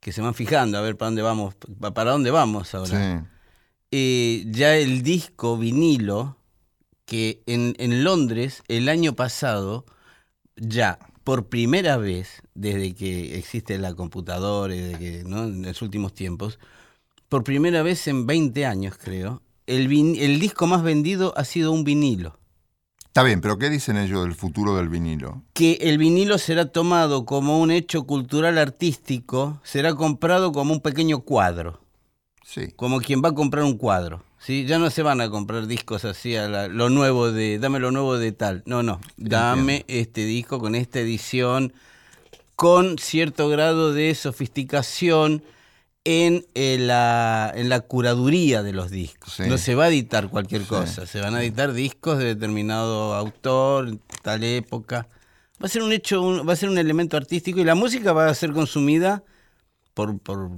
que 0.00 0.12
se 0.12 0.22
van 0.22 0.34
fijando 0.34 0.78
a 0.78 0.80
ver 0.80 0.96
para 0.96 1.08
dónde 1.08 1.22
vamos, 1.22 1.54
pa- 1.78 1.92
para 1.94 2.10
dónde 2.12 2.30
vamos 2.30 2.74
ahora. 2.74 3.20
Sí. 3.20 3.26
Eh, 3.92 4.44
ya 4.48 4.76
el 4.76 5.02
disco 5.02 5.58
vinilo 5.58 6.36
que 7.06 7.42
en, 7.46 7.74
en 7.78 8.04
Londres 8.04 8.62
el 8.68 8.88
año 8.88 9.14
pasado 9.14 9.84
ya 10.56 10.98
por 11.24 11.48
primera 11.48 11.96
vez 11.96 12.42
desde 12.54 12.94
que 12.94 13.36
existe 13.36 13.78
la 13.78 13.94
computadora 13.94 14.74
desde 14.74 14.98
que 14.98 15.24
¿no? 15.24 15.44
en 15.44 15.62
los 15.62 15.82
últimos 15.82 16.14
tiempos 16.14 16.58
por 17.28 17.42
primera 17.44 17.82
vez 17.82 18.06
en 18.06 18.26
20 18.26 18.64
años 18.64 18.94
creo 18.96 19.42
el, 19.66 19.88
vin- 19.88 20.16
el 20.20 20.38
disco 20.38 20.66
más 20.68 20.82
vendido 20.82 21.34
ha 21.36 21.44
sido 21.44 21.72
un 21.72 21.82
vinilo 21.84 22.38
Está 23.10 23.24
bien, 23.24 23.40
pero 23.40 23.58
¿qué 23.58 23.70
dicen 23.70 23.96
ellos 23.96 24.22
del 24.22 24.34
futuro 24.36 24.76
del 24.76 24.88
vinilo? 24.88 25.42
que 25.52 25.72
el 25.80 25.98
vinilo 25.98 26.38
será 26.38 26.66
tomado 26.66 27.24
como 27.24 27.58
un 27.60 27.72
hecho 27.72 28.04
cultural 28.04 28.56
artístico 28.56 29.60
será 29.64 29.94
comprado 29.94 30.52
como 30.52 30.72
un 30.72 30.80
pequeño 30.80 31.20
cuadro 31.20 31.80
Sí. 32.44 32.68
como 32.76 33.00
quien 33.00 33.20
va 33.22 33.30
a 33.30 33.34
comprar 33.34 33.64
un 33.64 33.76
cuadro. 33.76 34.22
¿sí? 34.38 34.64
Ya 34.64 34.78
no 34.78 34.90
se 34.90 35.02
van 35.02 35.20
a 35.20 35.28
comprar 35.28 35.66
discos 35.66 36.04
así, 36.04 36.36
a 36.36 36.48
la- 36.48 36.68
lo 36.68 36.88
nuevo 36.88 37.30
de, 37.32 37.58
dame 37.58 37.78
lo 37.80 37.90
nuevo 37.90 38.16
de 38.16 38.30
tal. 38.32 38.62
No, 38.64 38.82
no, 38.84 39.00
dame 39.16 39.84
este 39.88 40.24
disco 40.24 40.58
con 40.60 40.74
esta 40.76 41.00
edición, 41.00 41.72
con 42.56 42.96
cierto 42.98 43.48
grado 43.48 43.92
de 43.92 44.14
sofisticación 44.14 45.42
en, 46.04 46.46
eh, 46.54 46.78
la, 46.80 47.52
en 47.54 47.68
la 47.68 47.80
curaduría 47.80 48.62
de 48.62 48.72
los 48.72 48.90
discos. 48.90 49.34
Sí. 49.34 49.42
No 49.46 49.58
se 49.58 49.74
va 49.74 49.84
a 49.84 49.88
editar 49.88 50.28
cualquier 50.28 50.62
cosa, 50.62 51.06
se 51.06 51.20
van 51.20 51.34
a 51.34 51.42
editar 51.42 51.72
discos 51.72 52.18
de 52.18 52.24
determinado 52.26 53.14
autor, 53.14 53.88
en 53.88 54.00
tal 54.22 54.42
época. 54.44 55.08
Va 55.62 55.66
a 55.66 55.68
ser 55.68 55.82
un 55.82 55.92
hecho, 55.92 56.22
un- 56.22 56.48
va 56.48 56.54
a 56.54 56.56
ser 56.56 56.70
un 56.70 56.78
elemento 56.78 57.16
artístico 57.16 57.60
y 57.60 57.64
la 57.64 57.74
música 57.74 58.12
va 58.12 58.28
a 58.28 58.34
ser 58.34 58.52
consumida 58.52 59.22
por, 59.92 60.18
por 60.18 60.50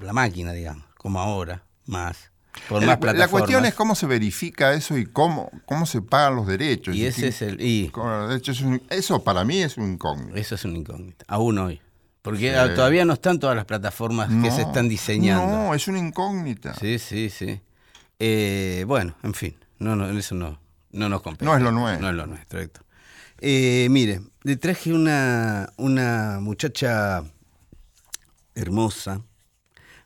la 0.00 0.12
máquina, 0.12 0.52
digamos, 0.52 0.84
como 0.96 1.18
ahora, 1.20 1.64
más. 1.86 2.30
Por 2.68 2.80
La, 2.82 2.96
más 2.96 3.14
la 3.16 3.28
cuestión 3.28 3.66
es 3.66 3.74
cómo 3.74 3.94
se 3.94 4.06
verifica 4.06 4.72
eso 4.72 4.96
y 4.96 5.04
cómo, 5.04 5.50
cómo 5.66 5.84
se 5.84 6.00
pagan 6.00 6.36
los 6.36 6.46
derechos. 6.46 6.94
Y 6.96 7.04
ese 7.04 7.28
es 7.28 7.42
el. 7.42 7.60
Y 7.60 7.92
eso 8.88 9.22
para 9.22 9.44
mí 9.44 9.58
es 9.62 9.76
un 9.76 9.92
incógnito. 9.92 10.34
eso 10.36 10.54
es 10.54 10.64
un 10.64 10.76
incógnito, 10.76 11.24
aún 11.28 11.58
hoy. 11.58 11.82
Porque 12.26 12.50
Sí. 12.50 12.56
ah, 12.56 12.74
todavía 12.74 13.04
no 13.04 13.12
están 13.12 13.38
todas 13.38 13.54
las 13.54 13.66
plataformas 13.66 14.28
que 14.42 14.50
se 14.50 14.62
están 14.62 14.88
diseñando. 14.88 15.46
No, 15.46 15.74
es 15.74 15.86
una 15.86 16.00
incógnita. 16.00 16.74
Sí, 16.74 16.98
sí, 16.98 17.30
sí. 17.30 17.60
Eh, 18.18 18.82
bueno, 18.84 19.14
en 19.22 19.32
fin, 19.32 19.56
no, 19.78 19.94
no, 19.94 20.08
eso 20.10 20.34
no, 20.34 20.58
no 20.90 21.08
nos 21.08 21.22
compete. 21.22 21.44
No 21.44 21.54
es 21.56 21.62
lo 21.62 21.70
nuestro. 21.70 22.02
No 22.02 22.10
es 22.10 22.16
lo 22.16 22.26
nuestro, 22.26 22.58
Héctor. 22.60 22.84
Eh, 23.40 23.86
mire, 23.90 24.22
le 24.42 24.56
traje 24.56 24.92
una, 24.92 25.70
una 25.76 26.38
muchacha 26.40 27.22
hermosa, 28.56 29.22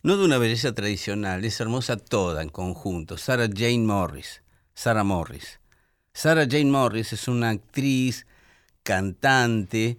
no 0.02 0.18
de 0.18 0.24
una 0.26 0.36
belleza 0.36 0.74
tradicional, 0.74 1.42
es 1.44 1.58
hermosa 1.58 1.96
toda 1.96 2.42
en 2.42 2.50
conjunto, 2.50 3.16
Sarah 3.16 3.48
Jane 3.50 3.78
Morris. 3.78 4.42
Sarah 4.74 5.04
Morris. 5.04 5.58
Sarah 6.12 6.44
Jane 6.46 6.66
Morris 6.70 7.14
es 7.14 7.28
una 7.28 7.48
actriz, 7.48 8.26
cantante 8.82 9.98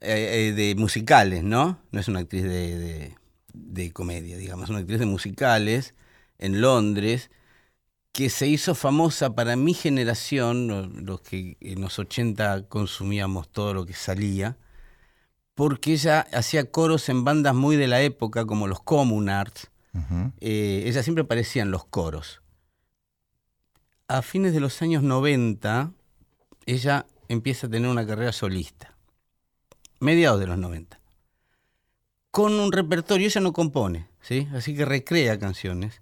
eh, 0.00 0.48
eh, 0.48 0.52
de 0.52 0.74
musicales, 0.76 1.42
¿no? 1.44 1.78
No 1.90 2.00
es 2.00 2.08
una 2.08 2.20
actriz 2.20 2.42
de, 2.44 2.78
de- 2.78 3.16
de 3.52 3.92
comedia, 3.92 4.36
digamos, 4.36 4.64
es 4.64 4.70
una 4.70 4.78
actriz 4.80 4.98
de 4.98 5.06
musicales 5.06 5.94
en 6.38 6.60
Londres 6.60 7.30
que 8.12 8.30
se 8.30 8.46
hizo 8.46 8.74
famosa 8.74 9.34
para 9.34 9.56
mi 9.56 9.74
generación, 9.74 10.66
lo- 10.68 10.86
los 10.86 11.20
que 11.20 11.56
en 11.60 11.80
los 11.80 11.98
80 11.98 12.66
consumíamos 12.68 13.48
todo 13.50 13.74
lo 13.74 13.84
que 13.86 13.94
salía, 13.94 14.56
porque 15.54 15.92
ella 15.92 16.26
hacía 16.32 16.70
coros 16.70 17.08
en 17.08 17.24
bandas 17.24 17.54
muy 17.54 17.76
de 17.76 17.86
la 17.88 18.00
época, 18.02 18.46
como 18.46 18.66
los 18.66 18.80
Communards. 18.80 19.70
Ujú. 19.92 20.32
Eh, 20.40 20.84
ella 20.86 21.02
siempre 21.02 21.24
aparecía 21.24 21.62
en 21.62 21.70
los 21.70 21.84
coros. 21.84 22.40
A 24.08 24.22
fines 24.22 24.52
de 24.52 24.60
los 24.60 24.80
años 24.82 25.02
90, 25.02 25.92
ella 26.66 27.06
empieza 27.28 27.66
a 27.66 27.70
tener 27.70 27.90
una 27.90 28.06
carrera 28.06 28.32
solista. 28.32 28.89
Mediados 30.00 30.40
de 30.40 30.46
los 30.46 30.58
90. 30.58 30.98
Con 32.30 32.52
un 32.58 32.72
repertorio, 32.72 33.26
ella 33.26 33.40
no 33.40 33.52
compone, 33.52 34.08
¿sí? 34.20 34.48
Así 34.54 34.74
que 34.76 34.84
recrea 34.84 35.38
canciones, 35.38 36.00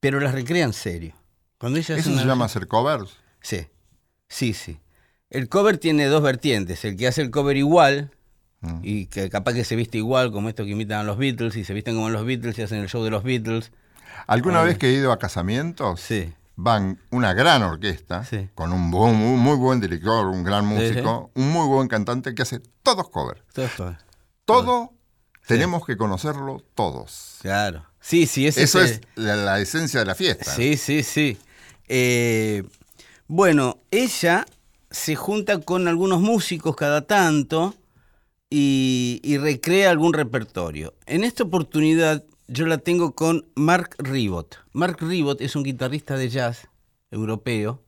pero 0.00 0.20
las 0.20 0.34
recrea 0.34 0.64
en 0.64 0.72
serio. 0.72 1.14
Cuando 1.58 1.78
ella 1.78 1.94
hace 1.96 2.08
Eso 2.10 2.18
se 2.18 2.24
llama 2.26 2.46
hacer 2.46 2.66
covers. 2.66 3.16
Sí, 3.40 3.66
sí, 4.28 4.54
sí. 4.54 4.80
El 5.30 5.48
cover 5.48 5.78
tiene 5.78 6.06
dos 6.06 6.22
vertientes. 6.22 6.84
El 6.84 6.96
que 6.96 7.06
hace 7.06 7.22
el 7.22 7.30
cover 7.30 7.56
igual, 7.56 8.10
Mm. 8.62 8.80
y 8.82 9.06
que 9.06 9.30
capaz 9.30 9.54
que 9.54 9.64
se 9.64 9.74
viste 9.74 9.96
igual, 9.96 10.32
como 10.32 10.50
estos 10.50 10.66
que 10.66 10.72
imitan 10.72 10.98
a 11.00 11.02
los 11.04 11.16
Beatles, 11.16 11.56
y 11.56 11.64
se 11.64 11.72
visten 11.72 11.94
como 11.94 12.10
los 12.10 12.26
Beatles 12.26 12.58
y 12.58 12.62
hacen 12.62 12.80
el 12.80 12.88
show 12.90 13.02
de 13.02 13.08
los 13.10 13.22
Beatles. 13.22 13.72
¿Alguna 14.26 14.62
vez 14.62 14.76
que 14.76 14.88
he 14.90 14.92
ido 14.92 15.12
a 15.12 15.18
casamientos? 15.18 16.00
Sí, 16.00 16.30
Van 16.62 17.00
una 17.10 17.32
gran 17.32 17.62
orquesta, 17.62 18.22
Sí. 18.24 18.48
con 18.54 18.72
un 18.72 18.82
muy, 18.82 19.12
muy 19.12 19.56
buen 19.56 19.80
director, 19.80 20.26
un 20.26 20.44
gran 20.44 20.68
Sí, 20.68 20.74
músico, 20.74 21.30
un 21.34 21.50
muy 21.50 21.66
buen 21.66 21.88
cantante 21.88 22.34
que 22.34 22.42
hace 22.42 22.60
todos 22.82 23.08
covers. 23.08 23.40
todo 23.54 23.64
esto. 23.64 23.96
Todo 24.44 24.92
tenemos 25.46 25.86
que 25.86 25.96
conocerlo 25.96 26.62
todos. 26.74 27.38
Clalo. 27.40 27.86
Sí, 28.00 28.26
sí, 28.26 28.46
ese 28.46 28.62
Eso 28.64 28.80
el- 28.80 28.86
es 28.86 29.00
la, 29.14 29.36
la 29.36 29.60
esencia 29.60 30.00
de 30.00 30.06
la 30.06 30.14
fiesta. 30.14 30.54
Sí, 30.54 30.76
sí, 30.76 31.02
sí. 31.02 31.38
Eh, 31.88 32.62
bueno, 33.26 33.78
ella 33.90 34.44
se 34.90 35.16
junta 35.16 35.60
con 35.60 35.88
algunos 35.88 36.20
músicos 36.20 36.76
cada 36.76 37.06
tanto 37.06 37.74
y, 38.50 39.20
y 39.22 39.38
recrea 39.38 39.90
algún 39.90 40.12
repertorio. 40.12 40.94
En 41.06 41.24
esta 41.24 41.44
oportunidad 41.44 42.22
yo 42.52 42.66
la 42.66 42.78
tengo 42.78 43.14
con 43.14 43.46
Mark 43.54 43.94
Ribot. 43.98 44.58
Mark 44.72 44.96
Ribot 45.00 45.40
es 45.40 45.54
un 45.56 45.62
guitarrista 45.62 46.16
de 46.16 46.28
jazz 46.28 46.68
europeo, 47.10 47.82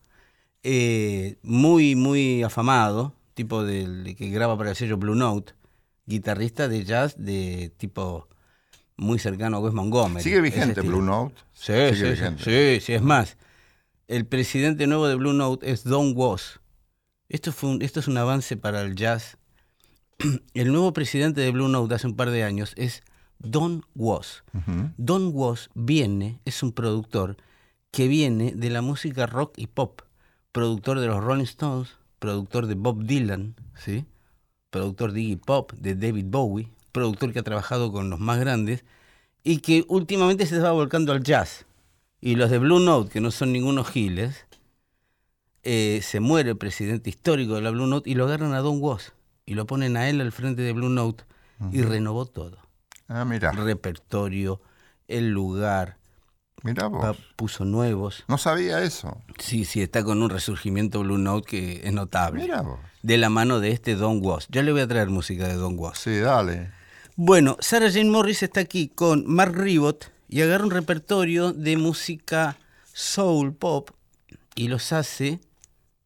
eh, 0.63 1.37
muy, 1.43 1.97
muy 1.97 2.43
afamado, 2.43 3.15
tipo 3.35 3.65
del 3.65 4.15
que 4.17 4.31
graba 4.31 4.57
para 4.57 4.71
el 4.71 4.77
sello 4.77 4.97
Blue 4.97 5.15
Note, 5.17 5.55
guitarrista 6.07 6.69
de 6.69 6.85
jazz 6.85 7.15
de 7.19 7.73
tipo 7.77 8.29
muy 8.97 9.19
cercano 9.19 9.57
a 9.57 9.61
Wes 9.61 9.75
Montgomery. 9.75 10.23
¿Sigue 10.23 10.41
vigente. 10.41 10.81
Blue 10.83 11.03
Note? 11.03 11.35
Sí, 11.53 11.73
Sigue 11.73 11.95
sí, 11.95 12.01
sí, 12.05 12.11
vigente. 12.11 12.81
sí, 12.81 12.93
es 12.93 13.03
más. 13.03 13.37
El 14.07 14.27
presidente 14.27 14.87
nuevo 14.87 15.09
de 15.09 15.15
Blue 15.17 15.33
Note 15.33 15.71
es 15.71 15.83
Don 15.85 16.13
Was. 16.15 16.61
Esto, 17.29 17.51
fue 17.53 17.71
un- 17.71 17.83
esto 17.83 17.99
es 18.01 18.09
un 18.09 18.19
avance 18.19 18.57
para 18.57 18.83
el 18.83 18.95
jazz. 18.95 19.39
El 20.55 20.69
nuevo 20.71 20.93
presidente 20.93 21.41
de 21.41 21.51
Blue 21.51 21.69
Note 21.69 21.95
hace 21.95 22.07
un 22.07 22.15
par 22.15 22.31
de 22.31 22.45
años 22.45 22.75
es 22.77 23.03
Don 23.43 23.85
Was. 23.95 24.45
Don 24.97 25.31
Was 25.35 25.71
viene, 25.75 26.41
es 26.45 26.63
un 26.63 26.73
productor 26.73 27.37
que 27.91 28.09
viene 28.09 28.53
de 28.53 28.71
la 28.71 28.83
música 28.83 29.27
rock 29.27 29.55
y 29.57 29.67
pop. 29.67 30.03
Productor 30.53 31.01
de 31.01 31.07
los 31.07 31.23
Rolling 31.23 31.45
Stones, 31.45 31.97
productor 32.19 32.67
de 32.67 32.75
Bob 32.75 33.05
Dylan, 33.05 33.55
¿sí? 33.75 34.05
productor 34.71 35.13
de 35.13 35.21
Iggy 35.21 35.37
Pop, 35.37 35.73
de 35.75 35.95
David 35.95 36.27
Bowie, 36.29 36.69
productor 36.93 37.33
que 37.33 37.39
ha 37.39 37.43
trabajado 37.43 37.93
con 37.93 38.11
los 38.11 38.19
más 38.19 38.41
grandes 38.41 38.85
y 39.45 39.59
que 39.59 39.85
últimamente 39.89 40.47
se 40.47 40.59
va 40.59 40.73
volcando 40.73 41.13
al 41.13 41.23
jazz. 41.23 41.67
Y 42.21 42.37
los 42.37 42.51
de 42.51 42.59
Blue 42.59 42.81
Note, 42.81 43.11
que 43.11 43.21
no 43.21 43.31
son 43.31 43.53
ningunos 43.53 43.89
giles, 43.91 44.47
eh, 45.63 46.01
se 46.03 46.21
muere 46.21 46.51
el 46.51 46.57
presidente 46.57 47.11
histórico 47.11 47.55
de 47.55 47.63
la 47.63 47.71
Blue 47.71 47.87
Note 47.87 48.09
y 48.09 48.15
lo 48.15 48.25
agarran 48.25 48.55
a 48.55 48.61
Don 48.61 48.79
Was 48.81 49.13
y 49.45 49.55
lo 49.55 49.67
ponen 49.67 49.97
a 49.97 50.09
él 50.09 50.21
al 50.21 50.33
frente 50.33 50.63
de 50.63 50.73
Blue 50.73 50.89
Note 50.89 51.25
y 51.71 51.83
renovó 51.83 52.27
todo. 52.27 52.59
Ah, 53.09 53.25
mira, 53.25 53.53
Repertorio, 53.53 54.61
el 55.09 55.31
lugar, 55.31 55.99
mira 56.63 56.87
vos. 56.87 57.17
puso 57.37 57.65
nuevos. 57.65 58.25
No 58.29 58.39
sabía 58.39 58.83
eso. 58.83 59.21
Sí, 59.39 59.65
sí, 59.65 59.83
está 59.83 60.03
con 60.05 60.23
un 60.23 60.31
resurgimiento 60.31 61.01
Blue 61.01 61.19
Note 61.19 61.47
que 61.49 61.81
es 61.87 61.93
notable. 61.93 62.43
Mira 62.43 62.63
vos. 62.63 62.81
De 63.03 63.19
la 63.19 63.29
mano 63.29 63.61
de 63.61 63.73
este 63.73 63.95
Don 63.97 64.21
Was. 64.25 64.47
Ya 64.49 64.63
le 64.63 64.73
voy 64.73 64.81
a 64.81 64.89
traer 64.89 65.09
música 65.11 65.49
de 65.49 65.55
Don 65.55 65.79
Was. 65.79 65.99
Sí, 65.99 66.19
dale. 66.19 66.71
Bueno, 67.17 67.57
Sarah 67.61 67.91
Jane 67.91 68.11
Morris 68.11 68.43
está 68.43 68.61
aquí 68.61 68.89
con 68.89 69.27
Mark 69.27 69.55
Ribot 69.55 70.11
y 70.29 70.41
agarra 70.41 70.65
un 70.65 70.71
repertorio 70.71 71.53
de 71.53 71.77
música 71.77 72.57
soul 72.95 73.55
pop 73.55 73.91
y 74.55 74.69
los 74.69 74.93
hace 74.93 75.41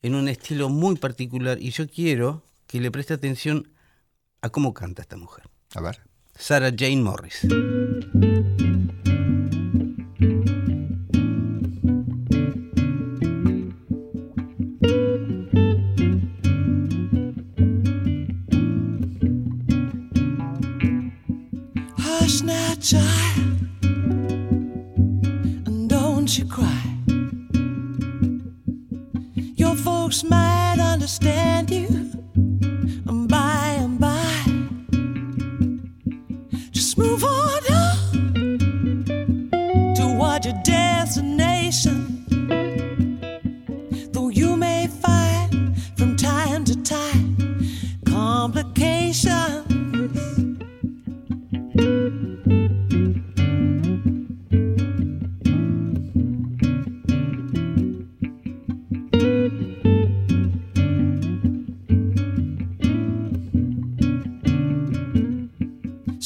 en 0.02 0.14
un 0.14 0.28
estilo 0.28 0.68
muy 0.68 0.96
particular 0.96 1.58
y 1.60 1.70
yo 1.70 1.86
quiero 1.88 2.42
que 2.66 2.80
le 2.80 2.90
preste 2.90 3.14
atención 3.14 3.68
a 4.42 4.48
cómo 4.48 4.74
canta 4.74 5.02
esta 5.02 5.16
mujer. 5.16 5.44
A 5.74 5.80
ver. 5.80 6.00
Sarah 6.38 6.70
Jane 6.70 7.02
Morris. 7.02 7.44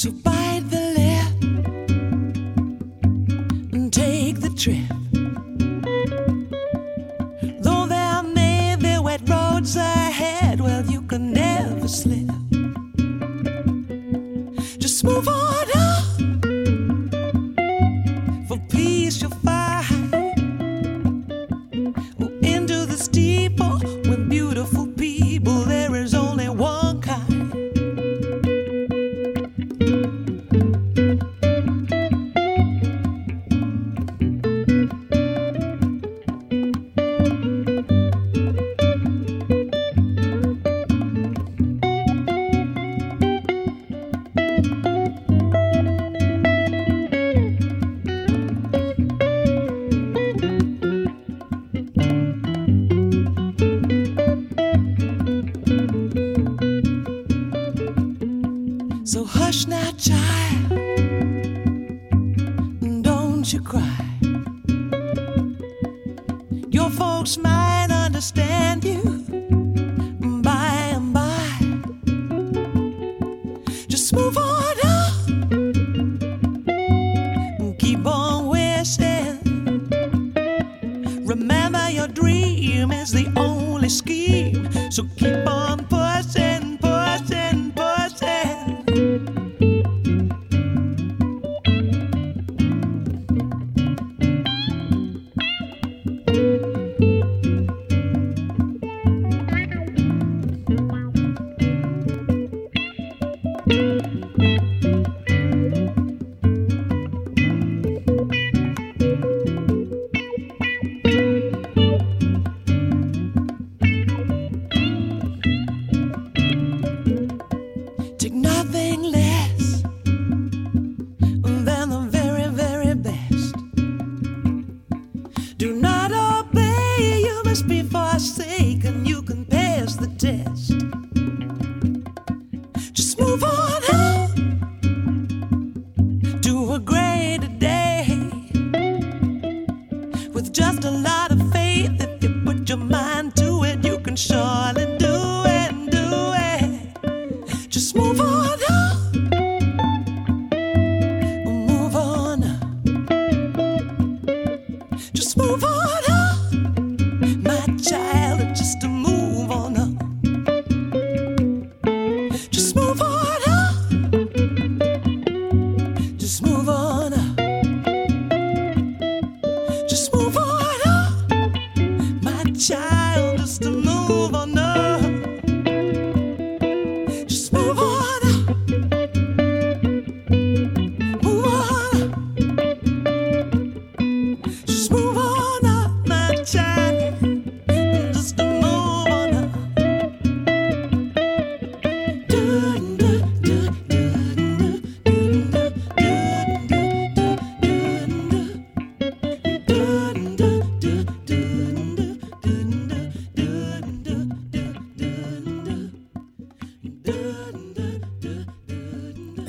So 0.00 0.10
bite 0.12 0.64
the 0.70 0.80
lip 0.96 1.42
and 3.74 3.92
take 3.92 4.40
the 4.40 4.48
trip. 4.56 4.99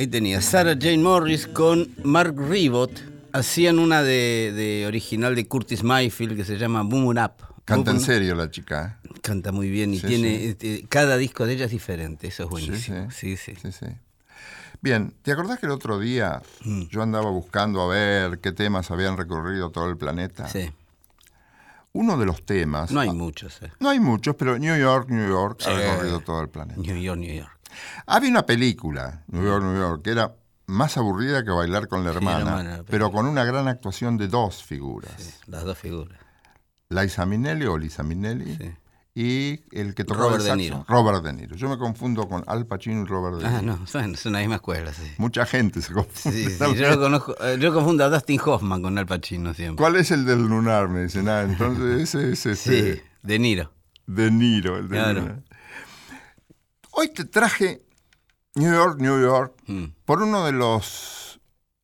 Ahí 0.02 0.08
tenía 0.08 0.42
Sarah 0.42 0.74
Jane 0.74 0.98
Morris 0.98 1.46
con 1.46 1.94
Mark 2.04 2.34
Ribot. 2.36 2.90
Hacían 3.34 3.78
una 3.78 4.02
de, 4.02 4.52
de 4.52 4.88
original 4.88 5.36
de 5.36 5.48
Curtis 5.48 5.84
Mayfield 5.84 6.36
que 6.36 6.44
se 6.44 6.58
llama 6.58 6.82
Boom 6.82 7.10
Up. 7.10 7.34
Canta 7.66 7.92
en 7.92 8.00
serio 8.00 8.34
la 8.34 8.50
chica. 8.50 8.98
¿eh? 9.06 9.10
Canta 9.22 9.52
muy 9.52 9.70
bien 9.70 9.94
y 9.94 10.00
Sí, 10.00 10.08
tiene 10.08 10.40
sí. 10.40 10.46
este, 10.48 10.86
cada 10.90 11.18
disco 11.18 11.46
de 11.46 11.54
ella 11.54 11.66
es 11.66 11.72
diferente, 11.72 12.26
eso 12.30 12.46
es 12.46 12.50
buenísimo. 12.50 13.12
Sí, 13.12 13.38
Sí. 13.38 13.54
Bien, 14.82 15.14
¿te 15.22 15.34
acordás 15.34 15.60
que 15.60 15.68
el 15.68 15.72
otro 15.72 16.00
día 16.00 16.42
Mm. 16.66 16.86
yo 16.90 17.04
andaba 17.04 17.30
buscando 17.30 17.80
a 17.84 17.88
ver 17.88 18.40
qué 18.40 18.52
temas 18.54 18.90
habían 18.90 19.18
recorrido 19.18 19.70
todo 19.70 19.88
el 19.88 19.98
planeta? 19.98 20.48
Sí. 20.48 20.72
Uno 21.94 22.18
de 22.18 22.26
los 22.26 22.44
temas. 22.44 22.90
No 22.90 23.02
hay 23.02 23.12
muchos. 23.12 23.62
eh. 23.62 23.72
No 23.80 23.90
hay 23.92 24.00
muchos, 24.00 24.36
pero 24.36 24.58
New 24.58 24.76
York, 24.76 25.10
New 25.12 25.28
York 25.30 25.62
ha 25.68 25.74
recorrido 25.76 26.22
todo 26.22 26.42
el 26.42 26.50
planeta. 26.50 26.82
New 26.82 26.98
York, 27.00 27.20
New 27.20 27.36
York. 27.36 27.52
Había 28.06 28.30
una 28.30 28.46
película, 28.46 29.24
New 29.28 29.44
York, 29.44 29.64
New 29.64 29.78
York, 29.78 30.02
que 30.04 30.12
era 30.12 30.36
más 30.68 30.96
aburrida 30.98 31.44
que 31.44 31.52
bailar 31.52 31.88
con 31.88 32.04
la 32.04 32.12
Sí, 32.12 32.18
hermana, 32.18 32.64
la 32.78 32.84
pero 32.84 33.12
con 33.12 33.26
una 33.26 33.44
gran 33.44 33.68
actuación 33.68 34.18
de 34.18 34.28
dos 34.28 34.64
figuras. 34.64 35.12
Sí, 35.18 35.32
las 35.48 35.64
dos 35.64 35.78
figuras. 35.78 36.18
Liza 36.90 37.26
Minnelli 37.26 37.66
o 37.66 37.78
Lisa 37.78 38.04
Minnelli 38.04 38.56
Sí. 38.58 38.72
y 39.14 39.78
el 39.78 39.94
que 39.96 40.04
tocaba 40.06 40.28
Robert 40.28 40.44
el 40.44 40.50
De 40.52 40.56
Niro. 40.58 40.86
Robert 40.88 41.24
De 41.24 41.34
Niro. 41.34 41.56
Yo 41.56 41.68
me 41.70 41.78
confundo 41.78 42.28
con 42.30 42.44
Al 42.48 42.66
Pacino 42.66 43.02
y 43.02 43.06
Robert 43.06 43.38
De 43.38 43.48
Niro. 43.48 43.58
Ah, 43.58 43.62
no, 43.62 43.88
son, 43.88 44.16
son 44.16 44.34
la 44.34 44.40
misma 44.40 44.56
escuela, 44.56 44.94
sí. 44.94 45.04
Mucha 45.18 45.46
gente 45.46 45.82
se 45.82 45.94
confunde. 45.94 46.58
Yo 46.78 46.90
lo 46.90 47.00
conozco, 47.00 47.36
eh, 47.44 47.58
yo 47.60 47.74
confundo 47.74 48.04
a 48.06 48.10
Dustin 48.10 48.40
Hoffman 48.46 48.82
con 48.82 48.98
Al 48.98 49.06
Pacino 49.06 49.54
siempre. 49.54 49.82
¿Cuál 49.82 49.96
es 49.98 50.12
el 50.12 50.26
del 50.26 50.46
lunar? 50.48 50.88
Me 50.90 51.04
dicen, 51.04 51.28
ah, 51.30 51.42
entonces 51.42 52.02
ese 52.16 52.32
es 52.32 52.46
este, 52.46 52.94
Sí, 52.96 53.02
De 53.24 53.40
Niro. 53.40 53.72
De 54.08 54.32
Niro. 54.32 54.78
El 54.78 54.88
Claro. 54.90 55.20
lunar. 55.22 55.44
Hoy 56.92 57.10
te 57.10 57.26
traje 57.26 57.82
New 58.56 58.74
York, 58.74 59.00
New 59.00 59.22
York, 59.22 59.54
Mm. 59.68 59.86
por 60.06 60.22
uno 60.22 60.46
de 60.46 60.52
los 60.52 61.40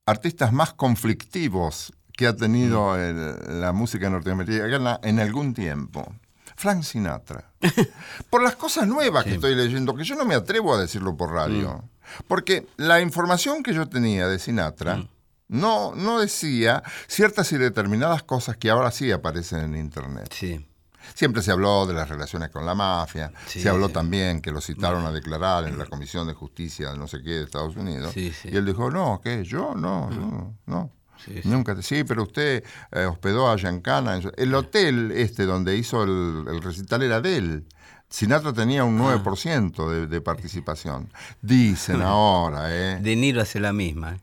artistas 0.06 0.52
más 0.54 0.74
conflictivos 0.74 1.94
que 2.18 2.28
ha 2.28 2.36
tenido 2.36 2.94
Mm. 2.94 3.00
el- 3.00 3.62
la 3.62 3.72
música 3.74 4.10
norteamericana 4.10 5.00
en 5.04 5.20
algún 5.20 5.54
tiempo. 5.54 6.14
Frank 6.56 6.82
Sinatra. 6.84 7.52
por 8.30 8.42
las 8.42 8.56
cosas 8.56 8.88
nuevas 8.88 9.24
que 9.24 9.36
estoy 9.36 9.54
leyendo, 9.56 9.96
que 9.96 10.04
yo 10.04 10.16
no 10.16 10.26
me 10.26 10.34
atrevo 10.36 10.74
a 10.74 10.80
decirlo 10.82 11.16
por 11.16 11.32
radio. 11.32 11.84
Mm. 11.84 12.24
Porque 12.28 12.68
la 12.78 13.00
información 13.02 13.62
que 13.64 13.74
yo 13.74 13.88
tenía 13.88 14.28
de 14.28 14.40
Sinatra 14.40 15.08
no, 15.50 15.94
no 15.94 16.20
decía 16.20 16.82
ciertas 17.08 17.52
y 17.52 17.58
determinadas 17.58 18.24
cosas 18.24 18.58
que 18.58 18.70
ahora 18.70 18.92
sí 18.92 19.12
aparecen 19.12 19.60
en 19.60 19.76
Internet. 19.76 20.34
Sí. 20.34 20.66
Siempre 21.14 21.42
se 21.42 21.52
habló 21.52 21.86
de 21.86 21.94
las 21.94 22.10
relaciones 22.10 22.50
con 22.50 22.66
la 22.66 22.76
mafia, 22.76 23.32
Sí, 23.48 23.62
se 23.62 23.70
habló 23.70 23.90
también 23.90 24.42
que 24.42 24.52
lo 24.52 24.62
citaron 24.62 25.06
a 25.06 25.12
declarar 25.12 25.68
en 25.68 25.78
la 25.78 25.86
Comisión 25.86 26.28
de 26.28 26.34
Justicia 26.34 26.92
de 26.92 26.98
no 26.98 27.08
sé 27.08 27.22
qué 27.24 27.32
de 27.32 27.44
Estados 27.44 27.76
Unidos. 27.76 28.12
Sí, 28.14 28.32
sí. 28.32 28.50
Y 28.52 28.56
él 28.58 28.66
dijo, 28.66 28.90
no, 28.92 29.20
¿qué? 29.24 29.44
¿Yo? 29.44 29.74
No, 29.76 30.10
yo 30.12 30.20
no. 30.22 30.58
no. 30.66 30.92
Sí, 31.24 31.42
sí. 31.42 31.50
Nunca 31.50 31.76
te... 31.76 31.82
Sí, 31.82 32.04
pero 32.04 32.24
usted 32.24 32.64
eh, 32.92 33.06
hospedó 33.06 33.50
a 33.50 33.58
Giancana. 33.58 34.18
en 34.18 34.32
El 34.38 34.54
hotel 34.54 35.12
este 35.12 35.46
donde 35.46 35.76
hizo 35.76 36.04
el, 36.04 36.46
el 36.48 36.62
recital 36.62 37.02
era 37.02 37.22
de 37.22 37.38
él. 37.38 37.66
Sinatra 38.10 38.54
tenía 38.54 38.84
un 38.84 39.02
Ah. 39.02 39.22
9% 39.24 39.90
de, 39.90 40.08
de 40.08 40.22
participación. 40.22 41.12
Dicen 41.42 42.02
ahora, 42.02 42.68
¿eh? 42.74 43.00
De 43.02 43.16
Niro 43.16 43.42
hace 43.42 43.60
la 43.60 43.74
misma. 43.74 44.18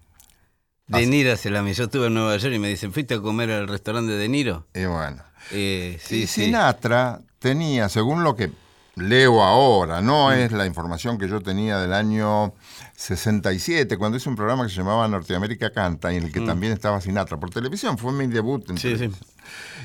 De 0.87 1.07
Niro 1.07 1.32
hace 1.32 1.51
la 1.51 1.62
misma. 1.62 1.78
Yo 1.78 1.85
estuve 1.85 2.07
en 2.09 2.14
Nueva 2.14 2.37
York 2.37 2.55
y 2.55 2.59
me 2.59 2.68
dicen, 2.68 2.93
¿fuiste 2.93 3.14
a 3.14 3.20
comer 3.20 3.51
al 3.51 3.68
restaurante 3.68 4.12
de 4.12 4.18
De 4.18 4.28
Niro? 4.28 4.66
Y 4.74 4.85
bueno. 4.85 5.22
Eh, 5.51 5.99
sí, 6.03 6.22
y 6.22 6.26
sí. 6.26 6.45
Sinatra 6.45 7.20
tenía, 7.39 7.89
según 7.89 8.22
lo 8.22 8.37
que 8.37 8.51
leo 8.97 9.43
ahora, 9.43 10.01
no 10.01 10.32
es 10.32 10.53
la 10.53 10.66
información 10.66 11.18
que 11.18 11.28
yo 11.28 11.41
tenía 11.41 11.78
del 11.78 11.93
año 11.93 12.55
67, 12.97 13.97
cuando 13.99 14.18
hice 14.18 14.28
un 14.28 14.37
programa 14.37 14.64
que 14.64 14.70
se 14.70 14.76
llamaba 14.76 15.09
Norteamérica 15.09 15.70
Canta, 15.72 16.12
y 16.12 16.16
en 16.16 16.24
el 16.24 16.32
que 16.32 16.41
también 16.41 16.72
estaba 16.72 17.01
Sinatra 17.01 17.39
por 17.39 17.51
televisión, 17.51 17.99
fue 17.99 18.12
mi 18.12 18.26
debut 18.26 18.68
en 18.70 18.78
Sí, 18.78 18.97
sí. 18.97 19.11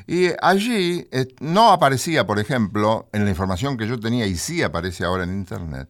Y 0.08 0.30
allí 0.42 1.08
eh, 1.12 1.28
no 1.40 1.72
aparecía, 1.72 2.26
por 2.26 2.40
ejemplo, 2.40 3.10
en 3.14 3.26
la 3.26 3.32
información 3.32 3.78
que 3.78 3.88
yo 3.88 4.00
tenía, 4.00 4.28
y 4.28 4.36
sí 4.36 4.62
aparece 4.62 5.06
ahora 5.06 5.24
en 5.24 5.34
Internet, 5.34 5.90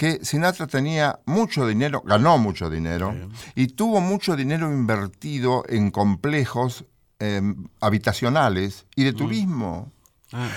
que 0.00 0.24
Sinatra 0.24 0.66
tenía 0.66 1.20
mucho 1.26 1.66
dinero, 1.66 2.02
ganó 2.06 2.38
mucho 2.38 2.70
dinero, 2.70 3.14
y 3.54 3.66
tuvo 3.66 4.00
mucho 4.00 4.34
dinero 4.34 4.72
invertido 4.72 5.62
en 5.68 5.90
complejos 5.90 6.86
eh, 7.18 7.42
habitacionales 7.82 8.86
y 8.96 9.04
de 9.04 9.12
turismo. 9.12 9.92
Ah, 10.32 10.48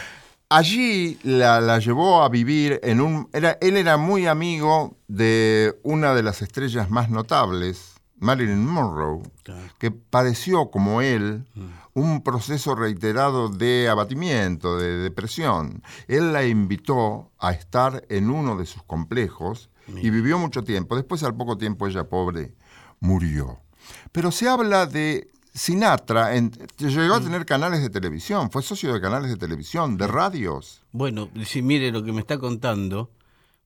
Allí 0.47 1.19
la, 1.23 1.59
la 1.59 1.79
llevó 1.79 2.23
a 2.23 2.29
vivir 2.29 2.79
en 2.83 3.01
un... 3.01 3.27
Era, 3.33 3.57
él 3.59 3.75
era 3.75 3.97
muy 3.97 4.27
amigo 4.27 4.95
de 5.09 5.77
una 5.83 6.15
de 6.15 6.23
las 6.23 6.41
estrellas 6.41 6.89
más 6.89 7.09
notables, 7.09 7.95
Marilyn 8.19 8.65
Monroe, 8.65 9.23
claro. 9.43 9.61
que 9.77 9.91
padeció 9.91 10.71
como 10.71 11.01
él 11.01 11.43
un 11.95 12.23
proceso 12.23 12.75
reiterado 12.75 13.49
de 13.49 13.87
abatimiento, 13.89 14.77
de 14.77 14.97
depresión. 14.97 15.83
Él 16.07 16.33
la 16.33 16.45
invitó 16.45 17.31
a 17.39 17.51
estar 17.51 18.03
en 18.09 18.29
uno 18.29 18.55
de 18.57 18.65
sus 18.65 18.81
complejos 18.83 19.69
y 19.87 20.09
vivió 20.09 20.37
mucho 20.39 20.63
tiempo. 20.63 20.95
Después, 20.95 21.23
al 21.23 21.35
poco 21.35 21.57
tiempo, 21.57 21.87
ella 21.87 22.05
pobre 22.09 22.53
murió. 22.99 23.59
Pero 24.11 24.31
se 24.31 24.47
habla 24.47 24.85
de 24.85 25.27
Sinatra, 25.53 26.35
en- 26.35 26.51
llegó 26.77 27.15
a 27.15 27.21
tener 27.21 27.45
canales 27.45 27.81
de 27.81 27.89
televisión, 27.91 28.49
fue 28.49 28.63
socio 28.63 28.91
de 28.93 28.99
canales 29.01 29.29
de 29.29 29.37
televisión, 29.37 29.97
de 29.97 30.07
radios. 30.07 30.81
Bueno, 30.93 31.29
si 31.45 31.61
mire 31.61 31.91
lo 31.91 32.03
que 32.03 32.11
me 32.11 32.21
está 32.21 32.39
contando, 32.39 33.11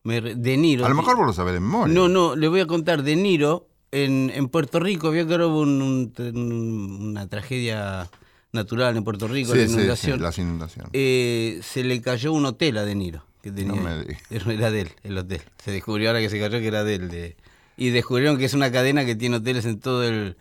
me 0.03 0.19
De 0.19 0.57
Niro... 0.57 0.85
A 0.85 0.89
lo 0.89 0.95
mejor 0.95 1.15
vos 1.15 1.27
lo 1.27 1.33
sabés 1.33 1.53
de 1.53 1.59
memoria. 1.61 1.93
No, 1.93 2.09
no, 2.09 2.35
le 2.35 2.47
voy 2.49 2.59
a 2.59 2.65
contar, 2.67 3.03
De 3.03 3.15
Niro, 3.15 3.67
en, 3.91 4.31
en 4.33 4.47
Puerto 4.49 4.79
Rico, 4.79 5.11
vio 5.11 5.25
que 5.27 5.33
ahora 5.33 5.47
hubo 5.47 5.61
un- 5.61 5.81
un- 5.81 6.13
un- 6.35 7.07
una 7.09 7.27
tragedia 7.27 8.09
natural 8.51 8.95
en 8.97 9.03
Puerto 9.03 9.27
Rico, 9.27 9.53
Sí, 9.53 9.59
la 9.59 9.63
sí, 9.65 9.69
sí, 9.69 9.75
inundación. 9.75 10.21
las 10.21 10.37
inundaciones. 10.39 10.89
Eh, 10.93 11.59
se 11.63 11.83
le 11.83 12.01
cayó 12.01 12.33
un 12.33 12.45
hotel 12.45 12.77
a 12.77 12.85
De 12.85 12.95
Niro. 12.95 13.23
Que 13.41 13.51
tenía 13.51 13.73
No 13.73 13.81
me. 13.81 14.17
Era 14.29 14.71
de 14.71 14.81
él, 14.81 14.89
el 15.03 15.17
hotel. 15.17 15.41
Se 15.63 15.71
descubrió 15.71 16.09
ahora 16.09 16.19
que 16.19 16.29
se 16.29 16.39
cayó 16.39 16.59
que 16.59 16.67
era 16.67 16.83
de 16.83 16.95
él. 16.95 17.09
de- 17.09 17.37
y 17.77 17.91
descubrieron 17.91 18.37
que 18.37 18.45
es 18.45 18.53
una 18.55 18.71
cadena 18.71 19.05
que 19.05 19.15
tiene 19.15 19.35
hoteles 19.37 19.63
en 19.65 19.79
todo 19.79 20.03
el, 20.03 20.35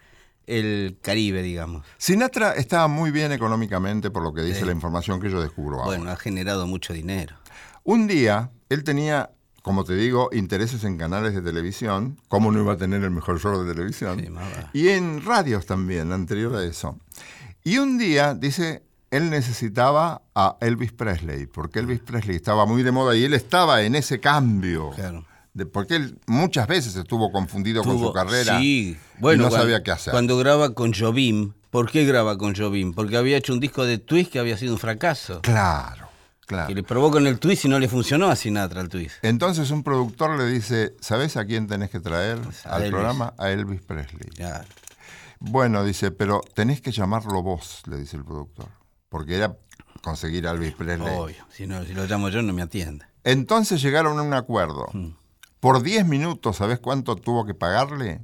el 0.46 0.96
Caribe, 1.02 1.42
digamos. 1.42 1.84
Sinatra 1.98 2.52
estaba 2.54 2.88
muy 2.88 3.10
bien 3.10 3.30
económicamente 3.32 4.10
por 4.10 4.22
lo 4.22 4.32
que 4.32 4.40
dice 4.42 4.60
Sí. 4.60 4.64
la 4.66 4.72
información 4.72 5.20
que 5.20 5.30
yo 5.30 5.40
descubro 5.42 5.76
ahora. 5.82 5.98
Bueno, 5.98 6.10
ha 6.10 6.16
generado 6.16 6.66
mucho 6.66 6.94
dinero. 6.94 7.36
Un 7.84 8.06
día, 8.06 8.50
él 8.70 8.82
tenía, 8.84 9.30
como 9.66 9.82
te 9.82 9.96
digo, 9.96 10.28
intereses 10.30 10.84
en 10.84 10.96
canales 10.96 11.34
de 11.34 11.42
televisión. 11.42 12.20
¿Cómo 12.28 12.52
no 12.52 12.60
iba 12.60 12.74
a 12.74 12.76
tener 12.76 13.02
el 13.02 13.10
mejor 13.10 13.40
show 13.40 13.64
de 13.64 13.74
televisión? 13.74 14.20
Sí, 14.20 14.30
y 14.78 14.88
en 14.90 15.24
radios 15.24 15.66
también, 15.66 16.12
anterior 16.12 16.54
a 16.54 16.62
eso. 16.62 17.00
Y 17.64 17.78
un 17.78 17.98
día, 17.98 18.34
dice, 18.34 18.84
él 19.10 19.28
necesitaba 19.28 20.22
a 20.36 20.56
Elvis 20.60 20.92
Presley, 20.92 21.46
porque 21.48 21.80
Elvis 21.80 21.98
Presley 21.98 22.36
estaba 22.36 22.64
muy 22.64 22.84
de 22.84 22.92
moda 22.92 23.16
y 23.16 23.24
él 23.24 23.34
estaba 23.34 23.82
en 23.82 23.96
ese 23.96 24.20
cambio. 24.20 24.90
Claro. 24.90 25.24
De- 25.52 25.66
porque 25.66 25.96
él 25.96 26.16
muchas 26.28 26.68
veces 26.68 26.94
estuvo 26.94 27.32
confundido 27.32 27.82
con 27.82 27.98
su 27.98 28.12
carrera 28.12 28.60
Sí, 28.60 28.96
bueno, 29.18 29.42
y 29.42 29.46
no 29.46 29.50
sabía 29.50 29.82
qué 29.82 29.90
hacer. 29.90 30.12
Cuando 30.12 30.38
graba 30.38 30.74
con 30.74 30.92
Jobim, 30.94 31.54
¿por 31.70 31.90
qué 31.90 32.04
graba 32.04 32.38
con 32.38 32.54
Jobim? 32.54 32.94
Porque 32.94 33.16
había 33.16 33.36
hecho 33.36 33.52
un 33.52 33.58
disco 33.58 33.84
de 33.84 33.98
twist 33.98 34.30
que 34.30 34.38
había 34.38 34.56
sido 34.56 34.74
un 34.74 34.78
fracaso. 34.78 35.40
Claro, 35.42 36.05
claro. 36.46 36.68
Que 36.68 36.74
le 36.74 36.82
probó 36.82 37.10
con 37.10 37.26
el 37.26 37.38
twist 37.38 37.64
y 37.66 37.68
no 37.68 37.78
le 37.78 37.88
funcionó 37.88 38.28
a 38.28 38.36
Sinatra 38.36 38.80
el 38.80 38.88
twist. 38.88 39.16
Entonces 39.22 39.70
un 39.70 39.82
productor 39.82 40.38
le 40.38 40.46
dice, 40.46 40.94
¿sabes 41.00 41.36
a 41.36 41.44
quién 41.44 41.66
tenés 41.66 41.90
que 41.90 42.00
traer 42.00 42.38
Pues 42.40 42.64
al 42.66 42.82
Elvis. 42.82 42.90
programa? 42.92 43.34
A 43.38 43.50
Elvis 43.50 43.82
Presley. 43.82 44.30
Claro. 44.34 44.64
Bueno, 45.38 45.84
dice, 45.84 46.10
pero 46.10 46.40
tenés 46.54 46.80
que 46.80 46.92
llamarlo 46.92 47.42
vos, 47.42 47.82
le 47.86 47.98
dice 47.98 48.16
el 48.16 48.24
productor. 48.24 48.68
Porque 49.08 49.36
era 49.36 49.56
conseguir 50.02 50.46
a 50.48 50.52
Elvis 50.52 50.72
Presley. 50.74 51.14
Obvio. 51.14 51.44
Si, 51.50 51.66
no, 51.66 51.84
si 51.84 51.92
lo 51.92 52.06
llamo 52.06 52.28
yo, 52.30 52.40
no 52.42 52.52
me 52.52 52.62
atiende. 52.62 53.04
Entonces 53.24 53.82
llegaron 53.82 54.18
a 54.18 54.22
un 54.22 54.32
acuerdo. 54.34 54.86
Mm. 54.92 55.10
Por 55.60 55.82
10 55.82 56.06
minutos, 56.06 56.56
¿sabés 56.56 56.78
cuánto 56.78 57.16
tuvo 57.16 57.44
que 57.44 57.54
pagarle? 57.54 58.20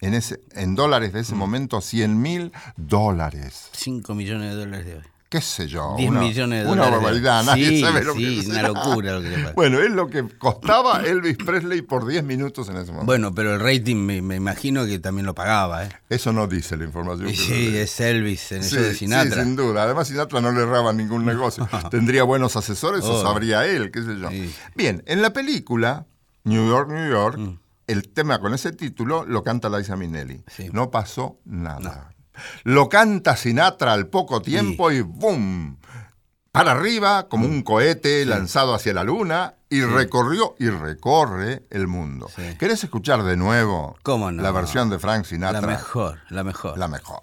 En, 0.00 0.14
ese, 0.14 0.40
en 0.52 0.74
dólares 0.74 1.12
de 1.12 1.20
Mm. 1.20 1.22
ese 1.22 1.34
momento, 1.34 1.80
100 1.80 2.20
mil 2.20 2.52
dólares. 2.76 3.68
5 3.72 4.14
millones 4.14 4.50
de 4.50 4.56
dólares 4.56 4.86
de 4.86 4.96
hoy. 4.96 5.02
Qué 5.32 5.40
sé 5.40 5.66
yo. 5.66 5.94
10 5.96 6.10
una, 6.10 6.20
millones 6.20 6.64
de 6.66 6.70
Una 6.70 6.82
dólares. 6.84 7.02
barbaridad, 7.02 7.44
nadie 7.44 7.68
Sí, 7.70 7.80
sabe 7.80 8.04
lo 8.04 8.12
sí, 8.14 8.40
que 8.44 8.50
una 8.50 8.62
locura 8.68 9.12
lo 9.14 9.22
que 9.22 9.30
le 9.30 9.38
pasa. 9.38 9.52
Bueno, 9.54 9.80
es 9.80 9.90
lo 9.90 10.08
que 10.08 10.28
costaba 10.38 11.00
Elvis 11.02 11.38
Presley 11.38 11.80
por 11.80 12.06
10 12.06 12.22
minutos 12.22 12.68
en 12.68 12.76
ese 12.76 12.88
momento. 12.92 13.06
Bueno, 13.06 13.34
pero 13.34 13.54
el 13.54 13.60
rating 13.60 13.96
me, 13.96 14.20
me 14.20 14.36
imagino 14.36 14.84
que 14.84 14.98
también 14.98 15.24
lo 15.24 15.34
pagaba, 15.34 15.84
¿eh? 15.86 15.88
Eso 16.10 16.34
no 16.34 16.46
dice 16.46 16.76
la 16.76 16.84
información. 16.84 17.28
Que 17.30 17.34
sí, 17.36 17.76
es 17.78 17.98
Elvis 17.98 18.52
en 18.52 18.58
el 18.58 18.64
Sí, 18.64 18.74
show 18.74 18.84
de 18.84 18.90
sí, 18.92 18.98
Sinatra. 18.98 19.42
sin 19.42 19.56
duda. 19.56 19.84
Además, 19.84 20.08
Sinatra 20.08 20.42
no 20.42 20.52
le 20.52 20.60
erraba 20.62 20.92
ningún 20.92 21.24
negocio. 21.24 21.66
Tendría 21.90 22.24
buenos 22.24 22.54
asesores 22.56 23.02
o 23.04 23.14
Oh. 23.14 23.22
sabría 23.22 23.64
él, 23.66 23.90
qué 23.90 24.02
sé 24.02 24.18
yo. 24.20 24.28
Sí. 24.28 24.54
Bien, 24.74 25.02
en 25.06 25.22
la 25.22 25.32
película, 25.32 26.06
New 26.44 26.68
York, 26.68 26.90
New 26.90 27.10
York, 27.10 27.38
Mm. 27.38 27.58
el 27.86 28.08
tema 28.10 28.38
con 28.38 28.52
ese 28.54 28.72
título 28.72 29.24
lo 29.26 29.42
canta 29.42 29.68
Liza 29.70 29.96
Minnelli. 29.96 30.44
Sí. 30.54 30.68
No 30.72 30.90
pasó 30.90 31.38
nada. 31.44 32.11
Lo 32.64 32.88
canta 32.88 33.36
Sinatra 33.36 33.92
al 33.92 34.06
poco 34.08 34.42
tiempo 34.42 34.90
y 34.90 35.00
¡boom! 35.00 35.78
Para 36.50 36.72
arriba, 36.72 37.28
como 37.28 37.46
un 37.46 37.62
cohete 37.62 38.26
lanzado 38.26 38.74
hacia 38.74 38.92
la 38.92 39.04
luna, 39.04 39.54
y 39.70 39.82
recorrió 39.82 40.54
y 40.58 40.68
recorre 40.68 41.62
el 41.70 41.86
mundo. 41.86 42.30
¿Querés 42.58 42.84
escuchar 42.84 43.22
de 43.22 43.38
nuevo 43.38 43.96
¿Cómo 44.02 44.30
no? 44.30 44.42
la 44.42 44.50
versión 44.50 44.90
de 44.90 44.98
Frank 44.98 45.24
Sinatra? 45.24 45.62
La 45.62 45.66
mejor, 45.66 46.18
la 46.28 46.44
mejor. 46.44 46.76
La 46.76 46.88
mejor. 46.88 47.22